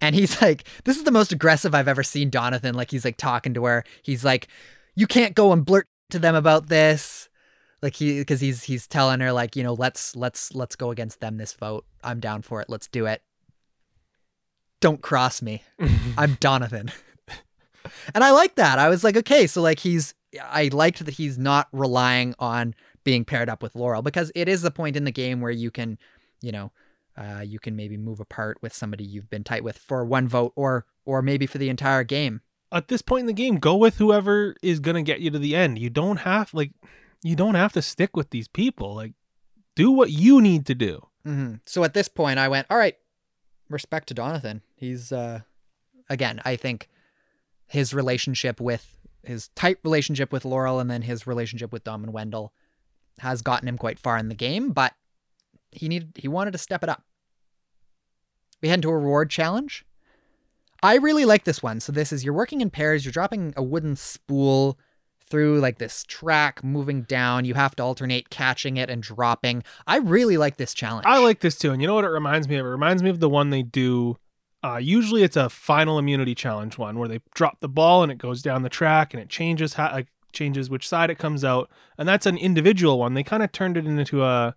[0.00, 3.16] and he's like, "This is the most aggressive I've ever seen Donathan like he's like
[3.16, 3.84] talking to her.
[4.02, 4.48] He's like,
[4.94, 7.28] "You can't go and blurt to them about this."
[7.80, 11.20] Like he cuz he's he's telling her like, you know, let's let's let's go against
[11.20, 11.86] them this vote.
[12.02, 12.68] I'm down for it.
[12.68, 13.22] Let's do it.
[14.80, 15.62] Don't cross me.
[16.18, 16.90] I'm Donovan.
[18.14, 18.78] and I like that.
[18.78, 22.74] I was like, okay, so like he's I liked that he's not relying on
[23.08, 25.70] being paired up with Laurel because it is the point in the game where you
[25.70, 25.96] can,
[26.42, 26.70] you know,
[27.16, 30.52] uh, you can maybe move apart with somebody you've been tight with for one vote
[30.56, 32.42] or or maybe for the entire game.
[32.70, 35.56] at this point in the game, go with whoever is gonna get you to the
[35.56, 35.78] end.
[35.78, 36.72] You don't have like
[37.22, 38.94] you don't have to stick with these people.
[38.94, 39.14] Like
[39.74, 41.06] do what you need to do.
[41.24, 42.96] hmm So at this point, I went, all right,
[43.70, 44.60] respect to Donathan.
[44.76, 45.40] He's, uh,
[46.10, 46.88] again, I think
[47.66, 48.84] his relationship with
[49.24, 52.52] his tight relationship with Laurel and then his relationship with Dom and Wendell
[53.20, 54.94] has gotten him quite far in the game, but
[55.70, 57.02] he needed, he wanted to step it up.
[58.60, 59.84] We head into a reward challenge.
[60.82, 61.80] I really like this one.
[61.80, 64.78] So this is you're working in pairs, you're dropping a wooden spool
[65.28, 67.44] through like this track moving down.
[67.44, 69.62] You have to alternate catching it and dropping.
[69.86, 71.06] I really like this challenge.
[71.06, 71.72] I like this too.
[71.72, 72.66] And you know what it reminds me of?
[72.66, 74.16] It reminds me of the one they do.
[74.64, 78.18] Uh, usually it's a final immunity challenge one where they drop the ball and it
[78.18, 81.70] goes down the track and it changes how like changes which side it comes out.
[81.96, 83.14] And that's an individual one.
[83.14, 84.54] They kind of turned it into a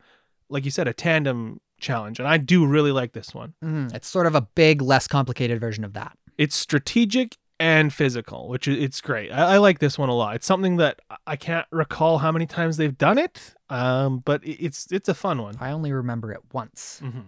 [0.49, 2.19] like you said, a tandem challenge.
[2.19, 3.53] And I do really like this one.
[3.63, 3.93] Mhm.
[3.95, 6.17] It's sort of a big, less complicated version of that.
[6.37, 9.31] It's strategic and physical, which it's great.
[9.31, 10.35] I, I like this one a lot.
[10.35, 14.91] It's something that I- can't recall how many times they've done it, um, but it's
[14.91, 15.55] it's a fun one.
[15.59, 16.99] I only remember it once.
[17.03, 17.19] hmm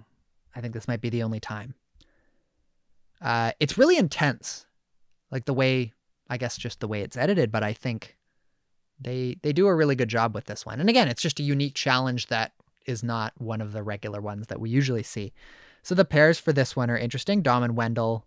[0.55, 1.75] I think this might be the only time.
[3.21, 4.65] Uh, it's really intense,
[5.31, 5.93] like the way,
[6.29, 7.51] I guess, just the way it's edited.
[7.51, 8.17] But I think
[9.03, 10.79] they they do a really good job with this one.
[10.79, 12.53] And again, it's just a unique challenge that
[12.85, 15.33] is not one of the regular ones that we usually see.
[15.81, 17.41] So the pairs for this one are interesting.
[17.41, 18.25] Dom and Wendell.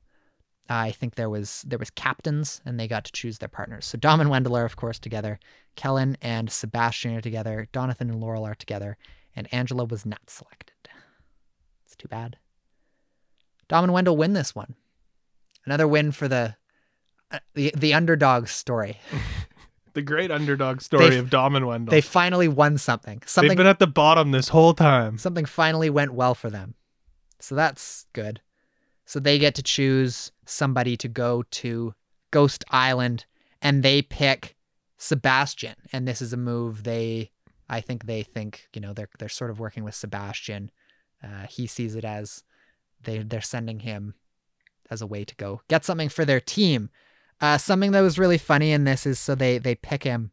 [0.69, 3.86] I think there was there was captains, and they got to choose their partners.
[3.86, 5.39] So Dom and Wendell are of course together.
[5.77, 7.69] Kellyn and Sebastian are together.
[7.73, 8.97] Donathan and Laurel are together,
[9.36, 10.73] and Angela was not selected.
[11.85, 12.36] It's too bad.
[13.69, 14.74] Dom and Wendell win this one.
[15.65, 16.57] Another win for the
[17.31, 18.98] uh, the the underdog story.
[19.97, 21.90] The great underdog story They- of Dom and Wendell.
[21.90, 23.23] They finally won something.
[23.24, 25.16] Something They've been at the bottom this whole time.
[25.16, 26.74] something finally went well for them.
[27.40, 28.43] So that's good.
[29.06, 31.94] So they get to choose somebody to go to
[32.31, 33.24] Ghost Island
[33.62, 34.55] and they pick
[34.98, 35.77] Sebastian.
[35.94, 37.31] And this is a move they
[37.70, 40.70] I think they think, you know, they're they're sort of working with Sebastian.
[41.24, 42.44] Uh, he sees it as
[43.02, 44.12] they they're sending him
[44.90, 46.90] as a way to go get something for their team.
[47.41, 50.31] Uh, something that was really funny in this is so they they pick him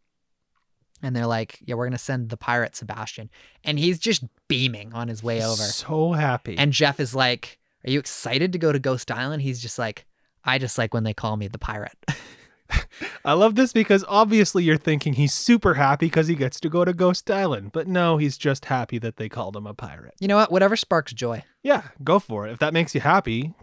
[1.02, 3.30] and they're like, yeah, we're gonna send the pirate Sebastian,
[3.64, 5.62] and he's just beaming on his way over.
[5.62, 6.58] So happy.
[6.58, 9.42] And Jeff is like, are you excited to go to Ghost Island?
[9.42, 10.06] He's just like,
[10.46, 11.98] I just like when they call me the pirate.
[13.26, 16.86] I love this because obviously you're thinking he's super happy because he gets to go
[16.86, 17.72] to Ghost Island.
[17.72, 20.16] But no, he's just happy that they called him a pirate.
[20.20, 20.52] you know what?
[20.52, 21.44] Whatever sparks joy.
[21.62, 22.54] Yeah, go for it.
[22.54, 23.54] If that makes you happy,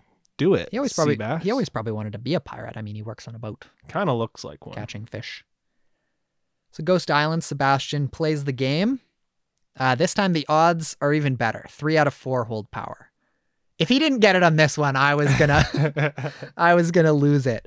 [0.41, 0.69] do it.
[0.73, 1.43] He always probably Seabass.
[1.43, 2.77] he always probably wanted to be a pirate.
[2.77, 4.75] I mean, he works on a boat kind of looks like one.
[4.75, 5.45] catching fish.
[6.73, 9.01] So Ghost Island, Sebastian plays the game.
[9.79, 11.67] Uh, this time the odds are even better.
[11.69, 13.11] Three out of four hold power.
[13.79, 16.13] If he didn't get it on this one, I was gonna
[16.57, 17.67] I was gonna lose it.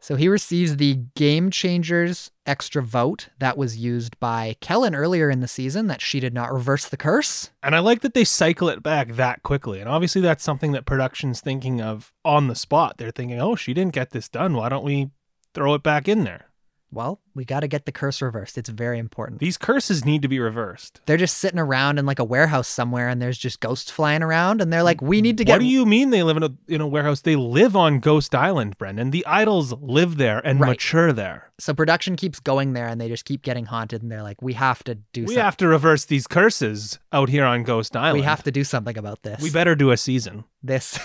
[0.00, 5.40] So he receives the Game Changers extra vote that was used by Kellyn earlier in
[5.40, 7.50] the season that she did not reverse the curse.
[7.62, 9.80] And I like that they cycle it back that quickly.
[9.80, 12.96] And obviously, that's something that production's thinking of on the spot.
[12.98, 14.54] They're thinking, oh, she didn't get this done.
[14.54, 15.10] Why don't we
[15.52, 16.47] throw it back in there?
[16.90, 18.56] Well, we got to get the curse reversed.
[18.56, 19.40] It's very important.
[19.40, 21.02] These curses need to be reversed.
[21.04, 24.62] They're just sitting around in like a warehouse somewhere and there's just ghosts flying around
[24.62, 25.52] and they're like, we need to get.
[25.52, 27.20] What do you mean they live in a in a warehouse?
[27.20, 29.10] They live on Ghost Island, Brendan.
[29.10, 30.70] The idols live there and Right.
[30.70, 31.50] mature there.
[31.58, 34.54] So production keeps going there and they just keep getting haunted and they're like, we
[34.54, 35.44] have to do We something.
[35.44, 38.20] have to reverse these curses out here on Ghost Island.
[38.20, 39.42] we have to do something about this.
[39.42, 40.44] We better do a season.
[40.62, 40.98] this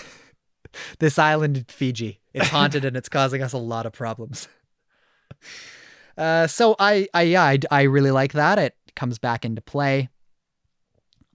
[0.99, 2.21] this island in Fiji.
[2.33, 4.47] It's haunted and it's causing us a lot of problems.
[6.17, 8.59] Uh, so I, I yeah, I, I really like that.
[8.59, 10.09] It comes back into play.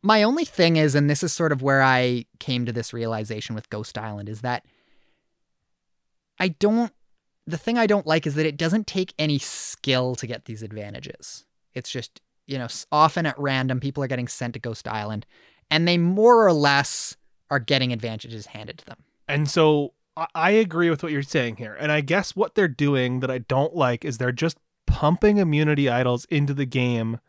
[0.03, 3.55] My only thing is, and this is sort of where I came to this realization
[3.55, 4.65] with Ghost Island, is that
[6.39, 6.93] I don't.
[7.47, 10.63] The thing I don't like is that it doesn't take any skill to get these
[10.63, 11.45] advantages.
[11.75, 15.27] It's just you know often at random people are getting sent to Ghost Island,
[15.71, 17.17] and they more or less
[17.51, 18.99] are getting advantages handed to them.
[19.27, 21.75] And so I- I agree with what you're saying here.
[21.75, 25.89] And I guess what they're doing that I don't like is they're just pumping immunity
[25.89, 27.21] idols into the game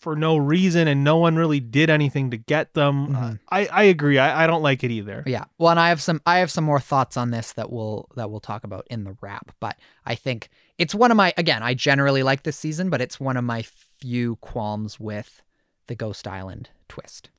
[0.00, 3.08] for no reason and no one really did anything to get them.
[3.08, 3.40] Mhm.
[3.50, 4.16] I, I agree.
[4.18, 5.22] I, I don't like it either.
[5.26, 5.44] Yeah.
[5.58, 8.30] Well, and I have some I have some more thoughts on this that we'll that
[8.30, 9.50] we'll talk about in the wrap.
[9.60, 9.76] But
[10.06, 13.36] I think it's one of my again, I generally like this season, but it's one
[13.36, 15.42] of my few qualms with
[15.88, 17.30] the Ghost Island twist.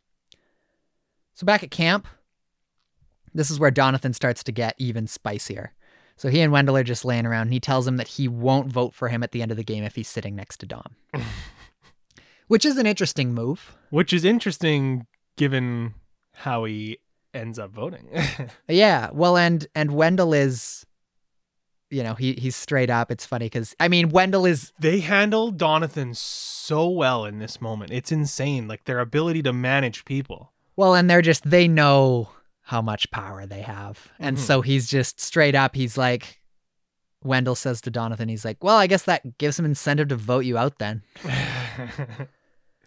[1.33, 2.07] So back at camp,
[3.33, 5.71] this is where Donathan starts to get even spicier.
[6.19, 8.67] So he and Wendell are just laying around and he tells him that he won't
[8.71, 10.95] vote for him at the end of the game if he's sitting next to Dom.
[12.47, 13.77] Which is an interesting move.
[13.89, 15.93] Which is interesting given
[16.33, 16.97] how he
[17.33, 18.09] ends up voting.
[18.67, 20.85] Yeah, well, and and Wendell is,
[21.89, 23.11] you know, he he's straight up.
[23.11, 27.91] It's funny because I mean, Wendell is they handle Donathan so well in this moment.
[27.91, 28.67] It's insane.
[28.67, 30.51] Like their ability to manage people.
[30.75, 32.29] well, and they're just they know
[32.69, 34.41] how much power they have, and Mhm.
[34.41, 35.75] so he's just straight up.
[35.75, 36.39] He's like,
[37.23, 40.45] Wendell says to Donathan, he's like, well, I guess that gives him incentive to vote
[40.45, 41.01] you out then.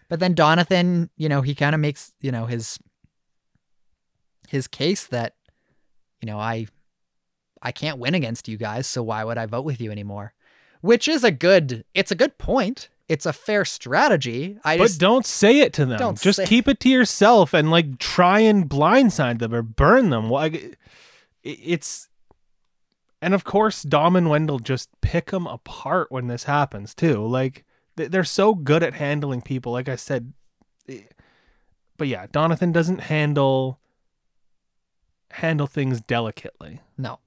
[0.09, 2.77] But then Donathan, you know, he kind of makes you know his
[4.47, 5.35] his case that,
[6.21, 6.67] you know, I
[7.61, 10.33] I can't win against you guys, so why would I vote with you anymore?
[10.81, 12.89] Which is a good it's a good point.
[13.09, 14.57] It's a fair strategy.
[14.63, 15.99] I but just don't say it to them.
[15.99, 20.29] Don't Just keep it to yourself and like try and blindside them or burn them.
[20.29, 20.77] Like
[21.43, 22.07] it's
[23.21, 27.25] and of course Dom and Wendell just pick them apart when this happens too.
[27.27, 27.65] Like
[27.97, 29.71] they- they're so good at handling people.
[29.73, 30.31] Like I said,
[31.97, 33.79] but yeah, Donathan doesn't handle
[35.31, 36.79] handle things delicately.
[36.97, 37.19] no.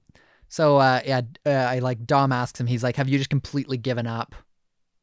[0.49, 2.67] So uh yeah, uh, I like Dom asks him.
[2.67, 4.33] He's like, "Have you just completely given up,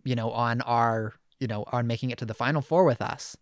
[0.04, 3.36] you know, on our, you know, on making it to the final four with us?"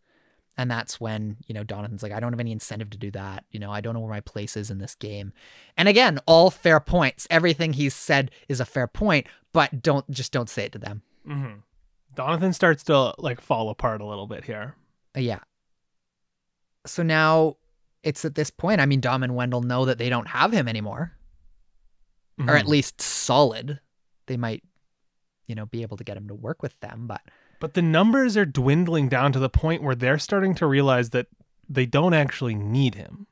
[0.57, 3.45] And that's when, you know, Donathan's like, I don't have any incentive to do that.
[3.51, 5.33] You know, I don't know where my place is in this game.
[5.79, 7.27] And again, all fair points.
[7.31, 11.03] Everything he's said is a fair point, but don't just don't say it to them.
[11.27, 11.61] Mm-hmm.
[12.15, 14.77] Donathan starts to like fall apart a little bit here.
[15.17, 15.41] Uh, yeah.
[16.85, 17.57] So now
[18.03, 20.69] it's at this point, I mean, Dom and Wendell know that they don't have him
[20.69, 21.13] anymore,
[22.39, 23.81] or at least solid.
[24.27, 24.65] They might,
[25.47, 27.21] you know, be able to get him to work with them, but
[27.61, 31.27] But the numbers are dwindling down to the point where they're starting to realize that
[31.69, 33.27] they don't actually need him.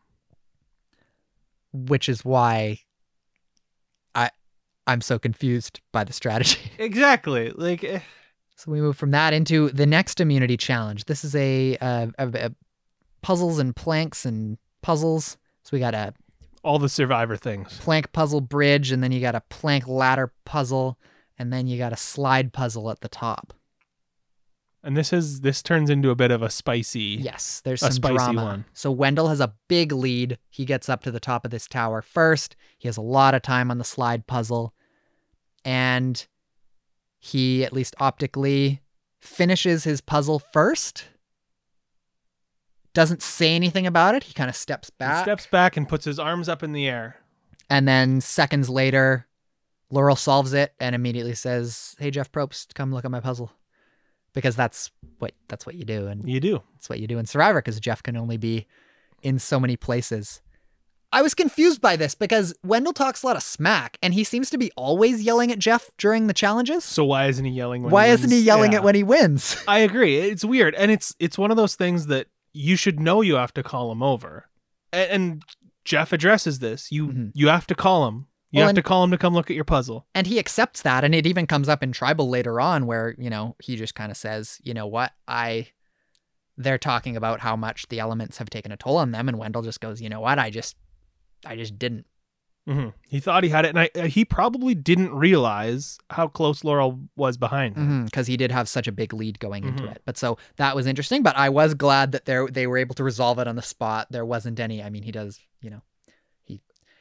[1.73, 2.81] which is why
[4.15, 4.31] I
[4.87, 6.59] I'm so confused by the strategy.
[6.78, 7.51] Exactly.
[7.51, 8.01] Like eh,
[8.57, 11.05] So we move from that into the next immunity challenge.
[11.05, 12.51] This is a, uh, a, a
[13.23, 15.37] puzzles and planks and puzzles.
[15.62, 16.15] So we got a
[16.65, 17.78] all the survivor things.
[17.78, 20.99] plank puzzle bridge, and then you got a plank ladder puzzle,
[21.41, 23.55] and then you got a slide puzzle at the top.
[24.85, 27.19] And this is this turns into a bit of a spicy.
[27.19, 28.45] Yes, there's A some spicy drama.
[28.45, 28.65] one.
[28.75, 30.37] So Wendell has a big lead.
[30.51, 32.57] He gets up to the top of this tower first.
[32.77, 34.75] He has a lot of time on the slide puzzle.
[35.65, 36.27] And
[37.19, 38.83] he, at least optically,
[39.19, 41.09] finishes his puzzle first.
[42.93, 44.25] Doesn't say anything about it.
[44.25, 45.09] He kind of steps back.
[45.09, 45.25] He back.
[45.25, 47.17] steps back and puts his arms up in the air.
[47.71, 49.27] And then seconds later,
[49.91, 53.51] Laurel solves it and immediately says, "Hey Jeff Probst, come look at my puzzle."
[54.33, 56.62] Because that's what that's what you do and You do.
[56.75, 58.67] that's what you do in Survivor because Jeff can only be
[59.23, 60.41] in so many places.
[61.12, 64.49] I was confused by this because Wendell talks a lot of smack and he seems
[64.51, 66.85] to be always yelling at Jeff during the challenges.
[66.85, 68.79] So why isn't he yelling when Why he isn't he yelling Yeah.
[68.79, 69.57] it when he wins?
[69.67, 70.19] I agree.
[70.19, 70.77] It's weird.
[70.77, 73.91] And it's it's one of those things that you should know you have to call
[73.91, 74.47] him over.
[74.93, 75.43] And, and
[75.85, 76.93] Jeff addresses this.
[76.93, 77.33] You Mhm.
[77.35, 78.27] you have to call him.
[78.52, 80.06] You Well, have to call him to come look at your puzzle.
[80.14, 81.05] And he accepts that.
[81.05, 84.10] And it even comes up in Tribal later on where, you know, he just kind
[84.10, 85.68] of says, you know what, I.
[86.56, 89.28] They're talking about how much the elements have taken a toll on them.
[89.28, 90.77] And Wendell just goes, you know what, I just.
[91.47, 92.05] I just didn't.
[92.68, 92.93] Mhm.
[93.09, 97.01] He thought he had it, and I, uh, he probably didn't realize how close Laurel
[97.16, 98.05] was behind him.
[98.05, 99.93] because he did have such a big lead going into Mhm.
[99.93, 100.02] it.
[100.05, 101.22] But so that was interesting.
[101.22, 104.09] But I was glad that they they were able to resolve it on the spot.
[104.10, 104.82] There wasn't any.
[104.82, 105.40] I mean, he does.
[105.62, 105.82] You know,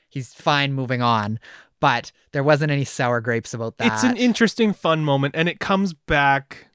[0.10, 1.40] he's fine moving on,
[1.80, 3.94] but there wasn't any sour grapes about that.
[3.94, 6.68] It's an interesting, fun moment, and it comes back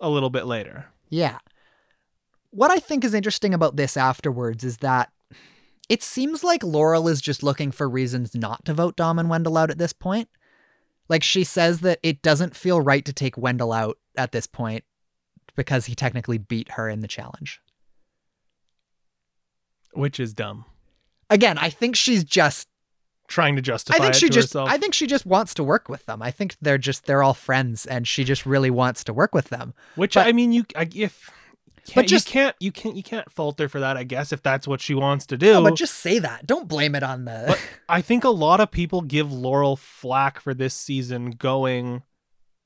[0.00, 0.86] a little bit later.
[1.08, 1.38] Yeah.
[2.50, 5.10] What I think is interesting about this afterwards is that
[5.88, 9.56] it seems like Laurel is just looking for reasons not to vote Dom and Wendell
[9.56, 10.28] out at this point.
[11.08, 14.84] Like she says that it doesn't feel right to take Wendell out at this point
[15.56, 17.60] because he technically beat her in the challenge.
[19.92, 20.64] which is dumb.
[21.28, 22.68] Again, I think she's just
[23.30, 24.68] Trying to justify I think it she just herself.
[24.68, 26.20] I think she just wants to work with them.
[26.20, 29.50] I think they're just they're all friends and she just really wants to work with
[29.50, 29.72] them.
[29.94, 31.30] which but- I mean, you I, if
[31.86, 33.96] But can't, just- you can't you can't you can't fault her for that.
[33.96, 35.52] I guess if that's what she wants to do.
[35.52, 36.44] No, but just say that.
[36.44, 40.40] Don't blame it on the But I think a lot of people give Laurel flack
[40.40, 42.02] for this season going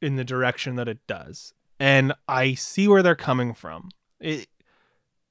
[0.00, 1.52] in the direction that it does.
[1.78, 3.90] And I see where they're coming from.
[4.18, 4.48] It,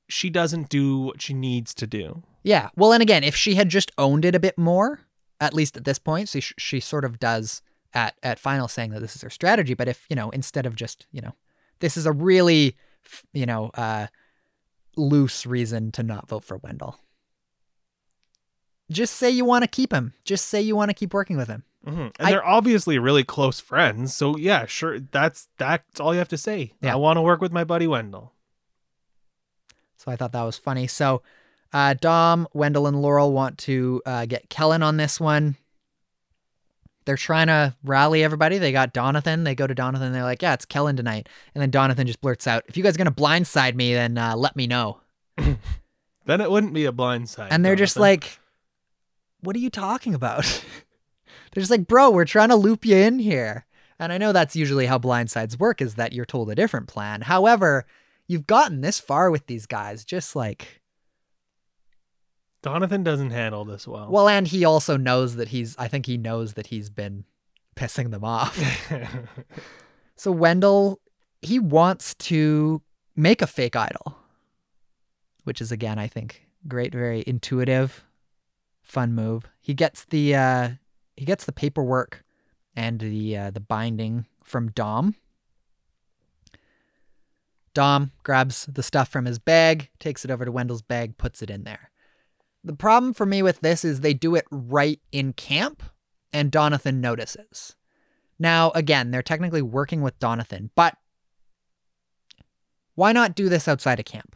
[0.08, 2.22] she doesn't do what she needs to do.
[2.44, 2.70] Yeah.
[2.76, 5.00] Well, and again, if she had just owned it a bit more,
[5.44, 7.62] at least at this point, so she, she sort of does
[7.94, 9.74] at at final saying that this is her strategy.
[9.74, 11.36] But if you know, instead of just you know,
[11.80, 12.76] this is a really
[13.34, 14.08] you know uh,
[14.96, 17.00] loose reason to not vote for Wendell.
[18.92, 20.14] Just say you want to keep him.
[20.24, 21.64] Just say you want to keep working with him.
[21.86, 22.12] Mhm.
[22.20, 24.14] And I- they're obviously really close friends.
[24.14, 25.00] So yeah, sure.
[25.00, 26.74] That's that's all you have to say.
[26.82, 26.94] Yeah.
[26.94, 28.34] I want to work with my buddy Wendell.
[29.98, 30.88] So I thought that was funny.
[30.88, 31.22] So
[31.74, 35.58] uh, Dom, Wendell, and Laurel want to uh, get Kellyn on this one.
[37.06, 38.60] They're trying to rally everybody.
[38.60, 39.44] They got Donathan.
[39.44, 40.14] They go to Donathan.
[40.14, 42.96] They're like, "Yeah, it's Kellyn tonight." And then Donathan just blurts out, "If you guys
[42.96, 45.02] are gonna blindside me, then uh, let me know."
[46.26, 47.50] Then it wouldn't be a blindside.
[47.52, 48.40] And they're just like,
[49.42, 50.44] "What are you talking about?"
[51.52, 53.66] they're just like, "Bro, we're trying to loop you in here."
[54.00, 57.22] And I know that's usually how blindsides work is that you're told a different plan.
[57.22, 57.86] However,
[58.28, 60.82] you've gotten this far with these guys, just like
[62.64, 64.10] Donathan doesn't handle this well.
[64.10, 67.26] Well, and he also knows that he's, I think he knows that he's been
[67.76, 68.58] pissing them off.
[70.16, 71.02] so Wendell,
[71.42, 72.82] he wants to
[73.18, 74.18] make a fake idol,
[75.44, 78.06] which is, again, I think, great, very intuitive,
[78.82, 79.44] fun move.
[79.60, 80.70] He gets the, uh,
[81.18, 82.24] he gets the paperwork
[82.78, 85.16] and the, uh, the binding from Dom.
[87.74, 91.50] Dom grabs the stuff from his bag, takes it over to Wendell's bag, puts it
[91.50, 91.90] in there.
[92.64, 95.84] The problem for me with this is they do it right in camp,
[96.32, 97.76] and Donathan notices.
[98.40, 100.98] Now, again, they're technically working with Donathan, but
[102.96, 104.36] why not do this outside of camp?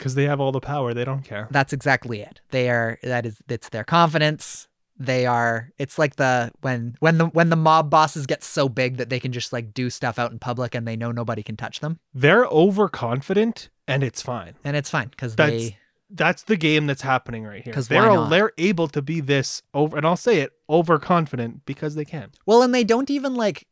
[0.00, 1.46] because they have all the power, they don't care.
[1.50, 2.40] That's exactly it.
[2.50, 4.66] They are that is it's their confidence.
[4.96, 8.96] They are it's like the when when the when the mob bosses get so big
[8.96, 11.56] that they can just like do stuff out in public and they know nobody can
[11.56, 12.00] touch them.
[12.14, 14.54] They're overconfident, and it's fine.
[14.64, 15.76] And it's fine because they
[16.10, 17.72] that's the game that's happening right here.
[17.72, 18.30] Because they're not?
[18.30, 22.30] they're able to be this over, and I'll say it overconfident because they can.
[22.46, 23.66] Well, and they don't even like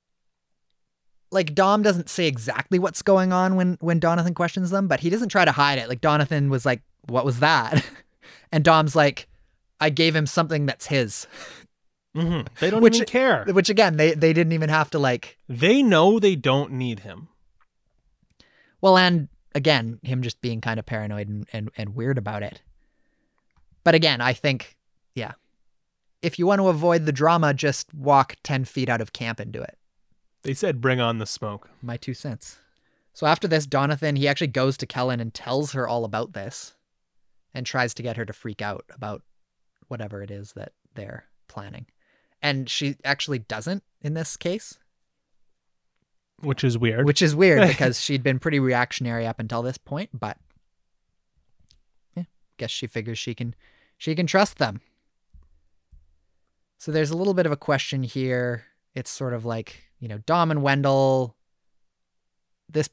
[1.30, 5.10] like Dom doesn't say exactly what's going on when when Donathan questions them, but he
[5.10, 5.88] doesn't try to hide it.
[5.88, 7.84] Like Donathan was like, "What was that?"
[8.52, 9.28] and Dom's like,
[9.80, 11.26] "I gave him something that's his."
[12.14, 13.44] hmm They don't Which- even care.
[13.46, 17.28] Which again, they they didn't even have to like They know they don't need him.
[18.80, 22.62] Well, and again, him just being kind of paranoid and, and, and weird about it.
[23.84, 24.76] But again, I think,
[25.14, 25.32] yeah,
[26.22, 29.52] if you want to avoid the drama, just walk 10 feet out of camp and
[29.52, 29.78] do it.
[30.42, 32.58] They said, "Bring on the smoke." My two cents.
[33.12, 36.74] So after this, Donathan, he actually goes to Kellyn and tells her all about this
[37.52, 39.22] and tries to get her to freak out about
[39.88, 41.86] whatever it is that they're planning.
[42.40, 44.78] And she actually doesn't in this case,
[46.40, 47.04] Which is weird.
[47.04, 50.38] which is weird because she'd been pretty reactionary up until this point, but
[52.16, 52.24] yeah,
[52.56, 53.54] guess she figures she can
[53.96, 54.80] she can trust them.
[56.78, 58.64] So there's a little bit of a question here.
[58.94, 61.36] It's sort of like, you know, Dom and Wendell
[62.70, 62.88] this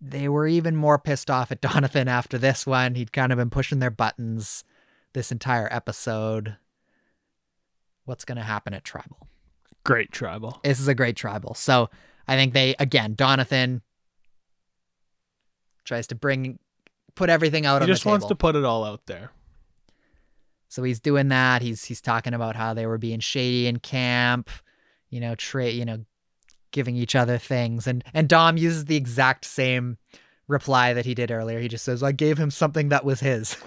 [0.00, 2.94] they were even more pissed off at Donathan after this one.
[2.94, 4.62] He'd kind of been pushing their buttons
[5.12, 6.56] this entire episode.
[8.04, 9.28] What's going to happen at Tribal?
[9.82, 10.60] Great tribal.
[10.62, 11.54] This is a great tribal.
[11.54, 11.90] So
[12.28, 13.80] I think they again, Donathan
[15.84, 16.58] tries to bring
[17.14, 18.30] put everything out He on just the wants table.
[18.30, 19.30] to put it all out there.
[20.68, 21.62] So he's doing that.
[21.62, 24.50] He's he's talking about how they were being shady in camp,
[25.10, 26.04] you know, tra- you know,
[26.72, 27.86] giving each other things.
[27.86, 29.98] And and Dom uses the exact same
[30.48, 31.60] reply that he did earlier.
[31.60, 33.56] He just says, "I gave him something that was his.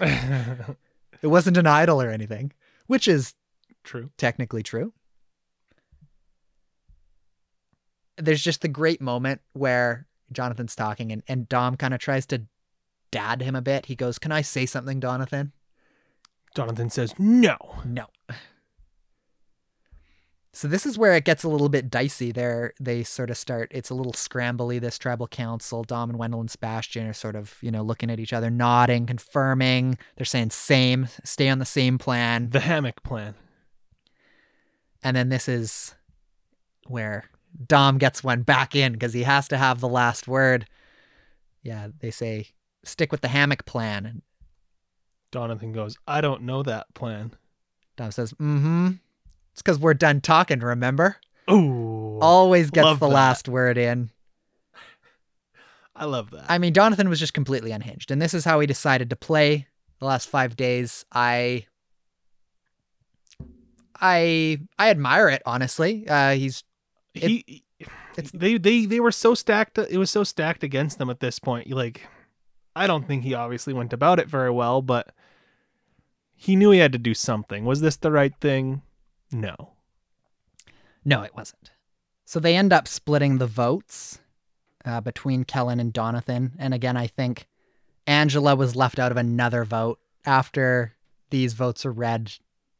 [1.20, 2.52] It wasn't an idol or anything,"
[2.86, 3.34] which is
[3.82, 4.10] True.
[4.18, 4.92] technically true.
[8.18, 12.42] There's just the great moment where Jonathan's talking and, and Dom kind of tries to
[13.10, 13.86] dad him a bit.
[13.86, 15.52] He goes, Can I say something, Jonathan?
[16.54, 17.56] Jonathan says no.
[17.84, 18.06] No.
[20.58, 22.32] So this is where it gets a little bit dicey.
[22.32, 23.70] There, they sort of start.
[23.70, 24.80] It's a little scrambly.
[24.80, 28.18] This tribal council, Dom and Wendell and Sebastian are sort of, you know, looking at
[28.18, 29.98] each other, nodding, confirming.
[30.16, 32.50] They're saying same, stay on the same plan.
[32.50, 33.36] The hammock plan.
[35.04, 35.94] And then this is
[36.88, 37.30] where
[37.66, 40.66] Dom gets one back in because he has to have the last word.
[41.62, 42.48] Yeah, they say
[42.84, 44.22] stick with the hammock plan, and
[45.32, 47.32] Jonathan goes, I don't know that plan.
[47.96, 48.92] Dom says, "Mm-hmm."
[49.52, 50.60] It's because we're done talking.
[50.60, 51.16] Remember?
[51.50, 52.18] Ooh.
[52.20, 53.14] Always gets the that.
[53.14, 54.10] last word in.
[55.96, 56.44] I love that.
[56.48, 59.66] I mean, Jonathan was just completely unhinged, and this is how he decided to play
[59.98, 61.04] the last five days.
[61.10, 61.66] I,
[64.00, 66.06] I, I admire it honestly.
[66.06, 66.62] Uh, he's
[67.22, 67.64] he
[68.16, 71.38] it's- they they they were so stacked it was so stacked against them at this
[71.38, 72.06] point like
[72.74, 75.12] i don't think he obviously went about it very well but
[76.34, 78.82] he knew he had to do something was this the right thing
[79.30, 79.72] no
[81.04, 81.70] no, it wasn't.
[82.26, 84.18] So they end up splitting the votes
[84.84, 87.46] uh, between Kellyn and donathan and again, I think
[88.06, 90.94] Angela was left out of another vote after
[91.30, 92.32] these votes are read.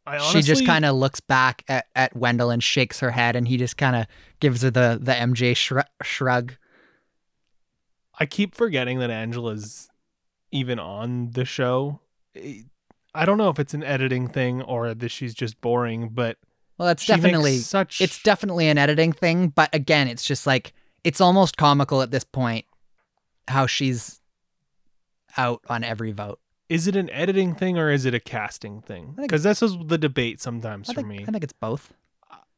[0.08, 3.46] I she just kind of looks back at, at Wendell and shakes her head, and
[3.46, 4.06] he just kind of
[4.40, 5.86] gives her the the MJ shrug.
[6.02, 6.54] shrug.
[8.18, 9.88] i keep forgetting that angela's
[10.50, 12.00] even on the show
[13.14, 16.36] I- don't know if it's an editing thing or that she's just boring but
[16.78, 20.72] Well, it's she definitely such it's definitely an editing thing, but again, it's just like
[21.04, 22.64] it's almost comical at this point
[23.48, 24.20] how she's
[25.36, 26.38] out on every vote.
[26.68, 29.98] Is it an editing thing or is it a casting thing because this is the
[29.98, 31.92] debate sometimes I for think, me I think it's both.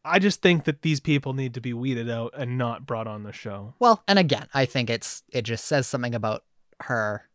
[0.04, 3.22] I just think that these people need to be weeded out and not brought on
[3.22, 3.74] the show.
[3.78, 6.44] Well, and again, I think it's it just says something about
[6.80, 7.28] her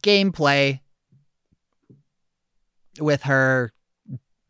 [0.00, 0.80] gameplay
[2.98, 3.72] with her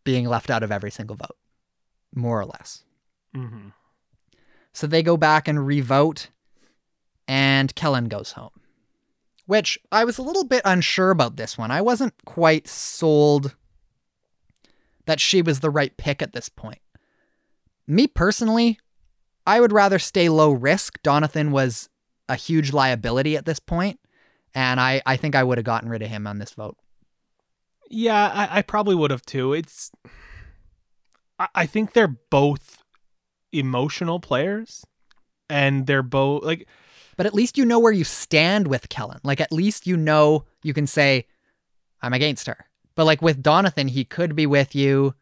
[0.04, 1.36] being left out of every single vote,
[2.14, 2.84] more or less.
[3.36, 3.68] Mm-hmm.
[4.72, 6.30] So they go back and revote,
[7.26, 8.50] and Kellyn goes home.
[9.48, 11.70] Which I was a little bit unsure about this one.
[11.70, 13.56] I wasn't quite sold
[15.06, 16.82] that she was the right pick at this point.
[17.86, 18.78] Me personally,
[19.46, 21.02] I would rather stay low risk.
[21.02, 21.88] Donathan was
[22.28, 23.98] a huge liability at this point,
[24.54, 26.76] and I, I think I would have gotten rid of him on this vote.
[27.88, 29.54] Yeah, I, I probably would have too.
[29.54, 29.90] It's,
[31.38, 32.82] I, I think they're both
[33.50, 34.84] emotional players,
[35.48, 36.68] and they're both like
[37.18, 39.18] But at least you know where you stand with Kellyn.
[39.24, 41.26] Like at least you know you can say,
[42.00, 42.66] I'm against her.
[42.94, 45.14] But like with Donathan, he could be with you,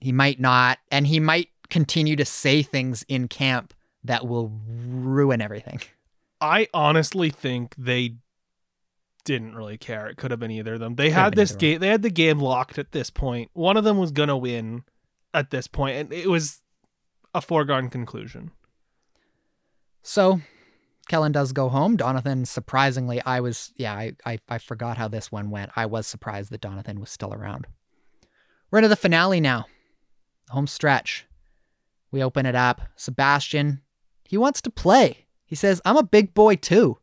[0.00, 3.74] he might not, and he might continue to say things in camp
[4.04, 5.80] that will ruin everything.
[6.40, 8.14] I honestly think they
[9.24, 10.06] didn't really care.
[10.06, 10.94] It could have been either of them.
[10.94, 11.80] They Could had this game.
[11.80, 13.50] They had the game locked at this point.
[13.54, 14.84] One of them was gonna win
[15.32, 16.60] at this point, and it was
[17.34, 18.52] a foregone conclusion.
[20.02, 20.40] So
[21.08, 21.96] Kellyn does go home.
[21.96, 25.70] Donathan, surprisingly, I was, yeah, I, I, I forgot how this one went.
[25.76, 27.66] I was surprised that Donathan was still around.
[28.70, 29.66] We're into the finale now.
[30.50, 31.26] Home stretch.
[32.10, 32.80] We open it up.
[32.96, 33.82] Sebastian,
[34.24, 35.26] he wants to play.
[35.44, 36.98] He says, I'm a big boy too.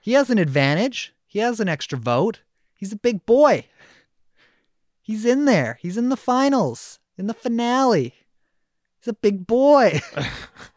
[0.00, 1.14] He has an advantage.
[1.26, 2.42] He has an extra vote.
[2.74, 3.66] He's a big boy.
[5.00, 5.78] He's in there.
[5.80, 8.14] He's in the finals, in the finale.
[8.98, 10.00] He's a big boy.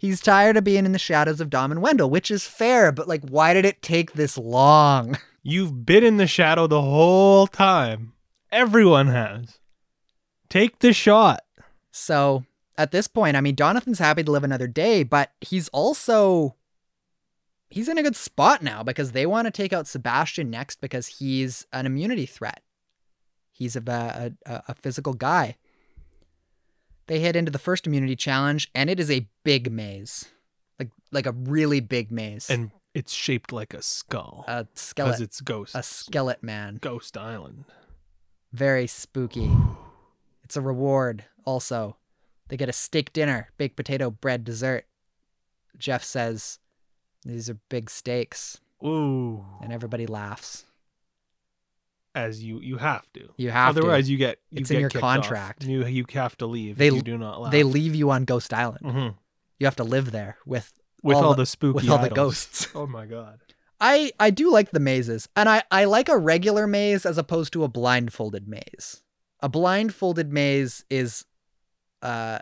[0.00, 3.06] He's tired of being in the shadows of Dom and Wendell, which is fair, but
[3.06, 5.18] like, why did it take this long?
[5.42, 8.14] You've been in the shadow the whole time.
[8.50, 9.58] Everyone has.
[10.48, 11.42] Take the shot.
[11.92, 12.46] So
[12.78, 16.56] at this point, I mean, Donathan's happy to live another day, but he's also
[17.68, 21.08] he's in a good spot now because they want to take out Sebastian next because
[21.08, 22.62] he's an immunity threat.
[23.52, 25.56] He's a, a, a physical guy.
[27.10, 30.26] They head into the first immunity challenge, and it is a big maze,
[30.78, 34.44] like like a really big maze, And it's shaped like a skull.
[34.46, 35.74] a Because skeleton, it's ghost.
[35.74, 36.78] a skeleton man.
[36.80, 37.64] Ghost Island.
[38.52, 39.50] Very spooky.
[40.44, 41.96] It's a reward also.
[42.46, 44.86] They get a steak dinner, baked potato, bread, dessert.
[45.76, 46.60] Jeff says,
[47.24, 48.60] These are big steaks.
[48.84, 49.44] Ooh.
[49.60, 50.64] And everybody laughs.
[52.14, 53.28] As you you have to.
[53.36, 53.80] You have to.
[53.80, 55.14] Otherwise you get you It's in get your kicked off.
[55.22, 55.64] contract.
[55.64, 56.76] You you have to leave.
[56.76, 57.52] They- you do not laugh.
[57.52, 58.80] They leave you on Ghost Island.
[58.84, 59.14] Mhm.
[59.58, 60.72] You have to live there with
[61.02, 62.66] with all all, the- the, spooky with all the ghosts.
[62.74, 63.38] Oh my god.
[63.80, 65.28] I I do like the mazes.
[65.36, 69.02] And I I like a regular maze as opposed to a blindfolded maze.
[69.42, 71.24] a blindfolded maze is
[72.02, 72.40] uh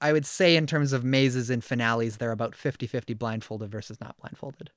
[0.00, 4.16] I would say in terms of mazes and finales they're about 50-50 blindfolded versus not
[4.18, 4.70] blindfolded.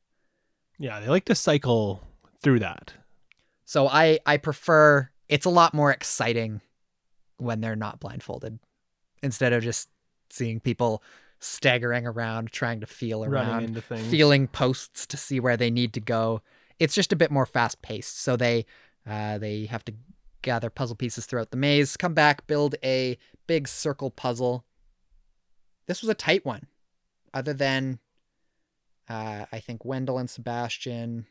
[0.78, 2.04] Yeah, they like to cycle
[2.42, 2.94] through that.
[3.68, 6.62] So I I prefer it's a lot more exciting
[7.36, 8.60] when they're not blindfolded
[9.22, 9.90] instead of just
[10.30, 11.04] seeing people
[11.40, 16.42] staggering around trying to feel around feeling posts to see where they need to go.
[16.80, 18.22] It's just a bit more fast paced.
[18.22, 18.66] So they
[19.06, 19.94] uh, they have to
[20.44, 23.18] gather puzzle pieces throughout the maze, come back, build a
[23.48, 24.64] big circle puzzle.
[25.88, 26.68] This was a tight one,
[27.34, 28.00] other than
[29.10, 31.26] uh, I think Wendell and Sebastian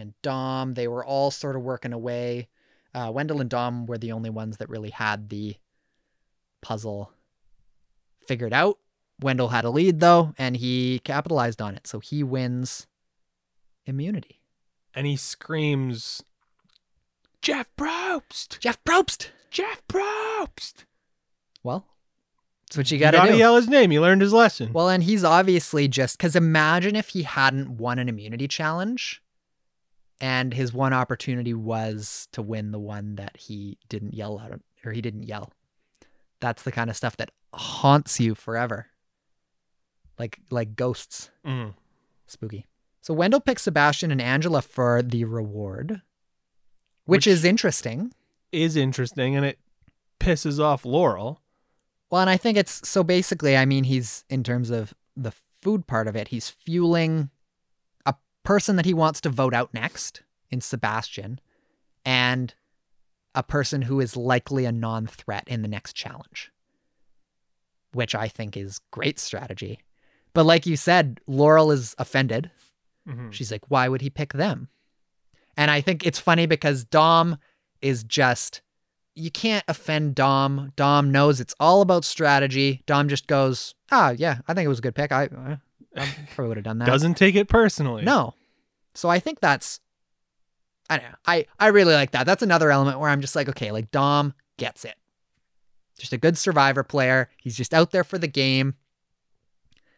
[0.00, 0.74] and Dom.
[0.74, 2.48] They were all sort of working away.
[2.94, 5.56] Uh, Wendell and Dom were the only ones that really had the
[6.62, 7.12] puzzle
[8.26, 8.78] figured out.
[9.20, 11.86] Wendell had a lead though, and he capitalized on it.
[11.86, 12.86] So he wins
[13.86, 14.40] immunity.
[14.94, 16.22] And he screams,
[17.42, 18.58] Jeff Probst!
[18.58, 19.28] Jeff Probst.
[19.50, 20.84] Jeff Probst!
[21.62, 21.86] Well,
[22.62, 23.38] that's what you You got to gotta do.
[23.38, 23.90] yell his name.
[23.90, 24.72] He learned his lesson.
[24.72, 29.22] Well, and he's obviously just because imagine if he hadn't won an immunity challenge
[30.20, 34.62] and his one opportunity was to win the one that he didn't yell at him,
[34.84, 35.52] or he didn't yell.
[36.40, 38.86] That's the kind of stuff that haunts you forever.
[40.18, 41.30] Like like ghosts.
[41.46, 41.74] Mm.
[42.26, 42.66] Spooky.
[43.00, 46.02] So Wendell picks Sebastian and Angela for the reward,
[47.06, 48.12] which, Which- is interesting.
[48.52, 49.58] Is interesting and it
[50.18, 51.40] pisses off Laurel.
[52.10, 55.32] Well, and I think it's so basically, I mean, he's in terms of the
[55.62, 57.30] food part of it, he's fueling
[58.50, 61.38] person that he wants to vote out next in Sebastian
[62.04, 62.52] and
[63.32, 66.50] a person who is likely a non threat in the next challenge,
[67.92, 69.78] which I think is great strategy.
[70.34, 72.50] But like you said, Laurel is offended.
[73.08, 73.32] Mhm.
[73.32, 74.68] She's like, why would he pick them?
[75.56, 77.36] And I think it's funny because Dom
[77.80, 78.62] is just,
[79.14, 80.72] you can't offend Dom.
[80.74, 82.82] Dom knows it's all about strategy.
[82.86, 85.12] Dom just goes, ah, yeah, I think it was a good pick.
[85.12, 85.58] I, I
[85.96, 86.86] I probably would have done that.
[86.86, 88.02] Doesn't take it personally.
[88.02, 88.34] No.
[89.00, 89.80] So I think that's,
[90.90, 91.16] I don't know.
[91.26, 92.26] I, I really like that.
[92.26, 94.94] That's another element where I'm just like, okay, like Dom gets it.
[95.98, 97.30] Just a good survivor player.
[97.38, 98.74] He's just out there for the game.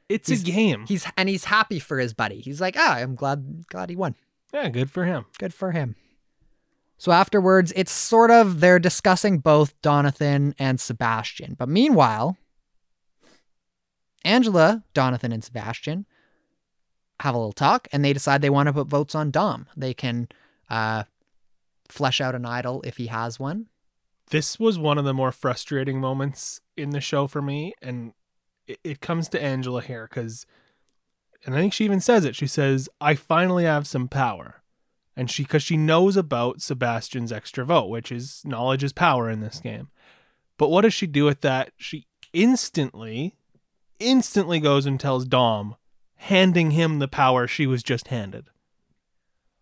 [0.09, 0.85] It's He's- a game.
[0.87, 2.41] He's and he's happy for his buddy.
[2.41, 4.15] He's like, ah, I'm glad glad he won.
[4.55, 5.25] yeah, good for him.
[5.39, 5.97] Good for him.
[6.99, 11.55] So afterwards, it's sort of they're discussing both Donathan and Sebastian.
[11.59, 12.37] But meanwhile,
[14.25, 16.07] Angela, Donathan, and Sebastian
[17.23, 19.69] have a little talk and they decide they want to put votes on Dom.
[19.77, 20.29] They can
[20.69, 21.05] uh,
[21.89, 23.69] flesh out an idol if he has one.
[24.31, 27.75] This was one of the more frustrating moments in the show for me.
[27.81, 28.13] And
[28.67, 30.47] it, it comes to Angela here because,
[31.47, 32.35] and I think she even says it.
[32.35, 34.63] She says, I finally have some power.
[35.15, 39.41] And she, because she knows about Sebastian's extra vote, which is knowledge is power in
[39.41, 39.91] this game.
[40.59, 41.71] But what does she do with that?
[41.77, 43.37] She instantly,
[44.01, 45.77] instantly goes and tells Dom,
[46.23, 48.47] handing him the power she was just handed.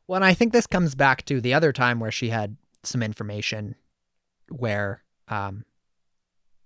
[0.06, 3.02] Well, and I think this comes back to the other time where she had some
[3.02, 3.76] information
[4.50, 5.64] where, um,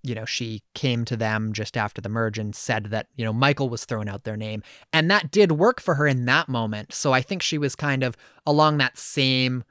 [0.02, 3.32] you know, she came to them just after the merge and said that, you know,
[3.32, 4.64] Michael was throwing out their name.
[4.92, 6.92] And that did work for her in that moment.
[6.92, 9.62] So I think she was kind of along that same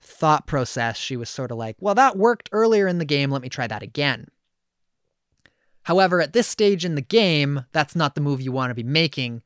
[0.00, 0.96] thought process.
[0.96, 3.30] She was sort of like, well, that worked earlier in the game.
[3.30, 4.26] Let me try that again.
[5.86, 8.82] However, at this stage in the game, that's not the move you want to be
[8.82, 9.42] making.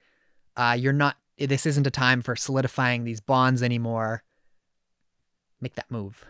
[0.56, 4.22] Uh, you're not, this isn't a time for solidifying these bonds anymore.
[5.60, 6.24] Make that move.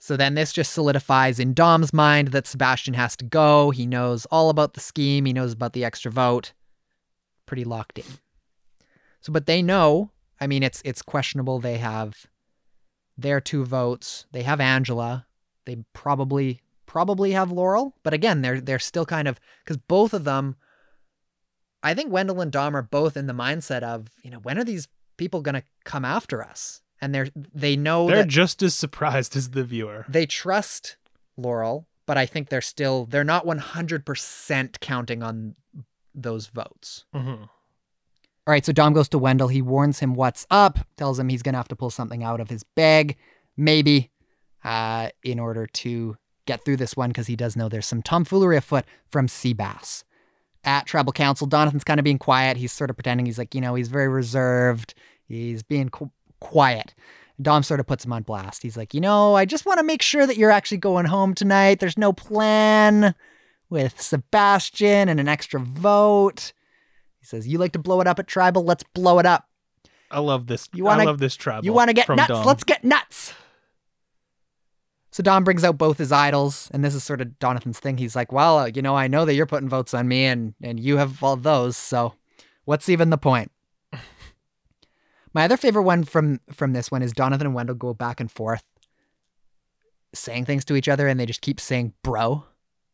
[0.00, 3.70] So then this just solidifies in Dom's mind that Sebastian has to go.
[3.70, 6.54] He knows all about the scheme, he knows about the extra vote.
[7.46, 8.18] Pretty locked in.
[9.20, 12.26] So but they know, I mean it's it's questionable they have
[13.16, 14.26] their two votes.
[14.32, 15.26] They have Angela.
[15.66, 16.60] They probably
[16.94, 20.54] probably have Laurel, but again, they're they're still kind of cuz both of them
[21.82, 24.64] I think Wendell and Dom are both in the mindset of, you know, when are
[24.64, 24.88] these
[25.18, 26.80] people going to come after us?
[27.00, 27.28] And they're
[27.64, 30.06] they know They're that just as surprised as the viewer.
[30.08, 30.96] they trust
[31.36, 35.56] Laurel, but I think they're still they're not 100% counting on
[36.14, 37.04] those votes.
[37.14, 37.40] Mhm.
[38.46, 39.48] All right, so Dom goes to Wendell.
[39.48, 42.40] He warns him what's up, tells him he's going to have to pull something out
[42.40, 43.16] of his bag,
[43.56, 44.10] maybe,
[44.62, 46.16] uh, in order to
[46.46, 50.04] get through this one, because he does know there's some tomfoolery afoot from Seabass.
[50.64, 52.56] At Tribal Council, Donathan's kind of being quiet.
[52.56, 54.94] He's sort of pretending he's like, you know, he's very reserved.
[55.28, 56.10] He's being qu-
[56.40, 56.94] quiet.
[57.42, 58.62] Dom sort of puts him on blast.
[58.62, 61.34] He's like, you know, I just want to make sure that you're actually going home
[61.34, 61.80] tonight.
[61.80, 63.14] There's no plan
[63.68, 66.52] with Sebastian and an extra vote.
[67.20, 68.62] He says, You like to blow it up at Tribal?
[68.64, 69.48] Let's blow it up.
[70.10, 70.68] I love this.
[70.72, 71.64] You wanna- I love this tribal.
[71.64, 72.28] You want to get nuts?
[72.28, 72.46] Dom.
[72.46, 73.34] Let's get nuts.
[75.14, 77.98] So Dom brings out both his idols, and this is sort of Donathan's thing.
[77.98, 80.80] He's like, "Well, you know, I know that you're putting votes on me, and and
[80.80, 81.76] you have all those.
[81.76, 82.14] So,
[82.64, 83.52] what's even the point?"
[85.32, 88.28] My other favorite one from from this one is Donathan and Wendell go back and
[88.28, 88.64] forth,
[90.12, 92.46] saying things to each other, and they just keep saying "bro"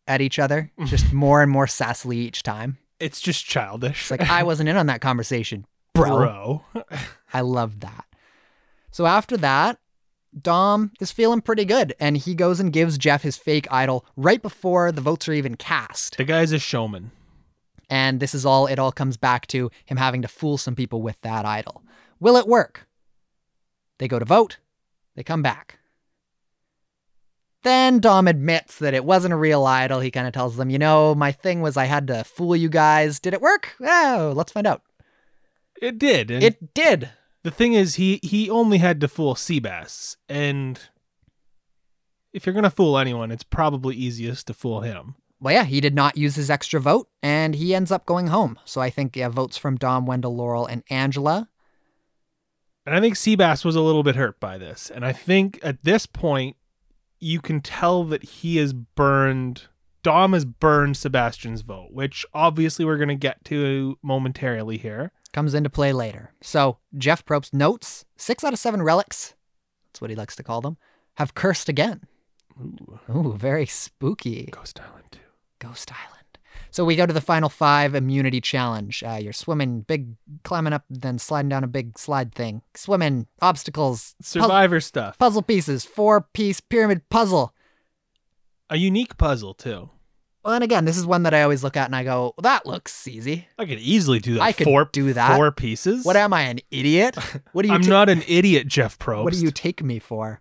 [0.06, 2.76] at each other, just more and more sassily each time.
[2.98, 4.02] It's just childish.
[4.02, 6.18] It's like I wasn't in on that conversation, bro.
[6.18, 6.84] Bro.
[7.32, 8.04] I love that.
[8.90, 9.78] So after that,
[10.38, 14.40] Dom is feeling pretty good, and he goes and gives Jeff his fake idol right
[14.40, 16.16] before the votes are even cast.
[16.16, 17.10] The guy's a showman.
[17.88, 21.02] And this is all, it all comes back to him having to fool some people
[21.02, 21.82] with that idol.
[22.20, 22.86] Will it work?
[23.98, 24.58] They go to vote,
[25.16, 25.78] they come back.
[27.62, 30.00] Then Dom admits that it wasn't a real idol.
[30.00, 32.70] He kind of tells them, you know, my thing was I had to fool you
[32.70, 33.20] guys.
[33.20, 33.74] Did it work?
[33.82, 34.82] Oh, let's find out.
[35.82, 36.30] It did.
[36.30, 37.10] It did.
[37.42, 40.16] The thing is he he only had to fool Seabass.
[40.28, 40.80] And
[42.32, 45.16] if you're gonna fool anyone, it's probably easiest to fool him.
[45.40, 48.58] Well, yeah, he did not use his extra vote, and he ends up going home.
[48.64, 51.48] So I think yeah, votes from Dom, Wendell, Laurel, and Angela.
[52.86, 54.90] And I think Seabass was a little bit hurt by this.
[54.90, 56.56] And I think at this point,
[57.20, 59.64] you can tell that he has burned,
[60.02, 65.12] Dom has burned Sebastian's vote, which obviously we're going to get to momentarily here.
[65.32, 66.32] Comes into play later.
[66.40, 69.34] So Jeff Probst notes six out of seven relics,
[69.88, 70.76] that's what he likes to call them,
[71.14, 72.02] have cursed again.
[72.60, 74.48] Ooh, Ooh, very spooky.
[74.50, 75.18] Ghost Island 2.
[75.60, 76.16] Ghost Island.
[76.72, 79.02] So we go to the final five immunity challenge.
[79.04, 82.62] Uh, you're swimming, big, climbing up, then sliding down a big slide thing.
[82.74, 85.18] Swimming, obstacles, Survivor stuff.
[85.18, 87.54] puzzle pieces, four piece pyramid puzzle.
[88.68, 89.90] A unique puzzle, too.
[90.44, 92.64] Well, and again, this is one that I always look at and I go, that
[92.64, 93.46] looks easy.
[93.58, 94.42] I could easily do that.
[94.42, 95.36] I could four, do that.
[95.36, 96.04] Four pieces.
[96.04, 97.16] What am I, an idiot?
[97.52, 99.24] What do you I'm ta- not an idiot, Jeff Probst.
[99.24, 100.40] What do you take me for?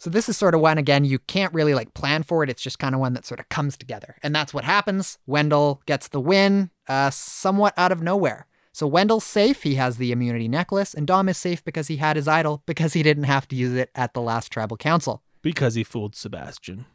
[0.00, 2.50] So this is sort of one again you can't really like plan for it.
[2.50, 5.18] It's just kind of one that sort of comes together, and that's what happens.
[5.26, 8.46] Wendell gets the win, uh, somewhat out of nowhere.
[8.72, 9.64] So Wendell's safe.
[9.64, 12.92] He has the immunity necklace, and Dom is safe because he had his idol because
[12.92, 15.22] he didn't have to use it at the last tribal council.
[15.42, 16.86] Because he fooled Sebastian.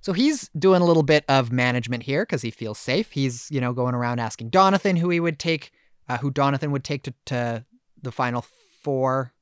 [0.00, 3.10] So he's doing a little bit of management here because he feels safe.
[3.10, 5.72] He's, you know, going around asking Donathan who he would take,
[6.08, 7.64] uh, who Donathan would take to, to
[8.00, 8.44] the final
[8.82, 9.32] four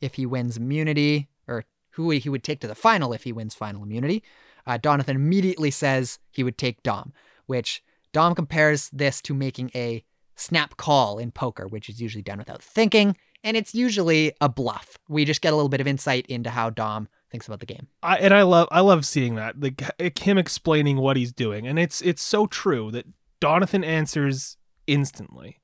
[0.00, 3.54] if he wins immunity, or who he would take to the final if he wins
[3.54, 4.22] final immunity.
[4.66, 7.12] Uh, Donathan immediately says he would take Dom,
[7.46, 10.04] which Dom compares this to making a
[10.36, 14.98] snap call in poker, which is usually done without thinking, and it's usually a bluff.
[15.08, 17.88] We just get a little bit of insight into how Dom thinks about the game.
[18.02, 21.78] I and I love I love seeing that like him explaining what he's doing, and
[21.78, 23.06] it's it's so true that
[23.40, 25.60] Donathan answers instantly.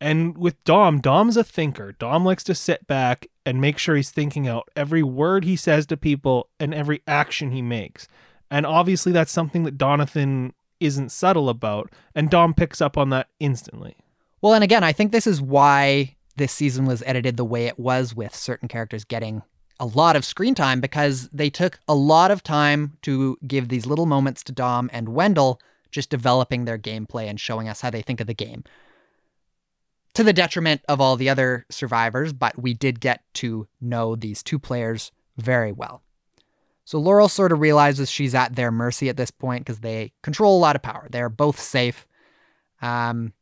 [0.00, 1.92] And with Dom, Dom's a thinker.
[1.92, 5.84] Dom likes to sit back and make sure he's thinking out every word he says
[5.86, 8.08] to people and every action he makes.
[8.50, 13.28] And obviously, that's something that Donathan isn't subtle about, and Dom picks up on that
[13.38, 13.96] instantly.
[14.40, 17.78] Well, and again, I think this is why this season was edited the way it
[17.78, 19.42] was, with certain characters getting
[19.80, 23.86] a lot of screen time because they took a lot of time to give these
[23.86, 28.02] little moments to Dom and Wendell, just developing their gameplay and showing us how they
[28.02, 28.62] think of the game.
[30.14, 34.42] To the detriment of all the other survivors, but we did get to know these
[34.42, 36.02] two players very well.
[36.84, 40.58] So Laurel sort of realizes she's at their mercy at this point because they control
[40.58, 41.08] a lot of power.
[41.10, 42.06] They're both safe.
[42.82, 43.32] Um,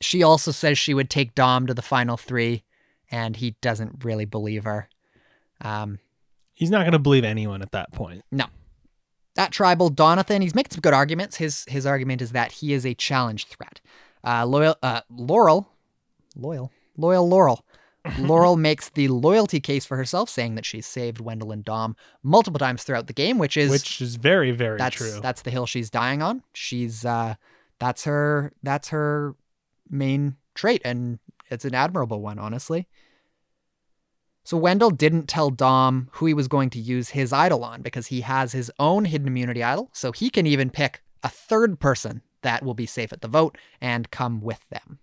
[0.00, 2.64] she also says she would take Dom to the final three,
[3.12, 4.88] and he doesn't really believe her.
[5.60, 6.00] Um,
[6.54, 8.24] He's not going to believe anyone at that point.
[8.32, 8.46] no.
[9.34, 11.36] That tribal Donathan, he's making some good arguments.
[11.38, 13.80] His his argument is that he is a challenge threat.
[14.22, 15.70] Uh, loyal, uh, Laurel,
[16.36, 17.64] loyal, loyal Laurel.
[18.18, 22.58] Laurel makes the loyalty case for herself, saying that she's saved Wendell and Dom multiple
[22.58, 25.18] times throughout the game, which is Which is very, very that's true.
[25.22, 26.42] that's the hill she's dying on.
[26.52, 27.36] She's uh
[27.78, 29.34] that's her that's her
[29.88, 31.18] main trait and
[31.52, 32.88] it's an admirable one, honestly.
[34.44, 38.08] So Wendell didn't tell Dom who he was going to use his idol on because
[38.08, 42.22] he has his own hidden immunity idol, so he can even pick a third person
[42.42, 44.98] that will be safe at the vote and come with them.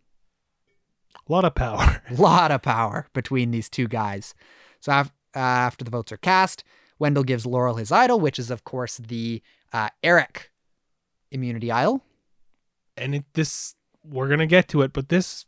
[1.27, 2.03] a lot of power.
[2.09, 4.33] A lot of power between these two guys.
[4.81, 6.65] So af- uh, after the votes are cast,
[6.97, 10.51] Wendell gives Laurel his idol, which is of course the uh, Eric
[11.31, 12.03] immunity idol.
[12.97, 15.45] and it, this we're gonna get to it, but this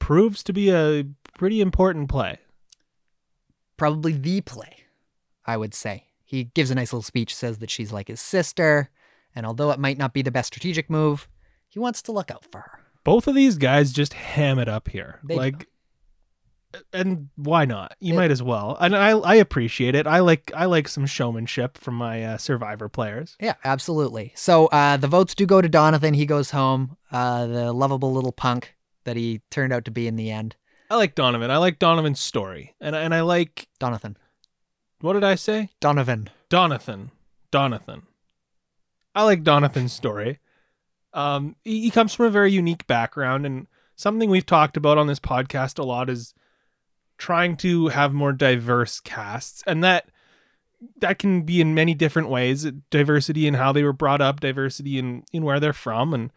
[0.00, 1.04] proves to be a
[1.38, 2.38] pretty important play.
[3.76, 4.84] Probably the play,
[5.46, 6.06] I would say.
[6.24, 8.90] He gives a nice little speech, says that she's like his sister,
[9.34, 11.28] and although it might not be the best strategic move,
[11.68, 12.80] he wants to look out for her.
[13.04, 15.20] Both of these guys just ham it up here.
[15.24, 15.40] They do.
[15.40, 15.66] like
[16.92, 17.96] and why not?
[17.98, 18.76] You It- might as well.
[18.80, 20.06] And I I appreciate it.
[20.06, 23.36] I like I like some showmanship from my uh, Survivor players.
[23.40, 24.32] Yeah, absolutely.
[24.36, 26.14] So uh, the votes do go to Donathan.
[26.14, 26.96] He goes home.
[27.10, 28.74] Uh, the lovable little punk
[29.04, 30.56] that he turned out to be in the end.
[30.90, 31.50] I like Donovan.
[31.50, 34.16] I like Donovan's story, and and I like Donathan.
[35.00, 35.70] what did I say?
[35.80, 36.30] Donovan.
[36.50, 37.10] Donathan.
[37.52, 38.02] Donathan.
[39.14, 40.38] I like Donathan's story.
[41.12, 43.66] Um, he, he comes from a very unique background, and
[43.96, 46.34] something we've talked about on this podcast a lot is
[47.18, 50.08] trying to have more diverse casts, and that
[50.98, 52.64] that can be in many different ways.
[52.90, 56.32] Diversity in how they were brought up, diversity in in where they're from, and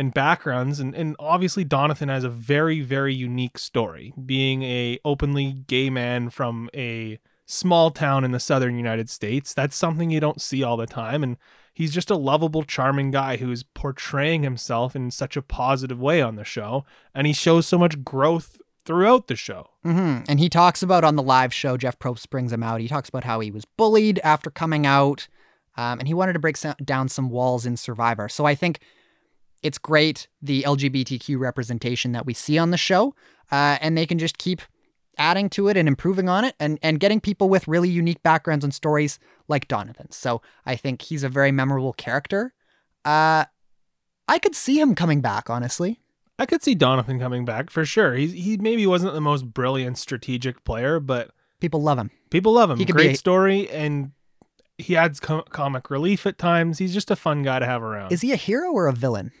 [0.00, 5.52] and backgrounds, and and obviously Donathan has a very very unique story, being a openly
[5.66, 7.20] gay man from a
[7.50, 9.52] small town in the southern United States.
[9.52, 11.22] That's something you don't see all the time.
[11.22, 11.36] And
[11.74, 16.36] he's just a lovable, charming guy who's portraying himself in such a positive way on
[16.36, 16.84] the show.
[17.14, 19.68] And he shows so much growth throughout the show.
[19.82, 22.80] hmm And he talks about on the live show, Jeff Probst brings him out.
[22.80, 25.28] He talks about how he was bullied after coming out,
[25.76, 28.28] um, and he wanted to break down some walls in Survivor.
[28.28, 28.80] So I think
[29.62, 33.14] it's great the LGBTQ representation that we see on the show,
[33.52, 34.62] uh, and they can just keep
[35.18, 38.64] adding to it and improving on it, and and getting people with really unique backgrounds
[38.64, 39.18] and stories
[39.48, 40.10] like Donovan.
[40.10, 42.54] So I think he's a very memorable character.
[43.04, 43.44] Uh,
[44.28, 46.00] I could see him coming back, honestly.
[46.38, 48.14] I could see Donathan coming back for sure.
[48.14, 52.10] He he maybe wasn't the most brilliant strategic player, but People love him.
[52.30, 52.78] people love him.
[52.78, 54.12] He Great a- story, and
[54.78, 56.78] he adds com- comic relief at times.
[56.78, 58.12] He's just a fun guy to have around.
[58.12, 59.32] Is he a hero or a villain?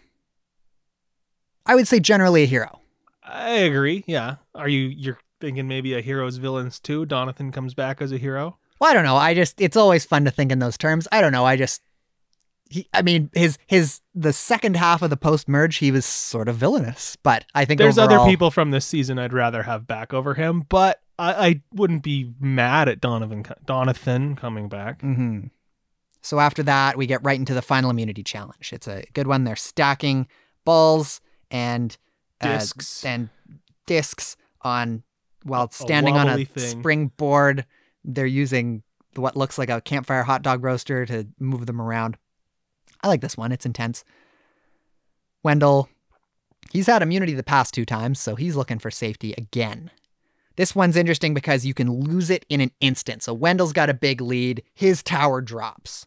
[1.70, 2.80] I would say generally a hero.
[3.22, 4.02] I agree.
[4.08, 4.36] Yeah.
[4.56, 7.06] Are you you're thinking maybe a hero's villains too?
[7.06, 8.58] Donathan comes back as a hero.
[8.80, 9.16] Well, I don't know.
[9.16, 11.06] I just it's always fun to think in those terms.
[11.12, 11.44] I don't know.
[11.44, 11.80] I just
[12.68, 16.48] he I mean his his the second half of the post merge he was sort
[16.48, 19.86] of villainous, but I think There's overall- other people from this season I'd rather have
[19.86, 25.02] back over him, but I, I wouldn't be mad at Donovan Donathan coming back.
[25.02, 25.50] Mhm.
[26.22, 28.72] So after that, we get right into the final immunity challenge.
[28.72, 29.44] It's a good one.
[29.44, 30.26] They're stacking
[30.64, 31.20] balls
[31.50, 31.96] and
[32.40, 33.04] uh, Discs.
[33.04, 33.28] and
[33.86, 35.02] discs on
[35.44, 36.80] while standing on a thing.
[36.80, 37.66] springboard.
[38.04, 38.82] They're using
[39.16, 42.16] what looks like a campfire hot dog roaster to move them around.
[43.02, 43.52] I like this one.
[43.52, 44.04] It's intense.
[45.42, 45.88] Wendell,
[46.70, 49.90] he's had immunity the past two times, so he's looking for safety again.
[50.56, 53.22] This one's interesting because you can lose it in an instant.
[53.22, 54.62] So Wendell's got a big lead.
[54.74, 56.06] His tower drops.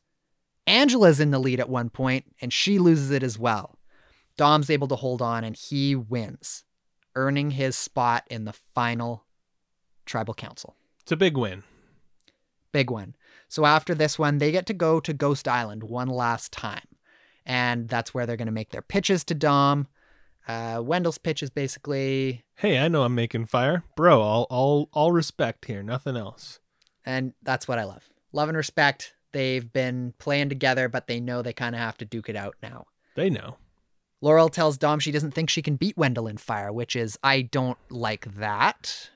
[0.68, 3.76] Angela's in the lead at one point, and she loses it as well.
[4.38, 6.64] Dom's able to hold on, and he wins,
[7.16, 9.26] earning his spot in the final
[10.06, 10.76] tribal council.
[11.02, 11.64] It's a big win.
[12.72, 13.16] Big one.
[13.50, 16.88] So after this one, they get to go to Ghost Island one last time.
[17.46, 19.88] And that's where they're going to make their pitches to Dom.
[20.48, 23.84] Uh, Wendell's pitch is basically, Hey, I know I'm making fire.
[23.96, 26.60] Bro, all all all respect here, nothing else.
[27.06, 28.10] and that's what I love.
[28.32, 29.14] Love and respect.
[29.34, 32.56] They've been playing together, but they know they kind of have to duke it out
[32.64, 32.86] now.
[33.16, 33.58] They know.
[34.24, 37.42] Laurel tells Dom she doesn't think she can beat Wendell in fire, which is, I
[37.42, 39.10] don't like that.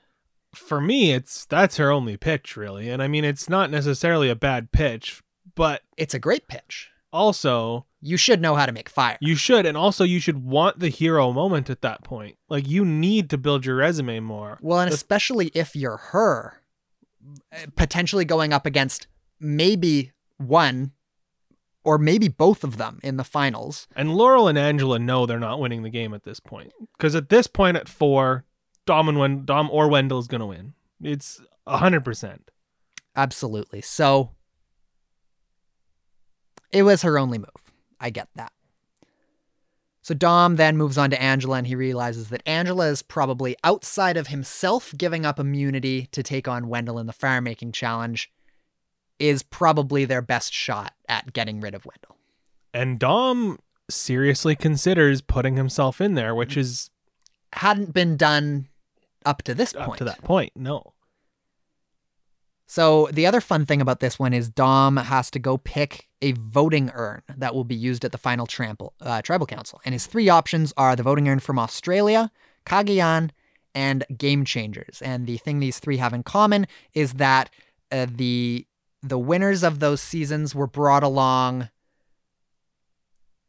[0.54, 2.90] For me, it's that's her only pitch really.
[2.90, 5.24] And I mean it's not necessarily a bad pitch,
[5.56, 6.90] but It's a great pitch.
[7.14, 9.18] also You should know how to make fire.
[9.22, 12.36] You should, and also you should want the hero moment at that point.
[12.50, 14.60] Like you need to build your resume more.
[14.62, 16.62] Well, and especially if you're her,
[17.78, 19.08] potentially going up against
[19.40, 20.92] maybe one
[21.88, 23.88] or maybe both of them in the finals.
[23.96, 27.30] And Laurel and Angela know they're not winning the game at this point, because at
[27.30, 28.44] this point at four,
[28.86, 30.74] Dom and Wen- Dom or Wendell is gonna win.
[31.02, 32.52] It's hundred percent.
[33.16, 33.80] Absolutely.
[33.80, 34.32] So
[36.74, 37.48] it was her only move.
[38.02, 38.52] I get that.
[40.02, 44.18] So Dom then moves on to Angela and he realizes that Angela is probably outside
[44.18, 48.30] of himself giving up immunity to take on Wendell in the fire making challenge
[49.20, 52.18] is probably their best shot at getting rid of Wendell.
[52.74, 56.90] And Dom seriously considers putting himself in there, which is
[57.54, 58.68] Hadn't been done
[59.26, 59.90] up to this point.
[59.90, 60.52] up to that point.
[60.56, 60.94] No,
[62.68, 66.34] So the other fun thing about this one is Dom has to go pick a
[66.34, 70.06] voting urn that will be used at the final trample, uh, tribal council, and his
[70.06, 72.30] three options are the voting urn from Australia,
[72.66, 73.30] Cagayan,
[73.74, 75.02] and Game Changers.
[75.02, 77.50] And the thing these three have in common is that
[77.92, 78.66] uh, the
[79.04, 81.70] the winners of those seasons were brought along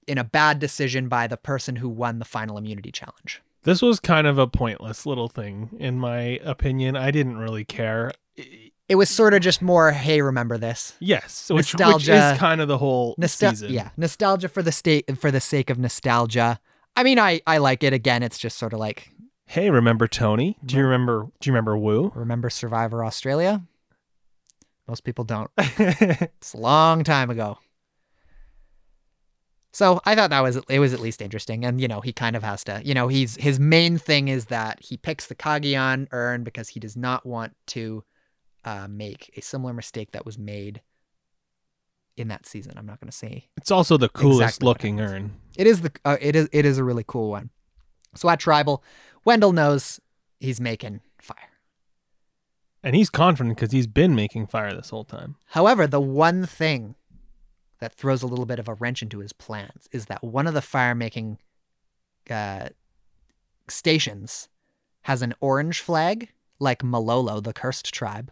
[0.07, 3.43] in a bad decision by the person who won the final immunity challenge.
[3.65, 6.97] this was kind of a pointless little thing, in my opinion.
[6.97, 8.13] I didn't really care.
[8.89, 10.95] It was sort of just more, hey, remember this.
[11.01, 12.33] Yes, which, which Nostalgia.
[12.33, 13.73] is kind of the whole Nostal- season.
[13.73, 16.59] Yeah, nostalgia for the state for the sake of nostalgia.
[16.97, 17.93] I mean, I I like it.
[17.93, 19.11] Again, it's just sort of like,
[19.45, 20.57] Hey, remember Tony?
[20.65, 21.27] Do you remember?
[21.41, 22.13] Do you remember Wu?
[22.15, 23.63] Remember Survivor Australia?
[24.89, 25.51] Most people don't.
[25.59, 27.59] It's a long time ago.
[29.73, 32.35] So I thought that was it was at least interesting, and you know he kind
[32.35, 32.81] of has to.
[32.85, 36.81] You know he's his main thing is that he picks the Cagayan urn because he
[36.81, 38.03] does not want to
[38.65, 40.81] uh, make a similar mistake that was made
[42.17, 42.75] in that season.
[42.77, 45.37] I'm not going to say it's also the coolest Exactly looking urn.
[45.57, 47.51] it is the uh, it is it is a really cool one.
[48.17, 48.83] So at tribal,
[49.27, 50.01] Wendell knows
[50.41, 51.03] he's making.
[52.83, 55.37] And he's confident because he's been making fire this whole time.
[55.47, 56.95] However, the one thing
[57.81, 60.55] that throws a little bit of a wrench into his plans is that one of
[60.55, 61.39] the fire making
[62.31, 62.69] uh,
[63.69, 64.49] stations
[65.03, 68.31] has an orange flag, like Malolo, the cursed tribe,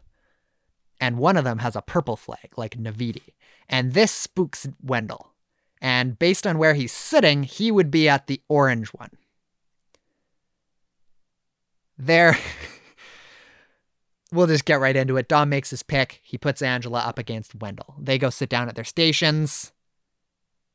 [1.00, 3.34] and one of them has a purple flag, like Naviti.
[3.68, 5.32] And this spooks Wendell.
[5.80, 9.10] And based on where he's sitting, he would be at the orange one.
[11.98, 12.38] There.
[14.32, 15.28] we'll just get right into it.
[15.28, 16.20] Dom makes his pick.
[16.22, 17.94] He puts Angela up against Wendell.
[17.98, 19.72] They go sit down at their stations.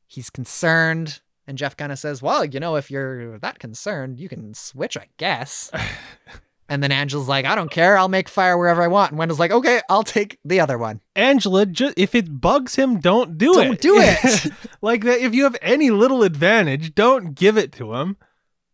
[0.08, 1.22] He's concerned.
[1.48, 4.96] And Jeff kind of says, Well, you know, if you're that concerned, you can switch,
[4.96, 5.72] I guess.
[6.70, 7.98] and then Angela's like, I don't care.
[7.98, 9.12] I'll make fire wherever I want.
[9.12, 11.02] And Wendell's like, Okay, I'll take the other one.
[11.16, 13.64] Angela, ju- if it bugs him, don't do it.
[13.64, 14.52] Don't do it.
[14.82, 15.20] like that.
[15.20, 18.18] If you have any little advantage, don't give it to him.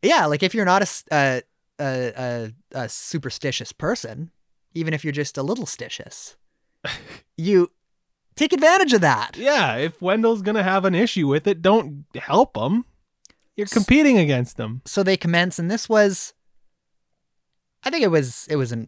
[0.01, 1.43] Yeah, like if you're not a
[1.79, 4.31] a a superstitious person,
[4.77, 6.35] even if you're just a little stitious,
[7.37, 7.71] you
[8.35, 9.35] take advantage of that.
[9.37, 12.85] Yeah, if Wendell's gonna have an issue with it, don't help him.
[13.55, 14.81] You're competing against them.
[14.85, 16.33] so they commence and this was
[17.83, 18.87] i think it was it was an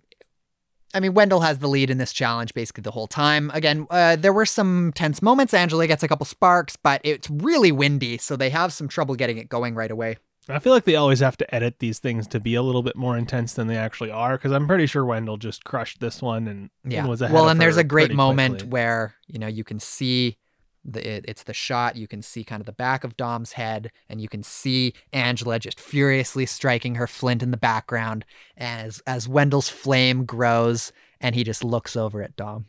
[0.94, 4.16] i mean wendell has the lead in this challenge basically the whole time again uh,
[4.16, 8.36] there were some tense moments angela gets a couple sparks but it's really windy so
[8.36, 10.18] they have some trouble getting it going right away
[10.50, 12.96] I feel like they always have to edit these things to be a little bit
[12.96, 16.48] more intense than they actually are, because I'm pretty sure Wendell just crushed this one
[16.48, 18.70] and, and yeah was ahead well and there's her a great moment quickly.
[18.70, 20.38] where you know you can see
[20.86, 23.92] the it, it's the shot you can see kind of the back of dom's head
[24.08, 28.26] and you can see angela just furiously striking her flint in the background
[28.58, 32.66] as as wendell's flame grows and he just looks over at dom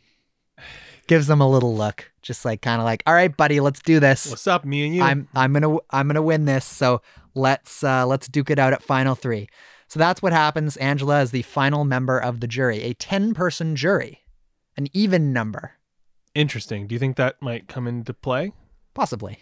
[1.07, 3.99] gives them a little look just like kind of like all right buddy let's do
[3.99, 5.01] this What's up, me and you?
[5.01, 7.01] i'm i'm gonna i'm gonna win this so
[7.33, 9.47] let's uh let's duke it out at final three
[9.87, 13.75] so that's what happens angela is the final member of the jury a 10 person
[13.75, 14.21] jury
[14.77, 15.73] an even number
[16.33, 16.87] Interesting.
[16.87, 18.53] Do you think that might come into play?
[18.93, 19.39] Possibly.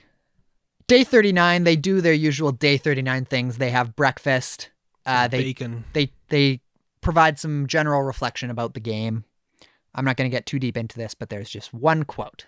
[0.88, 3.57] Day 39, they do their usual day 39 things.
[3.57, 4.72] They have breakfast.
[5.06, 5.86] Uh, they, Bacon.
[5.94, 6.61] they, they
[7.02, 9.24] provide some general reflection about the game.
[9.94, 12.45] I'm not going to get too deep into this, but there's just one quote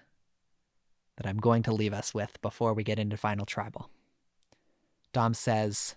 [1.17, 3.89] that I'm going to leave us with before we get into Final Tribal.
[5.13, 5.95] Dom says,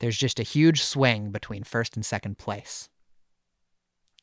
[0.00, 2.88] There's just a huge swing between first and second place.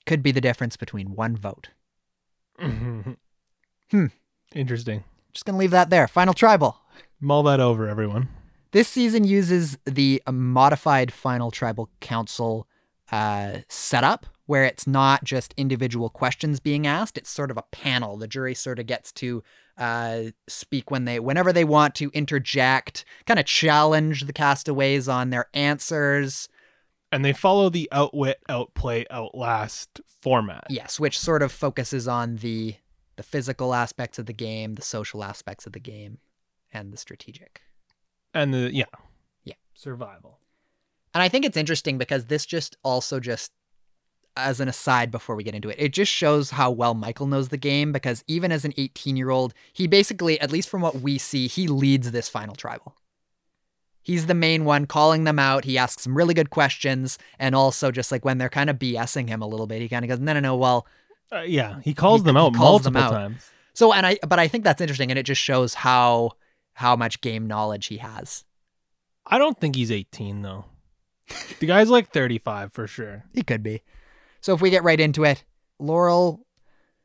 [0.06, 1.70] Could be the difference between one vote.
[2.60, 4.06] hmm.
[4.54, 5.04] Interesting.
[5.34, 6.08] Just going to leave that there.
[6.08, 6.78] Final Tribal.
[7.20, 8.30] Mull that over, everyone.
[8.72, 12.68] This season uses the modified Final Tribal Council
[13.12, 18.18] uh, setup, where it's not just individual questions being asked; it's sort of a panel.
[18.18, 19.44] The jury sort of gets to
[19.82, 25.32] uh, speak when they, whenever they want to interject, kind of challenge the castaways on
[25.32, 26.48] their answers.
[27.12, 30.66] And they follow the outwit, outplay, outlast format.
[30.70, 32.76] Yes, which sort of focuses on the
[33.18, 36.20] the physical aspects of the game, the social aspects of the game,
[36.72, 37.62] and the strategic.
[38.36, 38.86] And the yeah.
[39.44, 39.56] Yeah.
[39.74, 40.40] Survival.
[41.14, 43.52] And I think it's interesting because this just also just
[44.38, 47.50] as an aside before we get into it, it just shows how well Michael knows
[47.50, 51.02] the game because even as an 18 year old, he basically, at least from what
[51.02, 52.96] we see, he leads this final tribal.
[54.04, 55.64] He's the main one calling them out.
[55.66, 57.20] He asks some really good questions.
[57.38, 60.04] And also, just like when they're kind of BSing him a little bit, he kind
[60.04, 60.56] of goes, no, no, no.
[60.56, 60.88] Well,
[61.32, 63.22] Uh, yeah, he calls He- them out calls them multiple out.
[63.22, 63.50] times.
[63.74, 65.12] so, and I, but I think that's interesting.
[65.12, 66.32] And it just shows how,
[66.74, 68.44] how much game knowledge he has.
[69.26, 70.66] I don't think he's 18 though.
[71.60, 73.24] the guy's like 35 for sure.
[73.36, 73.82] He could be.
[74.42, 75.44] So if we get right into it,
[75.80, 76.46] Laurel,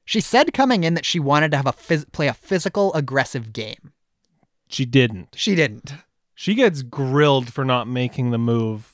[0.05, 3.53] she said coming in that she wanted to have a phys- play a physical, aggressive
[3.53, 3.93] game.
[4.69, 5.29] She didn't.
[5.37, 5.95] She didn't.
[6.35, 8.93] She gets grilled for not making the move,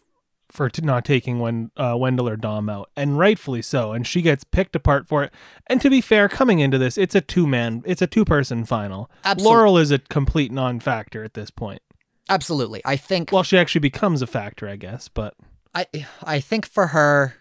[0.48, 3.92] for t- not taking when uh, Wendell or Dom out, and rightfully so.
[3.92, 5.32] And she gets picked apart for it.
[5.66, 8.64] And to be fair, coming into this, it's a two man, it's a two person
[8.64, 9.10] final.
[9.24, 11.82] Absol- Laurel is a complete non factor at this point.
[12.28, 12.80] Absolutely.
[12.84, 15.08] I think Well, she actually becomes a factor, I guess.
[15.08, 15.34] But
[15.74, 15.86] I
[16.22, 17.34] I think for her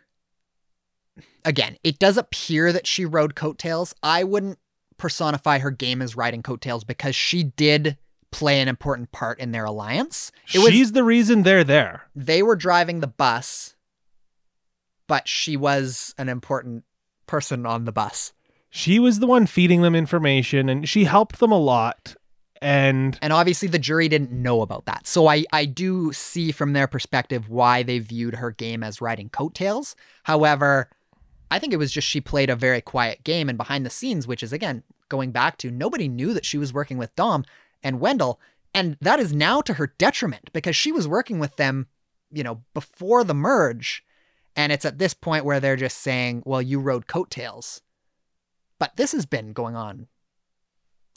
[1.45, 3.93] again, it does appear that she rode coattails.
[4.03, 4.59] I wouldn't
[4.97, 7.97] personify her game as riding coattails because she did
[8.31, 10.31] play an important part in their alliance.
[10.53, 12.03] It was She's the reason they're there.
[12.15, 13.75] they were driving the bus,
[15.07, 16.83] but she was an important
[17.27, 18.33] person on the bus.
[18.69, 22.15] She was the one feeding them information and she helped them a lot.
[22.61, 25.07] And And obviously the jury didn't know about that.
[25.07, 29.29] So I, I do see from their perspective why they viewed her game as riding
[29.29, 29.95] coattails.
[30.23, 30.89] However,
[31.51, 34.25] I think it was just she played a very quiet game and behind the scenes,
[34.25, 37.43] which is again going back to nobody knew that she was working with Dom
[37.83, 38.39] and Wendell.
[38.73, 41.87] And that is now to her detriment because she was working with them,
[42.31, 44.03] you know, before the merge.
[44.55, 47.81] And it's at this point where they're just saying, well, you rode coattails.
[48.79, 50.07] But this has been going on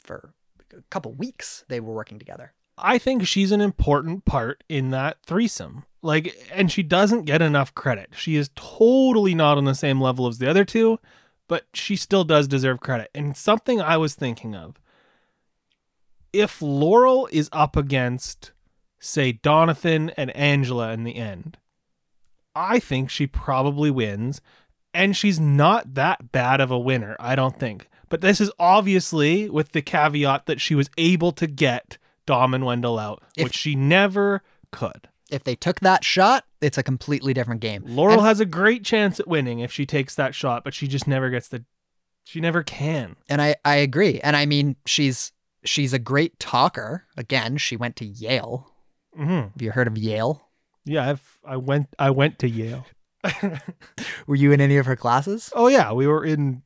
[0.03, 0.35] for
[0.77, 1.65] a couple weeks.
[1.69, 2.53] They were working together.
[2.77, 5.85] I think she's an important part in that threesome.
[6.05, 8.11] Like, and she doesn't get enough credit.
[8.15, 10.99] She is totally not on the same level as the other two,
[11.49, 13.11] but she still does deserve credit.
[13.15, 14.77] And something I was thinking of
[16.35, 18.53] if Laurel is up against,
[18.99, 21.57] say, Donathan and Angela in the end,
[22.55, 24.43] I think she probably wins.
[24.93, 27.89] And she's not that bad of a winner, I don't think.
[28.11, 32.65] But this is obviously with the caveat that she was able to get Dom and
[32.67, 35.09] Wendell out, If- which she never could.
[35.35, 37.83] If they took that shot, it's a completely different game.
[37.87, 40.87] Laurel and, has a great chance at winning if she takes that shot, but she
[40.89, 41.65] just never gets the.
[42.25, 43.17] She never can.
[43.29, 44.19] and I, I agree.
[44.21, 45.33] And I mean, she's
[45.65, 47.05] she's a great talker.
[47.17, 48.71] Again, she went to Yale.
[49.15, 50.49] hmm Have you heard of Yale?
[50.87, 52.87] Yeah, I've I went I went to Yale.
[54.27, 55.51] Were you in any of her classes?
[55.55, 56.63] oh yeah, we were in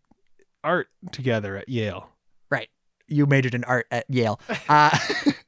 [0.63, 2.09] art together at Yale.
[2.51, 2.69] Right.
[3.07, 4.41] You majored in art at Yale.
[4.69, 4.97] Uh,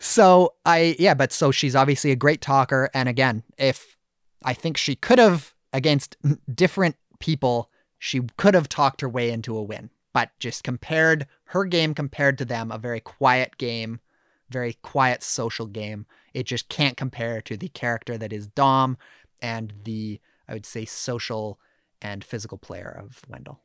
[0.00, 2.90] so I, yeah, but so she's obviously a great talker.
[2.92, 3.96] And again, if
[4.42, 6.16] I think she could have, against
[6.52, 9.90] different people, she could have talked her way into a win.
[10.12, 14.00] But just compared her game compared to them, a very quiet game,
[14.48, 16.06] very quiet social game.
[16.34, 18.96] It just can't compare to the character that is Dom
[19.40, 20.18] and the,
[20.48, 21.60] I would say, social
[22.02, 23.60] and physical player of Wendell.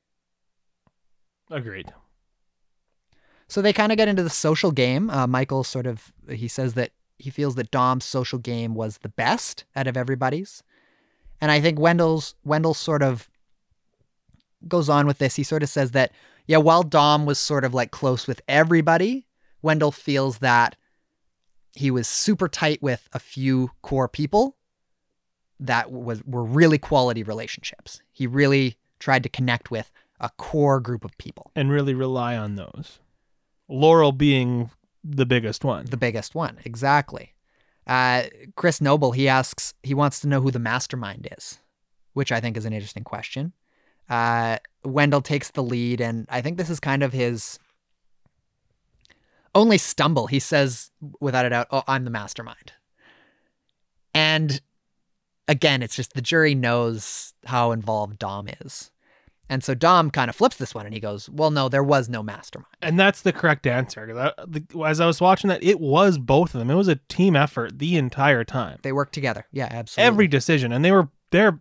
[1.49, 1.93] Agreed.
[3.47, 5.09] So they kind of get into the social game.
[5.09, 9.09] Uh, Michael sort of he says that he feels that Dom's social game was the
[9.09, 10.63] best out of everybody's,
[11.39, 13.29] and I think Wendell's Wendell sort of
[14.67, 15.35] goes on with this.
[15.35, 16.11] He sort of says that
[16.47, 19.27] yeah, while Dom was sort of like close with everybody,
[19.61, 20.75] Wendell feels that
[21.73, 24.55] he was super tight with a few core people
[25.59, 28.01] that was were really quality relationships.
[28.11, 31.51] He really tried to connect with a core group of people.
[31.55, 32.99] And really rely on those.
[33.67, 34.69] Laurel being
[35.03, 35.85] the biggest one.
[35.85, 36.57] the biggest one.
[36.65, 37.33] Exactly.
[37.87, 38.23] Uh,
[38.55, 41.59] Chris Noble, he asks, he wants to know who the mastermind is,
[42.13, 43.53] which I think is an interesting question.
[44.09, 47.59] Uh, Wendell takes the lead, and I think this is kind of his
[49.53, 50.27] only stumble.
[50.27, 52.73] He says, without a doubt, Oh, I'm the mastermind.
[54.13, 54.61] And
[55.47, 58.91] again, it's just the jury knows how involved Dom is.
[59.47, 62.09] And so Dom kind of flips this one and he goes, Well, no, there was
[62.09, 62.75] no mastermind.
[62.81, 64.33] and that's the correct answer.
[64.83, 66.71] As I was watching that, it was both of them.
[66.71, 68.79] It was a team effort the entire time.
[68.81, 69.45] They worked together.
[69.51, 70.07] Yeah, absolutely.
[70.07, 71.59] Every decision, and they were they're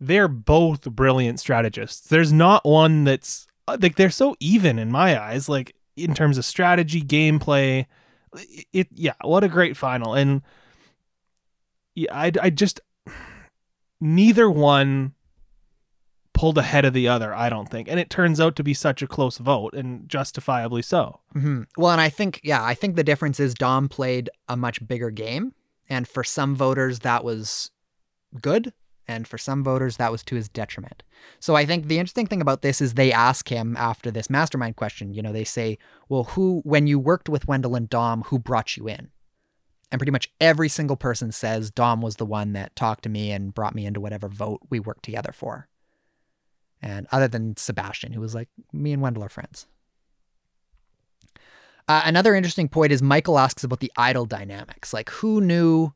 [0.00, 2.08] they're both brilliant strategists.
[2.08, 5.48] There's not one that's uh, like they're so even in my eyes.
[5.48, 7.86] Like in terms of strategy, gameplay,
[8.72, 9.14] it yeah.
[9.22, 10.40] What a great final, and
[11.94, 12.80] yeah, I I just
[14.00, 15.12] neither one
[16.42, 17.32] pulled ahead of the other.
[17.32, 20.82] I don't think, and it turns out to be such a close vote, and justifiably
[20.82, 21.20] so.
[21.34, 24.84] hmm Well, and I think, yeah, I think the difference is Dom played a much
[24.84, 25.54] bigger game.
[25.88, 27.70] And for some voters, that was
[28.40, 28.72] good.
[29.06, 31.04] And for some voters, that was to his detriment.
[31.38, 34.74] So I think the interesting thing about this is they ask him after this mastermind
[34.74, 35.78] question, you know, they say,
[36.08, 39.12] well, who, when you worked with Wendell and Dom, who brought you in?
[39.92, 43.30] And pretty much every single person says Dom was the one that talked to me
[43.30, 45.68] and brought me into whatever vote we worked together for.
[46.82, 49.66] And other than Sebastian, who was like, me and Wendell are friends.
[51.88, 54.92] Uh, another interesting point is Michael asks about the idol dynamics.
[54.92, 55.92] Like, who knew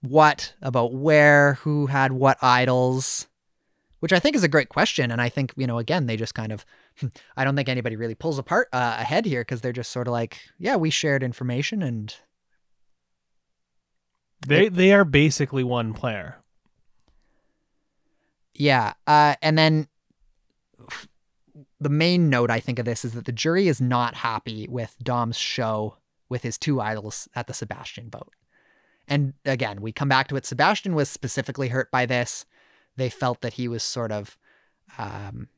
[0.00, 3.26] what about where, who had what idols,
[4.00, 5.10] which I think is a great question.
[5.10, 6.64] And I think, you know, again, they just kind of,
[7.36, 10.12] I don't think anybody really pulls apart uh, ahead here because they're just sort of
[10.12, 12.14] like, yeah, we shared information and
[14.46, 16.41] They they are basically one player.
[18.54, 18.94] Yeah.
[19.06, 19.88] Uh, and then
[21.80, 24.96] the main note I think of this is that the jury is not happy with
[25.02, 25.96] Dom's show
[26.28, 28.32] with his two idols at the Sebastian vote.
[29.08, 30.46] And again, we come back to it.
[30.46, 32.46] Sebastian was specifically hurt by this.
[32.96, 34.38] They felt that he was sort of
[34.98, 35.48] um,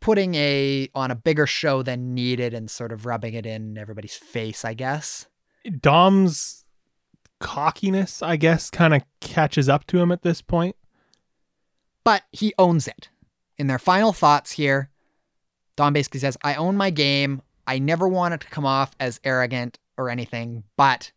[0.00, 4.14] putting a on a bigger show than needed and sort of rubbing it in everybody's
[4.14, 5.26] face, I guess.
[5.80, 6.64] Dom's
[7.38, 10.76] cockiness, I guess, kind of catches up to him at this point.
[12.06, 13.08] But he owns it.
[13.58, 14.90] In their final thoughts here,
[15.74, 17.42] Dom basically says, I own my game.
[17.66, 21.10] I never want it to come off as arrogant or anything, but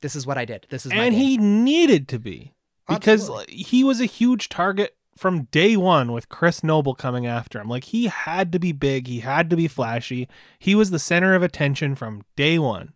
[0.00, 0.66] this is what I did.
[0.68, 2.54] This is my and game." he needed to be
[2.88, 3.54] because Absolutely.
[3.54, 7.68] he was a huge target from day one with Chris Noble coming after him.
[7.68, 10.28] Like he had to be big, he had to be flashy.
[10.58, 12.94] He was the center of attention from day one.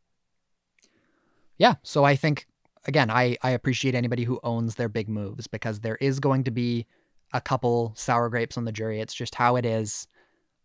[1.58, 1.76] Yeah.
[1.84, 2.47] So I think
[2.88, 6.50] again, I, I appreciate anybody who owns their big moves because there is going to
[6.50, 6.86] be
[7.32, 9.00] a couple sour grapes on the jury.
[9.00, 10.08] It's just how it is.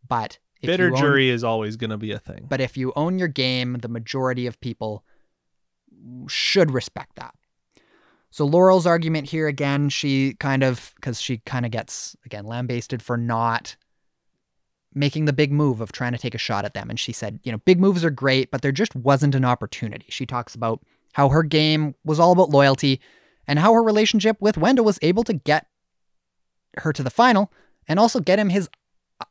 [0.07, 2.45] But if Bitter you own- jury is always going to be a thing.
[2.49, 5.03] but if you own your game, the majority of people
[6.27, 7.35] should respect that.
[8.31, 13.03] So Laurel's argument here again, she kind of because she kind of gets again lambasted
[13.03, 13.75] for not
[14.95, 16.89] making the big move of trying to take a shot at them.
[16.89, 20.05] And she said, you know, big moves are great, but there just wasn't an opportunity.
[20.09, 20.81] She talks about
[21.13, 22.99] how her game was all about loyalty
[23.47, 25.67] and how her relationship with Wendell was able to get
[26.77, 27.51] her to the final
[27.87, 28.69] and also get him his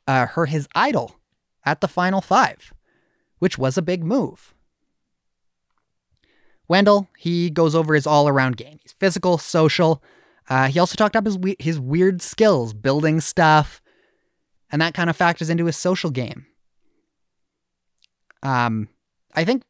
[0.06, 1.16] uh, her his idol
[1.64, 2.72] at the final five,
[3.38, 4.54] which was a big move.
[6.68, 8.78] Wendell, he goes over his all around game.
[8.82, 10.02] He's physical, social.
[10.48, 13.82] Uh, he also talked up his we- his weird skills, building stuff,
[14.70, 16.46] and that kind of factors into his social game.
[18.42, 18.88] Um,
[19.34, 19.62] I think.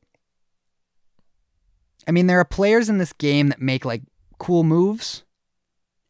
[2.06, 4.02] I mean, there are players in this game that make like
[4.38, 5.24] cool moves,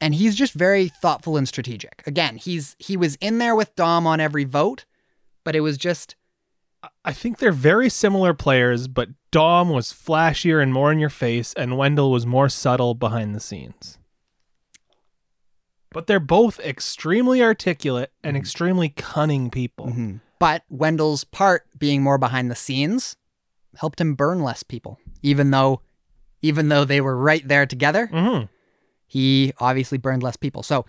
[0.00, 2.02] and he's just very thoughtful and strategic.
[2.06, 4.84] Again, he's he was in there with Dom on every vote,
[5.44, 6.16] but it was just
[7.04, 11.52] I think they're very similar players, but Dom was flashier and more in your face,
[11.54, 13.98] and Wendell was more subtle behind the scenes.
[15.90, 18.40] But they're both extremely articulate and mm-hmm.
[18.40, 19.88] extremely cunning people.
[19.88, 20.16] Mm-hmm.
[20.38, 23.16] But Wendell's part being more behind the scenes
[23.76, 25.80] helped him burn less people, even though
[26.42, 28.08] even though they were right there together.
[28.08, 28.48] Mhm.
[29.06, 30.62] He obviously burned less people.
[30.62, 30.84] So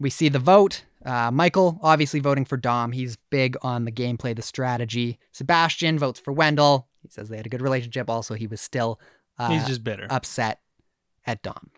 [0.00, 0.84] we see the vote.
[1.04, 2.92] Uh, Michael obviously voting for Dom.
[2.92, 5.18] He's big on the gameplay, the strategy.
[5.32, 6.88] Sebastian votes for Wendell.
[7.02, 8.08] He says they had a good relationship.
[8.10, 8.98] Also, he was still
[9.38, 10.60] uh, He's just bitter, upset
[11.26, 11.70] at Dom.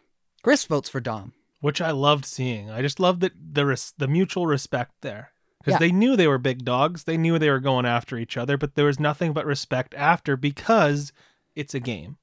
[0.42, 1.32] Chris votes for Dom.
[1.60, 2.70] which I loved seeing.
[2.70, 5.32] I just loved that the res- the mutual respect there.
[5.64, 5.86] Because Yeah.
[5.86, 7.04] they knew they were big dogs.
[7.04, 10.36] They knew they were going after each other, but there was nothing but respect after
[10.36, 11.12] because
[11.54, 12.18] it's a game.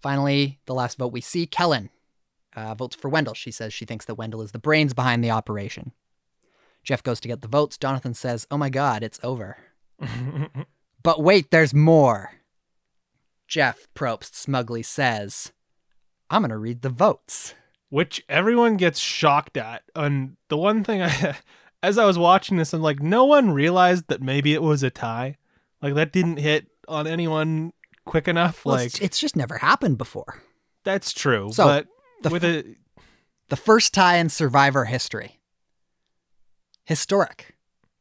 [0.00, 1.90] Finally, the last vote we see, Kellyn
[2.54, 3.34] uh, votes for Wendell.
[3.34, 5.92] She says she thinks that Wendell is the brains behind the operation.
[6.84, 7.76] Jeff goes to get the votes.
[7.76, 9.56] Jonathan says, Oh my God, it's over.
[11.02, 12.32] But wait, there's more.
[13.48, 15.50] Jeff Probst smugly says,
[16.28, 17.54] I'm going to read the votes.
[17.88, 19.82] which everyone gets shocked at.
[19.96, 21.36] And the one thing I,
[21.82, 24.90] as I was watching this, I'm like, no one realized that maybe it was a
[24.90, 25.36] tie.
[25.82, 27.72] Like that didn't hit on anyone
[28.04, 28.64] quick enough.
[28.64, 30.42] Well, like it's, it's just never happened before.
[30.84, 31.50] that's true.
[31.52, 31.86] So, but
[32.22, 32.76] the with a
[33.48, 35.38] The first tie in Survivor history.
[36.84, 37.54] Historic.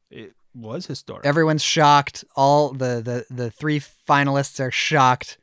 [0.10, 1.26] it was historic.
[1.26, 2.26] Everyone's shocked.
[2.35, 5.38] All the, the, the three finalists are shocked.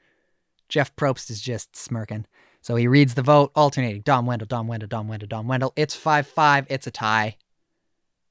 [0.68, 2.26] Jeff Probst is just smirking.
[2.60, 5.72] So he reads the vote, alternating Dom Wendell, Dom Wendell, Dom Wendell, Dom Wendell.
[5.76, 6.66] It's 5 5.
[6.68, 7.36] It's a tie.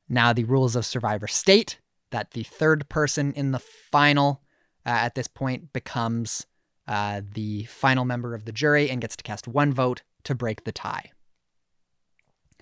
[0.07, 1.79] Now, the rules of Survivor state
[2.11, 4.41] that the third person in the final
[4.85, 6.45] uh, at this point becomes
[6.87, 10.63] uh, the final member of the jury and gets to cast one vote to break
[10.63, 11.11] the tie.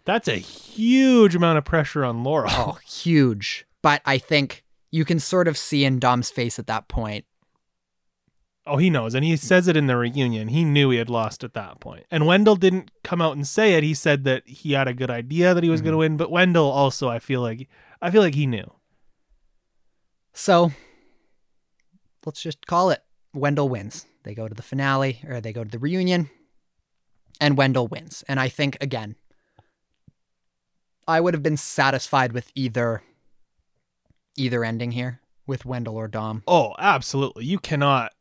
[0.06, 2.50] That's a huge amount of pressure on Laura.
[2.52, 3.66] Oh, huge.
[3.82, 7.26] But I think you can sort of see in Dom's face at that point.
[8.66, 10.48] Oh, he knows, and he says it in the reunion.
[10.48, 12.06] He knew he had lost at that point.
[12.10, 13.84] And Wendell didn't come out and say it.
[13.84, 15.86] He said that he had a good idea that he was Mm-hmm.
[15.86, 17.68] going to win, but Wendell also, I feel like,
[18.02, 18.72] I feel like he knew.
[20.34, 20.72] So
[22.26, 23.04] let's just call it
[23.34, 24.06] Wendell wins.
[24.24, 26.30] They go to the finale or they go to the reunion
[27.42, 28.24] and Wendell wins.
[28.30, 29.16] And I think, again,
[31.06, 33.04] I would have been satisfied with either
[34.38, 36.44] either ending here with Wendell or Dom.
[36.48, 37.46] Oh, absolutely.
[37.46, 38.14] You cannot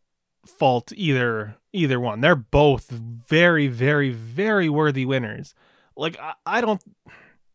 [0.46, 2.20] fault either either one.
[2.20, 5.54] They're both very, very, very worthy winners.
[5.96, 6.82] Like I, I don't.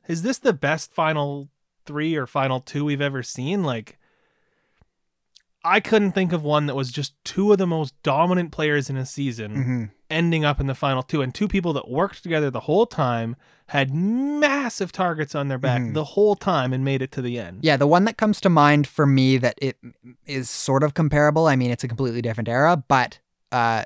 [0.07, 1.49] Is this the best final
[1.85, 3.63] three or final two we've ever seen?
[3.63, 3.97] Like,
[5.67, 8.97] I couldn't think of one that was just two of the most dominant players in
[8.97, 9.83] a season Mm-hmm.
[10.09, 13.35] ending up in the final two, and two people that worked together the whole time
[13.67, 15.93] had massive targets on their back Mhm.
[15.93, 17.59] the whole time and made it to the end.
[17.63, 19.77] Yeah, the one that comes to mind for me that it
[20.25, 21.47] is sort of comparable.
[21.47, 23.19] I mean, it's a completely different era, but
[23.51, 23.83] uh,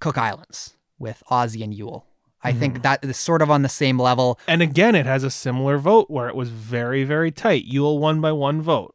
[0.00, 2.02] Cook Islands with Ozzy and Yul.
[2.42, 4.38] I think that is sort of on the same level.
[4.48, 7.68] And again, it has a similar vote where it was very, very tight.
[7.70, 8.94] Yul won by one vote.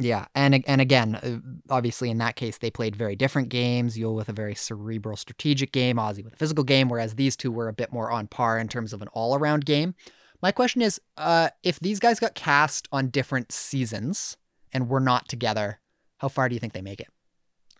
[0.00, 3.96] Yeah, and and again, uh, obviously in that case they played very different games.
[3.96, 7.52] Yul with a very cerebral, strategic game, Ozzy with a physical game, whereas these two
[7.52, 9.94] were a bit more on par in terms of an all-around game.
[10.42, 14.38] My question is, uh, if these guys got cast on different seasons
[14.72, 15.80] and were not together,
[16.16, 17.08] how far do you think they make it?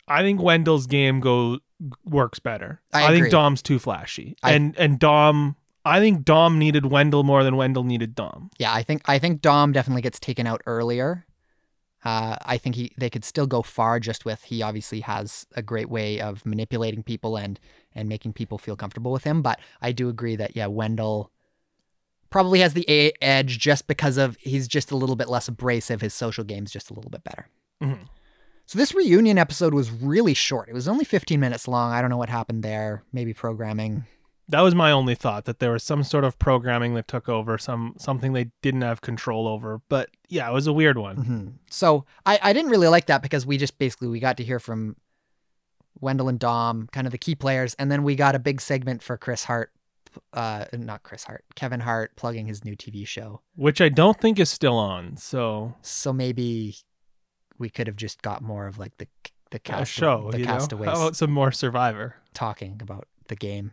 [0.06, 1.60] I think Wendell's game go
[2.04, 2.82] works better.
[2.92, 3.30] I think.
[3.30, 4.36] Dom's too flashy.
[4.42, 8.50] I- and and Dom I think Dom needed Wendell more than Wendell needed Dom.
[8.58, 11.24] Yeah, I think I think Dom definitely gets taken out earlier.
[12.04, 15.62] Uh, I think he they could still go far just with he obviously has a
[15.62, 17.60] great way of manipulating people and
[17.94, 19.42] and making people feel comfortable with him.
[19.42, 21.30] But I do agree that yeah, Wendell
[22.30, 26.00] probably has the a- edge just because of he's just a little bit less abrasive.
[26.00, 27.48] His social game's just a little bit better.
[27.82, 28.06] Mhm.
[28.66, 30.68] So this reunion episode was really short.
[30.68, 31.92] It was only 15 minutes long.
[31.92, 33.02] I don't know what happened there.
[33.12, 34.04] Maybe programming.
[34.50, 37.56] That was my only thought that there was some sort of programming that took over,
[37.58, 39.80] some something they didn't have control over.
[39.88, 41.16] But yeah, it was a weird one.
[41.16, 44.44] hmm So I, I didn't really like that because we just basically we got to
[44.44, 44.96] hear from
[46.00, 49.02] Wendell and Dom, kind of the key players, and then we got a big segment
[49.02, 49.70] for Chris Hart,
[50.32, 53.42] uh, not Chris Hart, Kevin Hart plugging his new TV show.
[53.54, 55.16] Which I don't think is still on.
[55.16, 56.76] So So maybe
[57.58, 59.06] we could have just got more of like the
[59.50, 60.44] the cast show, the know?
[60.46, 62.16] castaways How about some more Survivor?
[62.34, 63.72] talking about the game.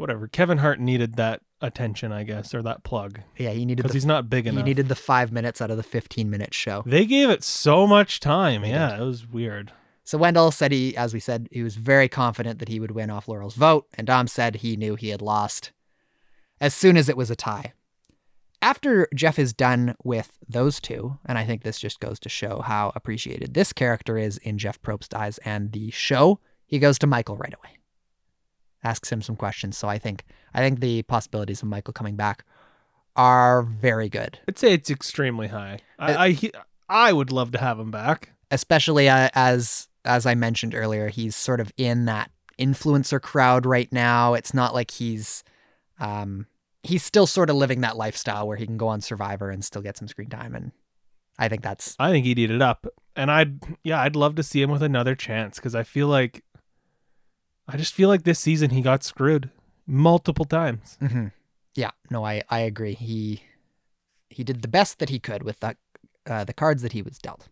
[0.00, 0.28] Whatever.
[0.28, 3.96] Kevin Hart needed that attention, I guess, or that plug Yeah, he needed because the,
[3.96, 4.64] he's not big enough.
[4.64, 6.82] he needed the five minutes out of the 15 minute show.
[6.86, 8.62] They gave it so much time.
[8.62, 9.72] They Yeah, it was weird.
[10.04, 13.10] So Wendell said he, as we said, he was very confident that he would win
[13.10, 15.70] off Laurel's vote, and Dom said he knew he had lost
[16.62, 17.74] as soon as it was a tie.
[18.62, 22.60] After Jeff is done with those two, and I think this just goes to show
[22.60, 27.06] how appreciated this character is in Jeff Probst's eyes and the show, he goes to
[27.06, 27.79] Michael right away.
[28.82, 29.76] Asks him some questions.
[29.76, 30.24] So I think
[30.54, 32.44] I think the possibilities of Michael coming back
[33.16, 34.38] are very good.
[34.48, 35.78] I'd say it's extremely high.
[35.98, 36.52] I I, he-
[36.88, 38.32] I would love to have him back.
[38.50, 43.92] especially uh, as as I mentioned earlier, he's sort of in that influencer crowd right
[43.92, 44.34] now.
[44.34, 45.44] It's not like he's
[45.98, 46.46] um
[46.82, 49.82] he's still sort of living that lifestyle where he can go on Survivor and still
[49.82, 50.72] get some screen time and
[51.38, 52.86] I think that's I think he'd eat it up.
[53.16, 56.42] And I'd yeah, I'd love to see him with another chance because I feel like
[57.72, 59.50] I just feel like this season he got screwed
[59.86, 60.98] multiple times.
[61.00, 61.32] mhm.
[61.74, 62.94] yeah, no, I I agree.
[62.94, 63.42] He
[64.28, 65.76] he did the best that he could with that
[66.26, 67.48] uh, the cards that he was dealt.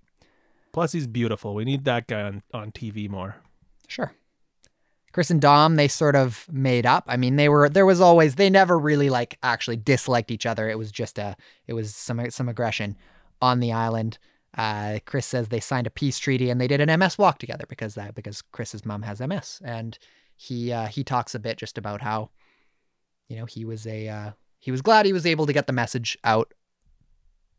[0.73, 1.55] Plus he's beautiful.
[1.55, 3.37] We need that guy on, on TV more.
[3.89, 4.13] Sure.
[5.13, 7.05] Chris and Dom, they sort of made up.
[7.07, 10.69] I mean, they were there was always they never really like actually disliked each other.
[10.69, 11.37] It was just a
[11.67, 12.97] it was some some aggression
[13.41, 14.19] on the island.
[14.59, 17.65] Uh, Chris says they signed a peace treaty and they did an MS walk together
[17.69, 19.97] because that because Chris's mom has MS and
[20.37, 22.31] he uh, he talks a bit just about how
[23.29, 25.73] you know he was a uh, he was glad he was able to get the
[25.73, 26.53] message out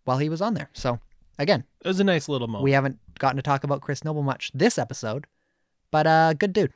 [0.03, 0.69] while he was on there.
[0.73, 0.99] So
[1.37, 2.63] again, It was a nice little moment.
[2.65, 5.25] we haven't gotten to talk about Chris Noble much this episode,
[5.91, 6.73] but uh, good dude.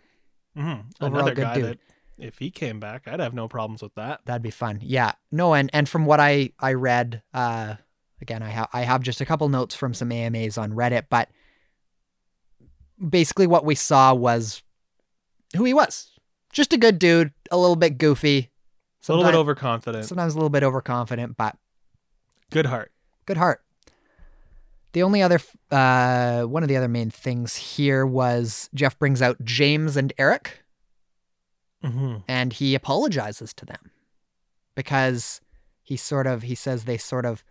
[0.57, 1.03] Mm-hmm.
[1.03, 1.65] Overall Another good guy dude.
[1.65, 1.79] that
[2.17, 4.21] if he came back, I'd have no problems with that.
[4.25, 4.79] That'd be fun.
[4.81, 5.13] Yeah.
[5.31, 7.75] No, and and from what I I read, uh,
[8.23, 11.29] again, I have I have just a couple notes from some AMAs on Reddit, but
[13.09, 14.63] basically what we saw was
[15.55, 16.09] who he was.
[16.51, 18.49] Just a good dude, a little bit goofy,
[19.07, 20.05] A little bit overconfident.
[20.05, 21.55] sometimes a little bit overconfident, but
[22.49, 22.91] Good heart.
[23.25, 23.61] good heart.
[24.93, 25.39] The only other,
[25.71, 30.63] uh, one of the other main things here was Jeff brings out James and Eric.
[31.83, 33.89] hmm and he apologizes to them
[34.75, 35.41] because
[35.81, 37.43] he sort of he says they sort of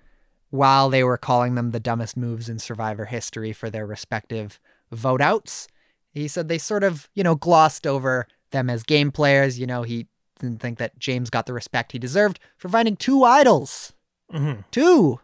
[0.52, 4.60] while they were calling them the dumbest moves in survivor history for their respective
[4.92, 5.66] vote outs
[6.12, 9.58] he said they sort of you know glossed over them as game players.
[9.58, 10.06] You know he
[10.38, 13.92] didn't think that james got the respect he deserved for finding two idols.
[14.30, 15.20] Hmm two.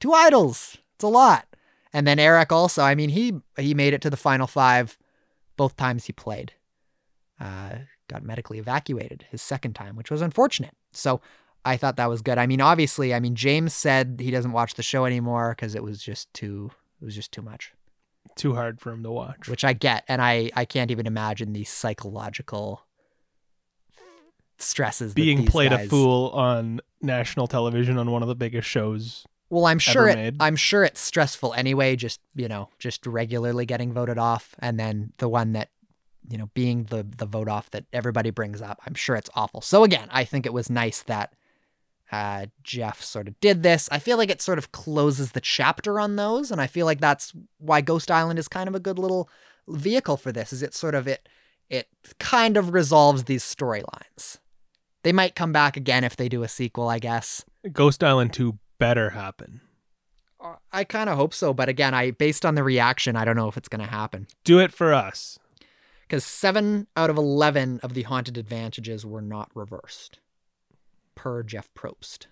[0.00, 0.78] Two idols.
[0.94, 1.46] It's a lot.
[1.92, 4.98] And then eric also i mean he he made it to the final five
[5.56, 6.52] both times he played.
[7.38, 7.76] Uh
[8.08, 10.74] got medically evacuated his second time which was unfortunate.
[10.92, 11.20] So
[11.64, 14.74] i thought that was good i mean obviously i mean james said he doesn't watch
[14.74, 16.70] the show anymore because it was just too
[17.00, 17.72] it was just too much
[18.36, 19.48] Too hard for him to watch.
[19.48, 22.82] which i get and i i can't even imagine the psychological
[24.62, 29.26] stresses that Being played a fool on national television on one of the biggest shows.
[29.48, 30.36] Well, I'm sure ever it, made.
[30.40, 31.96] I'm sure it's stressful anyway.
[31.96, 35.70] Just you know, just regularly getting voted off, and then the one that
[36.28, 38.80] you know being the the vote off that everybody brings up.
[38.86, 39.60] I'm sure it's awful.
[39.60, 41.32] So again, I think it was nice that
[42.12, 43.88] uh, Jeff sort of did this.
[43.92, 47.00] I feel like it sort of closes the chapter on those, and I feel like
[47.00, 49.28] that's why Ghost Island is kind of a good little
[49.68, 50.52] vehicle for this.
[50.52, 51.28] Is it sort of it
[51.70, 51.88] it
[52.18, 54.38] kind of resolves these storylines.
[55.02, 57.44] They might come back again if they do a sequel, I guess.
[57.72, 59.60] Ghost Island 2 better happen.
[60.40, 63.36] Uh, I kind of hope so, but again, I based on the reaction, I don't
[63.36, 64.26] know if it's going to happen.
[64.44, 65.38] Do it for us.
[66.02, 70.18] Because seven out of 11 of the haunted advantages were not reversed,
[71.20, 72.28] per Jeff Probst.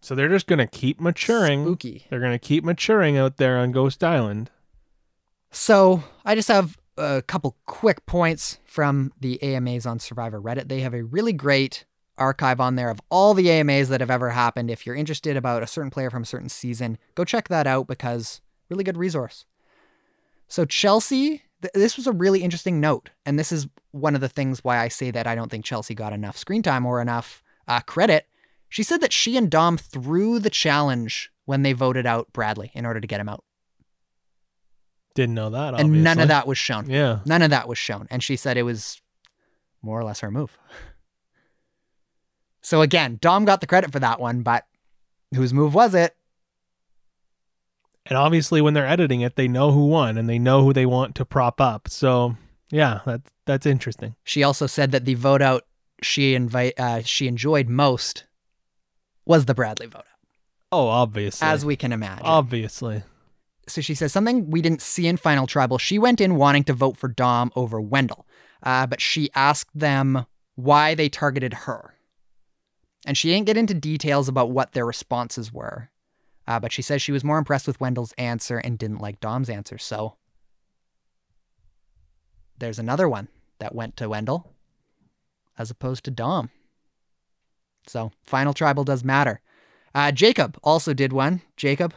[0.00, 1.62] So they're just going to keep maturing.
[1.64, 2.06] Spooky.
[2.10, 4.50] They're going to keep maturing out there on Ghost Island.
[5.52, 10.66] So I just have a couple quick points from the AMAs on Survivor Reddit.
[10.66, 11.84] They have a really great
[12.18, 14.72] archive on there of all the AMAs that have ever happened.
[14.72, 17.86] If you're interested about a certain player from a certain season, go check that out
[17.86, 19.44] because really good resource.
[20.48, 24.28] So Chelsea, th- this was a really interesting note, and this is one of the
[24.28, 27.42] things why I say that I don't think Chelsea got enough screen time or enough
[27.68, 28.26] uh, credit.
[28.68, 32.84] She said that she and Dom threw the challenge when they voted out Bradley in
[32.84, 33.44] order to get him out,
[35.14, 35.78] Didn't know that.
[35.78, 36.90] and none of that was shown.
[36.90, 37.20] Yeah.
[37.24, 38.08] None of that was shown.
[38.10, 39.00] And she said it was
[39.82, 40.58] more or less her move.
[42.62, 44.64] So again, Dom got the credit for that one, but
[45.34, 46.16] whose move was it?
[48.06, 50.86] And obviously, when they're editing it, they know who won and they know who they
[50.86, 51.88] want to prop up.
[51.88, 52.36] So,
[52.70, 54.14] yeah, that's that's interesting.
[54.24, 55.64] She also said that the vote out
[56.02, 58.24] she invite uh, she enjoyed most
[59.24, 60.04] was the Bradley vote out,
[60.72, 61.46] Oh, obviously.
[61.46, 62.24] as we can imagine.
[62.26, 63.02] obviously.
[63.66, 65.78] so she says something we didn't see in Final Tribal.
[65.78, 68.26] She went in wanting to vote for Dom over Wendell,
[68.62, 71.94] uh, but she asked them why they targeted her.
[73.06, 75.90] And she didn't get into details about what their responses were.
[76.48, 79.50] Uh, but she says she was more impressed with Wendell's answer and didn't like Dom's
[79.50, 79.78] answer.
[79.78, 80.16] So
[82.58, 83.28] there's another one
[83.58, 84.52] that went to Wendell
[85.58, 86.50] as opposed to Dom.
[87.86, 89.40] So Final Tribal does matter.
[89.94, 91.40] Uh, Jacob also did one.
[91.56, 91.94] Jacob,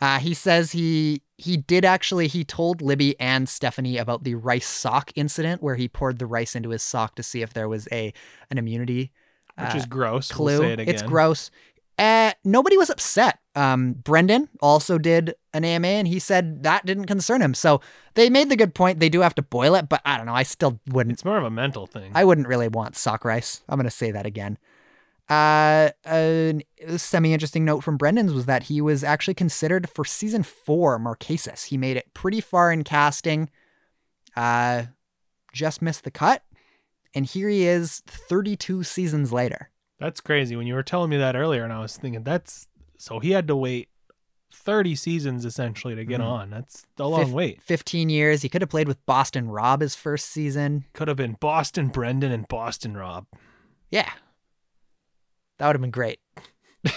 [0.00, 4.66] uh, he says he he did actually he told Libby and Stephanie about the rice
[4.66, 7.88] sock incident where he poured the rice into his sock to see if there was
[7.92, 8.12] a
[8.50, 9.12] an immunity
[9.58, 10.30] Which uh, is gross.
[10.30, 10.44] clue.
[10.44, 10.94] We'll say it again.
[10.94, 11.50] it's gross.
[11.98, 13.38] Uh, nobody was upset.
[13.54, 17.54] Um, Brendan also did an AMA and he said that didn't concern him.
[17.54, 17.80] So
[18.14, 18.98] they made the good point.
[18.98, 20.34] They do have to boil it, but I don't know.
[20.34, 21.12] I still wouldn't.
[21.12, 22.12] It's more of a mental thing.
[22.14, 23.62] I wouldn't really want sock rice.
[23.68, 24.58] I'm going to say that again.
[25.28, 26.62] Uh, a
[26.96, 31.66] semi interesting note from Brendan's was that he was actually considered for season four Marquesas.
[31.66, 33.48] He made it pretty far in casting,
[34.36, 34.84] uh,
[35.52, 36.42] just missed the cut.
[37.14, 39.70] And here he is 32 seasons later.
[40.02, 40.56] That's crazy.
[40.56, 42.68] When you were telling me that earlier, and I was thinking that's
[42.98, 43.88] so he had to wait
[44.52, 46.26] thirty seasons essentially to get Mhm.
[46.26, 46.50] on.
[46.50, 47.62] That's a long Fif- wait.
[47.62, 48.42] 15 years.
[48.42, 50.84] He could have played with Boston Rob his first season.
[50.92, 53.26] Could have been Boston Brendan and Boston Rob.
[53.90, 54.10] Yeah.
[55.58, 56.18] That would have been great.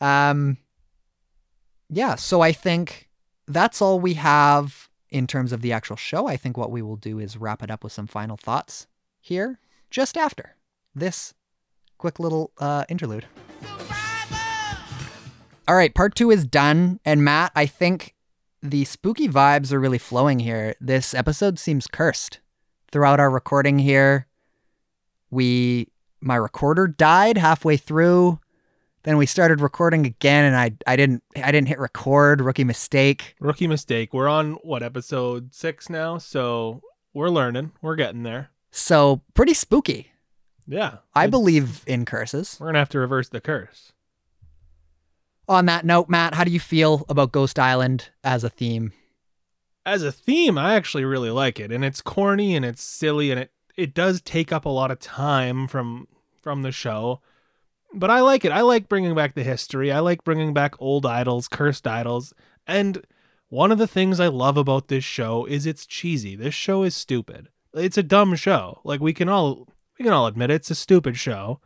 [0.00, 0.56] um
[1.92, 3.08] yeah, so I think
[3.48, 6.28] that's all we have in terms of the actual show.
[6.28, 8.86] I think what we will do is wrap it up with some final thoughts
[9.20, 9.58] here
[9.90, 10.54] just after
[10.94, 11.34] this
[11.98, 13.26] quick little uh interlude.
[15.68, 18.14] All right, part 2 is done and Matt, I think
[18.62, 20.74] the spooky vibes are really flowing here.
[20.80, 22.40] This episode seems cursed.
[22.90, 24.26] Throughout our recording here,
[25.30, 25.88] we
[26.20, 28.40] my recorder died halfway through.
[29.04, 33.36] Then we started recording again and I I didn't I didn't hit record, rookie mistake.
[33.40, 34.12] Rookie mistake.
[34.12, 36.82] We're on what episode six now, so
[37.14, 37.72] we're learning.
[37.80, 38.50] We're getting there.
[38.70, 40.12] So, pretty spooky.
[40.70, 40.98] Yeah.
[41.14, 42.56] I it's- believe in curses.
[42.60, 43.92] we're gonna have to reverse the curse.
[45.48, 48.92] On that note, Matt, how do you feel about Ghost Island as a theme?
[49.84, 53.40] As a theme, I actually really like it, and it's corny and it's silly, and
[53.40, 56.06] it it does take up a lot of time from
[56.40, 57.20] from the show.
[57.92, 58.52] But I like it.
[58.52, 59.90] I like bringing back the history.
[59.90, 62.32] I like bringing back old idols, cursed idols,
[62.66, 63.04] and
[63.48, 66.36] one of the things I love about this show is it's cheesy.
[66.36, 67.48] This show is stupid.
[67.74, 68.80] It's a dumb show.
[68.84, 69.66] Like we can all
[70.00, 71.60] we can all admit it, it's a stupid show.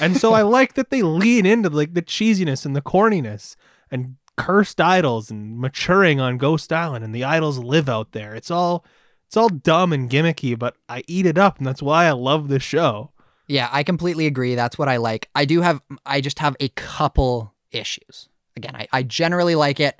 [0.00, 3.56] And so I like that they lean into like the cheesiness and the corniness
[3.90, 8.34] and cursed idols and maturing on Ghost Island and the idols live out there.
[8.34, 8.84] It's all
[9.26, 12.48] it's all dumb and gimmicky, but I eat it up and that's why I love
[12.48, 13.12] the show.
[13.46, 14.54] Yeah, I completely agree.
[14.56, 15.30] That's what I like.
[15.34, 18.28] I do have, I just have a couple issues.
[18.56, 19.98] Again, I, I generally like it.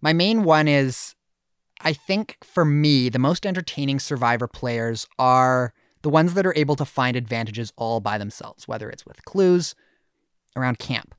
[0.00, 1.14] My main one is
[1.82, 6.76] I think for me, the most entertaining survivor players are the ones that are able
[6.76, 9.74] to find advantages all by themselves, whether it's with clues
[10.56, 11.14] around camp.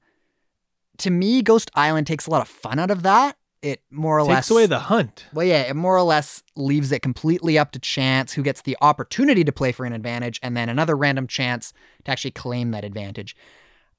[0.99, 3.37] To me, Ghost Island takes a lot of fun out of that.
[3.61, 5.27] It more or Takes less takes away the hunt.
[5.33, 8.75] well, yeah, it more or less leaves it completely up to chance who gets the
[8.81, 11.71] opportunity to play for an advantage and then another random chance
[12.03, 13.35] to actually claim that advantage.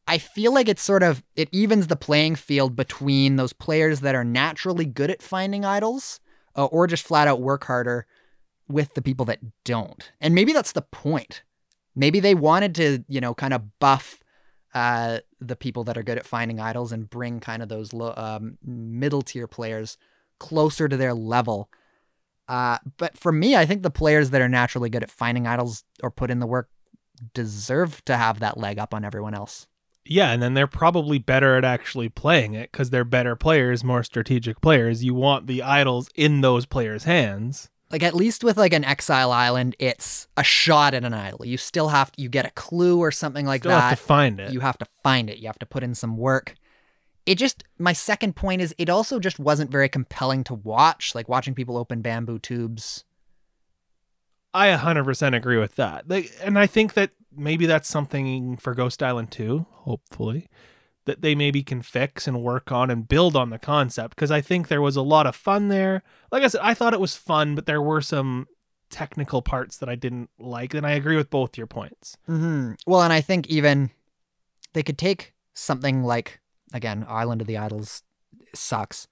[0.09, 4.17] I feel like it's sort of it evens the playing field between those players that
[4.17, 6.19] are naturally good at finding idols
[6.57, 8.07] uh, or just flat out work harder
[8.73, 10.11] with the people that don't.
[10.21, 11.43] And maybe that's the point.
[11.95, 14.23] Maybe they wanted to, you know, kind of buff
[14.75, 18.57] uh, the people that are good at finding idols and bring kind of those um,
[18.65, 19.99] middle tier players
[20.39, 21.69] closer to their level.
[22.49, 25.85] Uh, but for me, I think the players that are naturally good at finding idols
[26.03, 26.71] or put in the work
[27.35, 29.67] deserve to have that leg up on everyone else.
[30.05, 34.03] Yeah, and then they're probably better at actually playing it because they're better players, more
[34.03, 35.05] strategic players.
[35.05, 37.71] You want the idols in those players' hands.
[37.93, 41.45] Like at least with like an exile island, it's a shot at an idol.
[41.45, 43.91] You still have you get a clue or something like Still that.
[43.91, 44.51] have to find it.
[44.53, 45.39] You have to find it.
[45.39, 46.55] You have to put in some work.
[47.27, 51.15] It just my second point is it also just wasn't very compelling to watch.
[51.15, 53.05] Like watching people open bamboo tubes.
[54.55, 56.09] I 100% agree with that.
[56.09, 60.49] Like, and I think that maybe that's something for Ghost Island 2, hopefully,
[61.05, 64.41] that they maybe can fix and work on and build on the concept because I
[64.41, 66.03] think there was a lot of fun there.
[66.31, 68.47] Like I said, I thought it was fun, but there were some
[68.91, 72.17] technical parts that I didn't like, and I agree with both your points.
[72.29, 72.73] Mm-hmm.
[72.87, 73.91] Well, and I think even
[74.73, 76.41] they could take something like
[76.73, 78.03] again, Island of the Idols
[78.55, 79.07] sucks.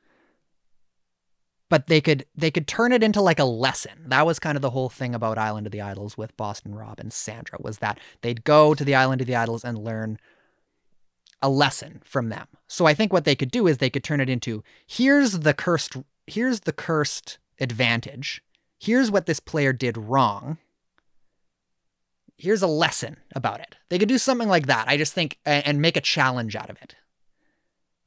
[1.68, 4.06] But they could they could turn it into like a lesson.
[4.08, 6.98] That was kind of the whole thing about Island of the Idols with Boston Rob
[6.98, 10.18] and Sandra was that they'd go to the Island of the Idols and learn
[11.42, 12.46] a lesson from them.
[12.68, 15.54] So I think what they could do is they could turn it into here's the
[15.54, 15.96] cursed
[16.26, 18.42] here's the cursed advantage.
[18.78, 20.58] Here's what this player did wrong
[22.40, 23.76] here's a lesson about it.
[23.88, 24.88] They could do something like that.
[24.88, 26.96] I just think and, make a challenge out of it.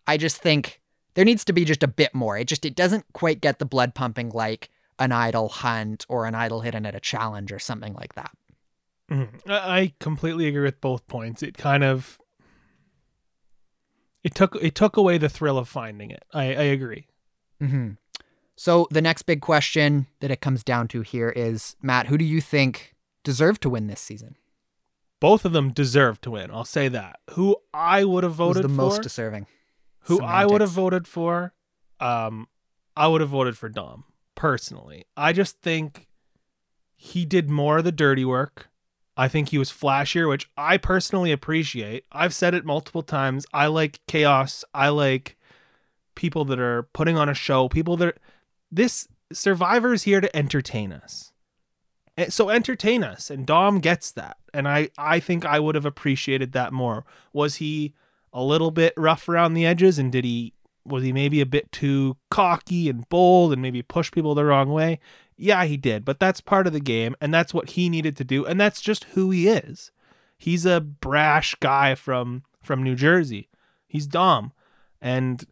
[0.08, 0.82] I just think
[1.14, 2.38] there needs to be just a bit more.
[2.38, 4.70] It just it doesn't quite get the blood pumping like
[5.00, 8.32] an idol hunt or an idol hidden at a challenge or something like that.
[9.10, 9.50] Mhm.
[9.50, 11.44] I I completely agree with both points.
[11.44, 12.20] It kind of
[14.24, 16.24] it took it took away the thrill of finding it.
[16.34, 17.08] I, I agree.
[17.60, 17.92] hmm
[18.56, 22.26] So the next big question that it comes down to here is Matt, who do
[22.26, 24.36] you think deserved to win this season?
[25.20, 26.52] Both of them deserve to win.
[26.52, 27.20] I'll say that.
[27.32, 28.74] Who I would have Who's voted the for?
[28.76, 29.48] most deserving?
[30.08, 31.54] who I would have voted for,
[32.02, 32.50] um,
[32.98, 34.04] I would have voted for Dom
[34.36, 35.06] personally.
[35.16, 36.10] I just think
[36.94, 38.68] he did more of the dirty work.
[39.16, 42.06] I think he was flashier, which I personally appreciate.
[42.12, 43.46] I've said it multiple times.
[43.54, 44.66] I like chaos.
[44.74, 45.38] I like
[46.16, 47.70] people that are putting on a show.
[47.70, 48.18] People that
[48.72, 51.32] this Survivor is here to entertain us.
[52.18, 55.86] Eh, So entertain us, and Dom gets that, and I I think I would have
[55.86, 57.06] appreciated that more.
[57.34, 57.94] Was he
[58.32, 60.54] a little bit rough around the edges, and did he
[60.86, 64.72] was he maybe a bit too cocky and bold, and maybe push people the wrong
[64.72, 65.00] way?
[65.36, 68.24] Yeah, he did, but that's part of the game, and that's what he needed to
[68.24, 69.92] do, and that's just who he is.
[70.38, 73.50] He's a brash guy from from New Jersey.
[73.88, 74.52] He's Dom,
[75.02, 75.46] and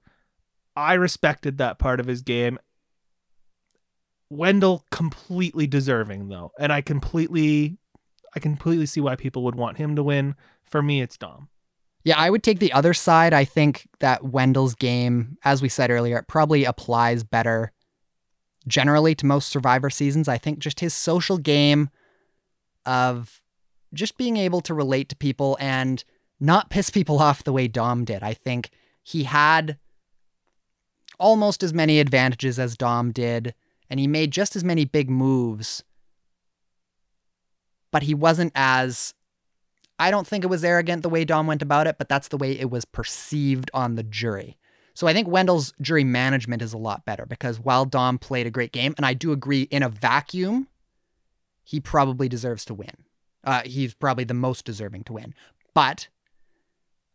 [0.76, 2.60] I respected that part of his game.
[4.30, 7.78] Wendell completely deserving though, and I completely
[8.36, 10.36] I completely see why people would want him to win.
[10.64, 11.50] For me, it's Dom.
[12.04, 13.34] Yeah, I would take the other side.
[13.34, 17.72] I think that Wendell's game, as we said earlier, probably applies better
[18.68, 20.28] generally to most Survivor seasons.
[20.28, 21.90] I think just his social game
[22.86, 23.42] of
[23.94, 26.04] just being able to relate to people and
[26.40, 28.24] not piss people off the way Dom did.
[28.24, 28.70] I think
[29.04, 29.78] he had
[31.20, 33.54] almost as many advantages as Dom did,
[33.90, 35.84] and he made just as many big moves,
[37.92, 39.14] but he wasn't as
[40.00, 42.38] I don't think it was arrogant the way Dom went about it, but that's the
[42.38, 44.58] way it was perceived on the jury.
[44.94, 48.52] So I think Wendell's jury management is a lot better because while Dom played a
[48.52, 50.68] great game, and I do agree in a vacuum,
[51.64, 52.96] he probably deserves to win.
[53.44, 55.34] Uh, he's probably the most deserving to win.
[55.74, 56.08] But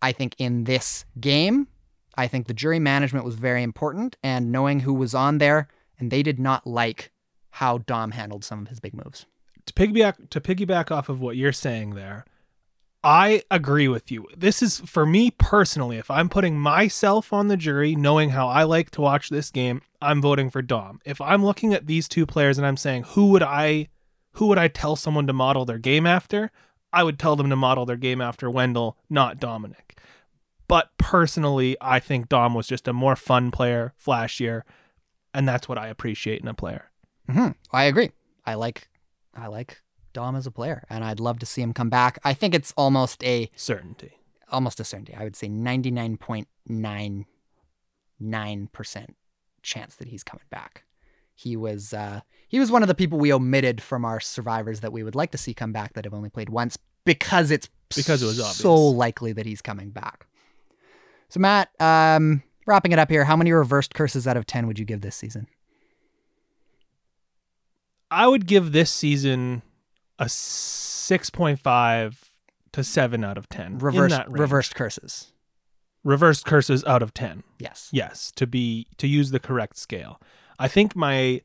[0.01, 1.69] I think in this game,
[2.17, 6.11] I think the jury management was very important and knowing who was on there, and
[6.11, 7.13] they did not like
[7.51, 9.27] how Dom handled some of his big moves.
[9.67, 12.25] to piggyback to piggyback off of what you're saying there
[13.07, 14.27] i agree with you.
[14.37, 18.65] This is for me personally if i'm putting myself on the jury knowing how i
[18.65, 21.01] like to watch this game i'm voting for dom.
[21.05, 23.89] If i'm looking at these two players and i'm saying who would i
[24.33, 26.51] who would i tell someone to model their game after?
[26.93, 30.01] I would tell them to model their game after wendell not dominic.
[30.67, 34.63] But personally i think dom was just a more fun player flashier
[35.33, 36.91] and that's what i appreciate in a player.
[37.31, 38.11] Hmm I agree.
[38.45, 38.89] I like,
[39.33, 39.81] I like
[40.17, 42.19] Dom as a player, and I'd love to see him come back.
[42.25, 44.17] I think it's almost a certainty
[44.51, 45.15] almost a certainty.
[45.15, 47.27] I would say ninety nine point nine
[48.19, 49.17] nine percent
[49.63, 50.85] chance that he's coming back.
[51.35, 54.93] He was uh, he was one of the people we omitted from our survivors that
[54.93, 58.23] we would like to see come back that have only played once because it's Because
[58.23, 60.27] it was so likely that he's coming back.
[61.29, 64.79] So Matt, um, wrapping it up here, how many reversed curses out of ten would
[64.79, 65.47] you give this season?
[68.11, 69.63] I would give this season
[70.19, 72.15] a 6.5
[72.73, 73.67] to 7 out of 10.
[73.67, 75.33] in Reverse reversed curses.
[76.05, 77.43] reversed curses out of 10.
[77.59, 77.89] Yes.
[77.93, 80.21] Yes, to be to use the correct scale.
[80.59, 81.43] I think my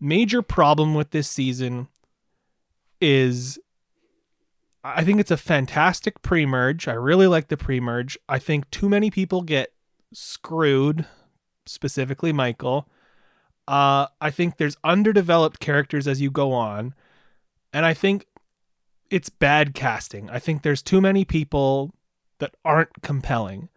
[0.00, 1.88] major problem with this season
[3.00, 3.58] is
[4.84, 6.88] I think it's a fantastic pre-merge.
[6.88, 8.18] I really like the pre-merge.
[8.28, 9.72] I think too many people get
[10.12, 11.06] screwed,
[11.66, 12.88] specifically Michael.
[13.68, 16.94] Uh I think there's underdeveloped characters as you go on,
[17.72, 18.26] and I think
[19.10, 20.30] it's bad casting.
[20.30, 21.94] I think there's too many people
[22.38, 23.68] that aren't compelling.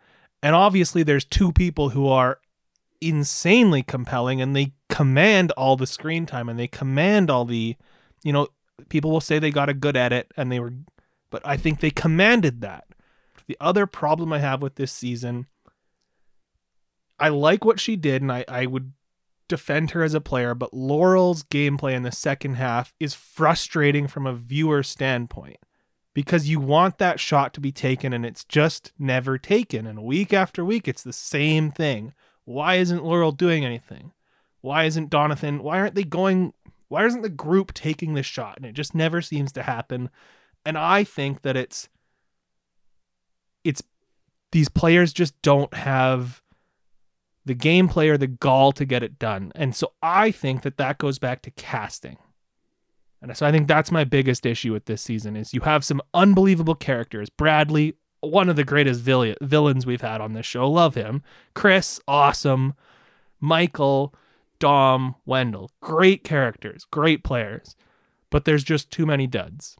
[0.41, 2.39] And obviously, there's two people who are
[3.01, 7.75] insanely compelling and they command all the screen time and they command all the,
[8.23, 8.47] you know,
[8.89, 10.73] people will say they got a good edit and they were,
[11.29, 12.85] but I think they commanded that.
[13.47, 15.47] The other problem I have with this season,
[17.19, 18.93] I like what she did and I, I would
[19.47, 24.25] defend her as a player, but Laurel's gameplay in the second half is frustrating from
[24.25, 25.57] a viewer standpoint
[26.13, 29.85] because you want that shot to be taken and it's just never taken.
[29.85, 32.13] And week after week, it's the same thing.
[32.45, 34.13] Why isn't Laurel doing anything?
[34.61, 35.61] Why isn't Donathan?
[35.61, 36.53] Why aren't they going?
[36.87, 38.57] Why isn't the group taking the shot?
[38.57, 40.09] And it just never seems to happen.
[40.65, 41.89] And I think that it's,
[43.63, 43.83] it's,
[44.51, 46.41] these players just don't have
[47.45, 49.51] the gameplay or the gall to get it done.
[49.55, 52.17] And so I think that that goes back to casting.
[53.21, 56.01] And so I think that's my biggest issue with this season is you have some
[56.13, 57.29] unbelievable characters.
[57.29, 61.23] Bradley, one of the greatest vill- villains we've had on this show, love him.
[61.53, 62.73] Chris, awesome.
[63.39, 64.13] Michael,
[64.59, 67.75] Dom, Wendell, great characters, great players.
[68.29, 69.77] But there's just too many duds.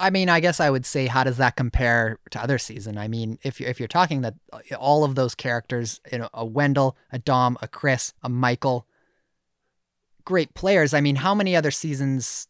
[0.00, 2.98] I mean, I guess I would say, how does that compare to other season?
[2.98, 6.28] I mean, if you're, if you're talking that uh, all of those characters, you know,
[6.32, 8.86] a Wendell, a Dom, a Chris, a Michael,
[10.24, 10.94] great players.
[10.94, 12.48] I mean, how many other seasons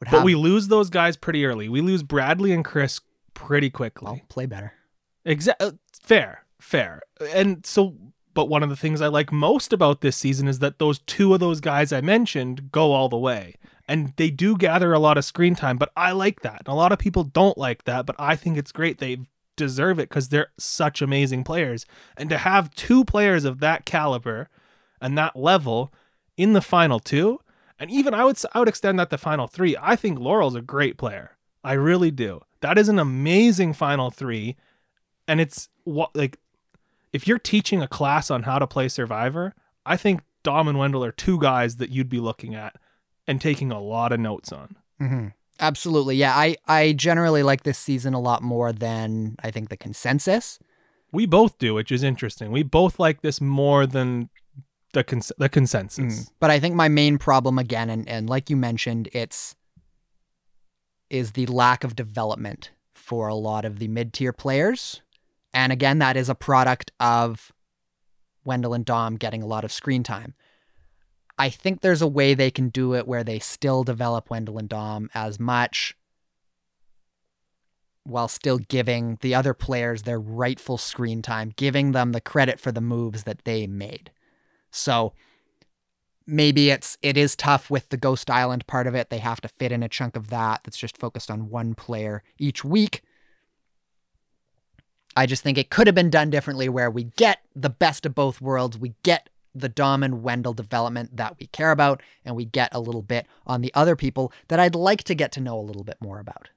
[0.00, 0.20] would have?
[0.20, 1.68] But we lose those guys pretty early.
[1.68, 3.00] We lose Bradley and Chris
[3.34, 4.06] pretty quickly.
[4.06, 4.72] well, play better.
[5.24, 5.78] Exactly.
[6.02, 7.02] Fair, fair.
[7.32, 7.96] And so,
[8.34, 11.34] but one of the things I like most about this season is that those two
[11.34, 13.54] of those guys I mentioned go all the way.
[13.88, 16.60] And they do gather a lot of screen time, but I like that.
[16.60, 18.98] And a lot of people don't like that, but I think it's great.
[18.98, 19.20] They
[19.56, 21.86] deserve it because they're such amazing players.
[22.16, 24.50] And to have two players of that caliber
[25.00, 25.92] and that level
[26.36, 27.40] in the final two,
[27.78, 29.76] and even I would I would extend that to final three.
[29.80, 31.36] I think Laurel's a great player.
[31.64, 32.42] I really do.
[32.60, 34.56] That is an amazing final three,
[35.26, 36.38] and it's what like
[37.12, 39.54] if you're teaching a class on how to play Survivor,
[39.86, 42.76] I think Dom and Wendell are two guys that you'd be looking at
[43.28, 44.74] and taking a lot of notes on.
[45.00, 45.28] Mm-hmm.
[45.60, 46.16] Absolutely.
[46.16, 46.34] Yeah.
[46.34, 50.58] I, I generally like this season a lot more than I think the consensus.
[51.12, 52.50] We both do, which is interesting.
[52.50, 54.30] We both like this more than
[54.92, 56.30] the cons- the consensus.
[56.40, 59.54] But I think my main problem again, and, and like you mentioned, it's
[61.10, 65.00] is the lack of development for a lot of the mid-tier players.
[65.54, 67.52] And again, that is a product of
[68.44, 70.34] Wendell and Dom getting a lot of screen time.
[71.38, 74.68] I think there's a way they can do it where they still develop Wendell and
[74.68, 75.96] Dom as much
[78.02, 82.72] while still giving the other players their rightful screen time, giving them the credit for
[82.72, 84.10] the moves that they made.
[84.70, 85.12] So
[86.26, 89.10] maybe it's it is tough with the Ghost Island part of it.
[89.10, 92.22] They have to fit in a chunk of that that's just focused on one player
[92.38, 93.02] each week.
[95.14, 98.14] I just think it could have been done differently where we get the best of
[98.14, 98.78] both worlds.
[98.78, 102.80] We get the Dom and Wendell development that we care about, and we get a
[102.80, 105.84] little bit on the other people that I'd like to get to know a little
[105.84, 106.50] bit more about.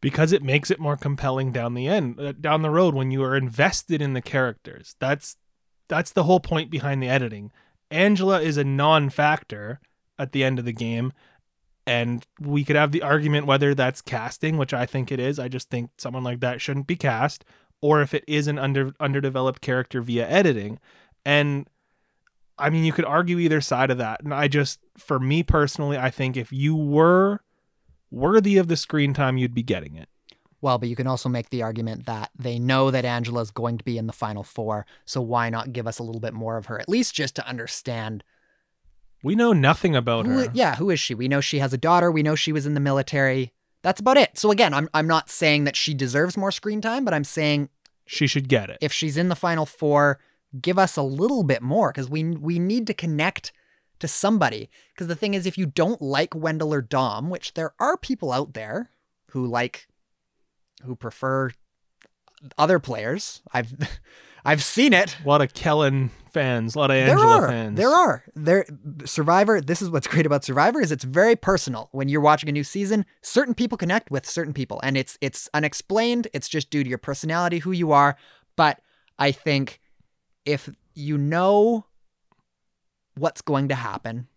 [0.00, 3.22] because it makes it more compelling down the end uh, down the road when you
[3.24, 4.94] are invested in the characters.
[4.98, 5.36] That's
[5.88, 7.50] that's the whole point behind the editing.
[7.90, 9.80] Angela is a non-factor
[10.18, 11.12] at the end of the game
[11.86, 15.38] and we could have the argument whether that's casting which i think it is.
[15.38, 17.44] I just think someone like that shouldn't be cast
[17.80, 20.78] or if it is an under underdeveloped character via editing.
[21.24, 21.68] And
[22.58, 25.96] i mean you could argue either side of that and i just for me personally
[25.98, 27.40] i think if you were
[28.10, 30.08] worthy of the screen time, you'd be getting it.
[30.60, 33.84] Well, but you can also make the argument that they know that Angela's going to
[33.84, 36.66] be in the final four, so why not give us a little bit more of
[36.66, 38.22] her, at least just to understand
[39.24, 40.46] We know nothing about who, her.
[40.54, 41.14] yeah, who is she?
[41.14, 42.10] We know she has a daughter.
[42.12, 43.52] We know she was in the military.
[43.82, 44.38] That's about it.
[44.38, 47.68] So again, I'm I'm not saying that she deserves more screen time, but I'm saying
[48.06, 48.78] She should get it.
[48.80, 50.20] if she's in the final four,
[50.60, 53.52] give us a little bit more because we we need to connect
[53.98, 54.68] to somebody.
[54.94, 58.32] Because the thing is, if you don't like Wendell or Dom, which there are people
[58.32, 58.90] out there
[59.30, 59.86] who like,
[60.84, 61.50] who prefer
[62.58, 63.74] other players, I've
[64.44, 65.16] I've seen it.
[65.24, 67.48] A lot of Kellyn fans, a lot of There Angela are.
[67.48, 67.76] fans.
[67.76, 68.24] There are.
[68.36, 68.64] There
[69.04, 71.88] Survivor, this is what's great about Survivor is it's very personal.
[71.92, 75.48] When you're watching a new season, certain people connect with certain people and it's it's
[75.52, 76.28] unexplained.
[76.32, 78.16] It's just due to your personality, who you are.
[78.54, 78.80] But
[79.18, 79.80] I think
[80.46, 81.84] if you know
[83.16, 84.28] what's going to happen,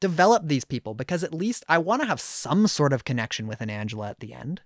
[0.00, 3.60] develop these people because at least I want to have some sort of connection with
[3.60, 4.62] an Angela at the end.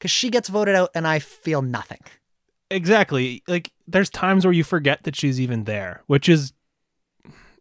[0.00, 2.00] Cuz she gets voted out and I feel nothing.
[2.70, 6.52] exactly like there's times where you forget that she's even there which is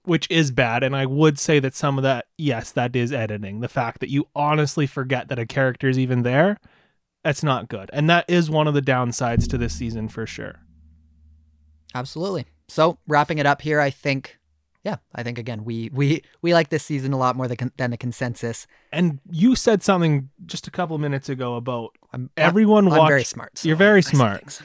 [0.05, 3.59] which is bad and i would say that some of that yes that is editing
[3.59, 6.57] the fact that you honestly forget that a character is even there
[7.23, 10.61] that's not good and that is one of the downsides to this season for sure
[11.93, 12.45] Absolutely.
[12.67, 14.39] So wrapping it up here, I think,
[14.83, 17.91] yeah, I think again we we we like this season a lot more than, than
[17.91, 18.67] the consensus.
[18.91, 23.09] and you said something just a couple minutes ago about I'm uh, everyone I'm watch
[23.09, 23.57] very smart.
[23.59, 24.61] so you're very I smart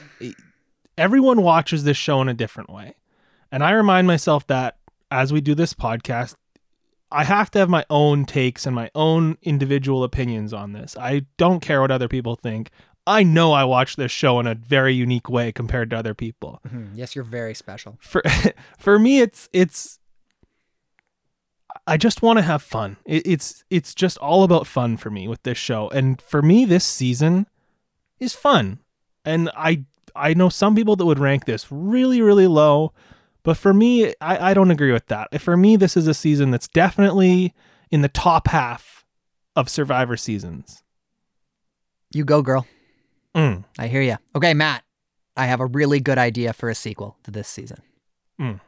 [0.99, 2.93] everyone watches this show in a different way.
[3.51, 4.77] And I remind myself that
[5.09, 6.35] as we do this podcast,
[7.11, 10.95] I have to have my own takes and my own individual opinions on this.
[10.97, 12.69] I don't care what other people think.
[13.07, 16.61] I know I watch this show in a very unique way compared to other people.
[16.67, 16.91] Mhm.
[16.95, 17.97] Yes, you're very special.
[18.01, 18.21] For
[18.77, 19.99] for me it's it's
[21.87, 22.97] I just want to have fun.
[23.05, 25.89] It, it's it's just all about fun for me with this show.
[25.89, 27.47] And for me this season
[28.19, 28.79] is fun.
[29.25, 32.93] And I I know some people that would rank this really really low,
[33.43, 35.41] but for me I I don't agree with that.
[35.41, 37.53] For me this is a season that's definitely
[37.89, 39.03] in the top half
[39.55, 40.83] of Survivor seasons.
[42.11, 42.67] You go, girl.
[43.35, 43.63] Mm.
[43.77, 44.17] I hear you.
[44.35, 44.83] Okay, Matt.
[45.37, 47.81] I have a really good idea for a sequel to this season.
[48.41, 48.59] Mm.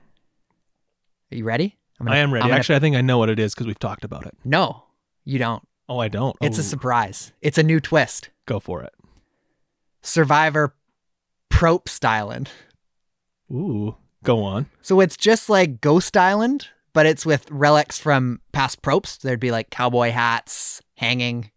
[1.31, 1.77] Are you ready?
[1.99, 2.43] I'm I am ready.
[2.43, 4.35] Gonna- Actually, I think I know what it is because we've talked about it.
[4.45, 4.83] no,
[5.25, 5.67] you don't.
[5.89, 6.35] Oh, I don't.
[6.41, 7.33] It's a Oh, surprise.
[7.41, 8.29] It's a new twist.
[8.45, 8.93] go for it.
[10.01, 10.75] Survivor
[11.51, 12.49] Probst Island.
[13.51, 14.67] Ooh, go on.
[14.81, 19.17] So it's just like Ghost Island, but it's with relics from past props.
[19.17, 21.51] There'd be like cowboy hats hanging,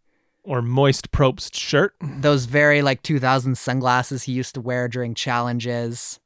[0.45, 1.95] Or moist Probst shirt.
[2.03, 6.21] those very like 2000 sunglasses he used to wear during challenges.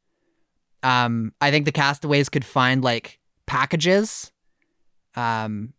[0.82, 4.32] Um, I think the castaways could find like packages,
[5.14, 5.72] um,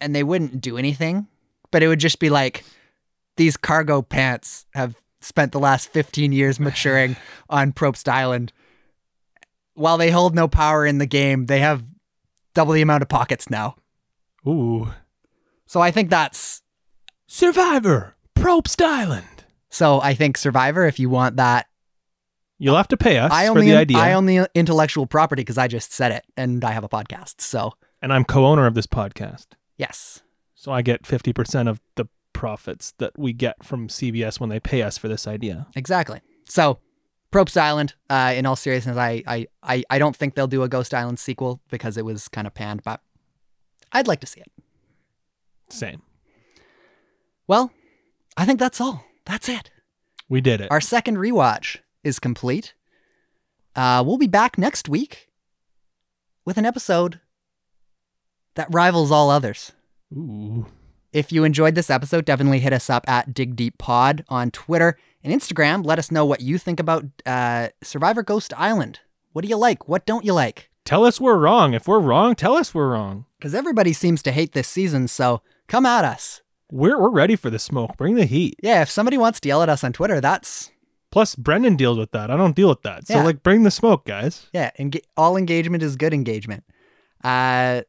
[0.00, 1.28] and they wouldn't do anything,
[1.70, 2.64] but it would just be like
[3.36, 7.16] these cargo pants have spent the last 15 years maturing
[7.50, 8.52] on Probst Island.
[9.74, 11.84] While they hold no power in the game, they have
[12.54, 13.76] double the amount of pockets now.
[14.46, 14.92] Ooh.
[15.66, 16.62] So I think that's
[17.40, 19.44] Survivor, Probst Island.
[19.68, 21.66] so I think Survivor, if you want that
[22.56, 23.98] You'll have to pay us I for only the idea.
[23.98, 27.42] I own the intellectual property because I just said it and I have a podcast.
[27.42, 29.48] So and I'm co-owner of this podcast.
[29.76, 30.22] yes,
[30.54, 34.80] So I get 50% of the profits that we get from CBS when they pay
[34.80, 35.66] us for this idea.
[35.76, 36.22] exactly.
[36.48, 36.78] So
[37.30, 37.92] Probst Island.
[38.08, 41.18] Uh, in all seriousness, I, I I I don't think they'll do a Ghost Island
[41.18, 43.02] sequel because it was kind of panned, but
[43.92, 44.50] I'd like to see it.
[45.68, 46.00] Same.
[47.46, 47.70] Well,
[48.36, 49.04] I think that's all.
[49.24, 49.70] That's it.
[50.28, 50.70] We did it.
[50.70, 52.74] Our second rewatch is complete.
[53.74, 55.28] Uh, we'll be back next week
[56.44, 57.20] with an episode
[58.54, 59.72] that rivals all others.
[60.12, 60.66] Ooh.
[61.12, 64.98] If you enjoyed this episode, definitely hit us up at Dig Deep Pod on Twitter
[65.22, 65.84] and Instagram.
[65.84, 69.00] Let us know what you think about uh, Survivor Ghost Island.
[69.32, 69.88] What do you like?
[69.88, 70.70] What don't you like?
[70.84, 71.74] Tell us we're wrong.
[71.74, 73.26] If we're wrong, tell us we're wrong.
[73.38, 76.42] Because everybody seems to hate this season, so come at us.
[76.70, 77.96] We're we're ready for the smoke.
[77.96, 78.56] Bring the heat.
[78.62, 80.70] Yeah, if somebody wants to yell at us on Twitter, that's
[81.12, 82.30] Plus Brendan deals with that.
[82.30, 83.06] I don't deal with that.
[83.06, 83.22] So Yeah.
[83.24, 84.48] like bring the smoke, guys.
[84.52, 84.70] yeah.
[84.78, 86.64] Enga- all engagement is good engagement.
[87.24, 87.82] Uh,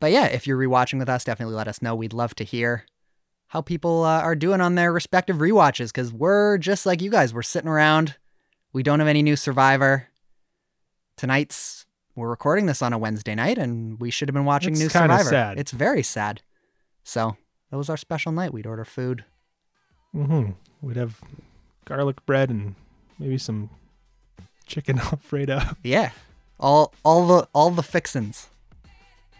[0.00, 1.94] but yeah, if you're rewatching with us, definitely let us know.
[1.94, 2.84] We'd love to hear
[3.48, 7.32] how people uh, are doing on their respective rewatches because we're just like you guys.
[7.34, 8.16] We're sitting around.
[8.74, 10.08] We don't have any new Survivor.
[11.16, 14.80] Tonight's we're recording this on a Wednesday night, and we should have been watching It's
[14.80, 15.30] new kinda Survivor.
[15.30, 15.58] sad.
[15.58, 16.42] It's very sad.
[17.04, 17.36] So
[17.70, 18.52] that was our special night.
[18.52, 19.24] We'd order food.
[20.14, 20.52] Mm-hmm.
[20.80, 21.20] We'd have
[21.84, 22.74] garlic bread and
[23.18, 23.70] maybe some
[24.66, 25.60] chicken alfredo.
[25.82, 26.10] Yeah.
[26.60, 28.48] All all the all the fixins.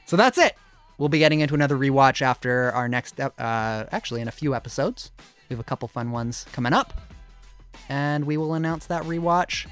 [0.07, 0.57] So that's it.
[0.99, 5.11] We'll be getting into another rewatch after our next uh actually in a few episodes.
[5.49, 7.01] We have a couple fun ones coming up.
[7.89, 9.67] And we will announce that rewatch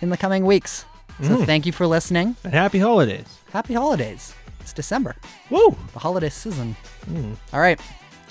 [0.00, 0.84] in the coming weeks.
[1.22, 2.36] So thank you for listening.
[2.42, 3.38] And happy holidays.
[3.52, 4.34] Happy holidays.
[4.60, 5.14] It's December.
[5.50, 5.76] Woo!
[5.92, 6.74] The holiday season.
[7.52, 7.80] All right.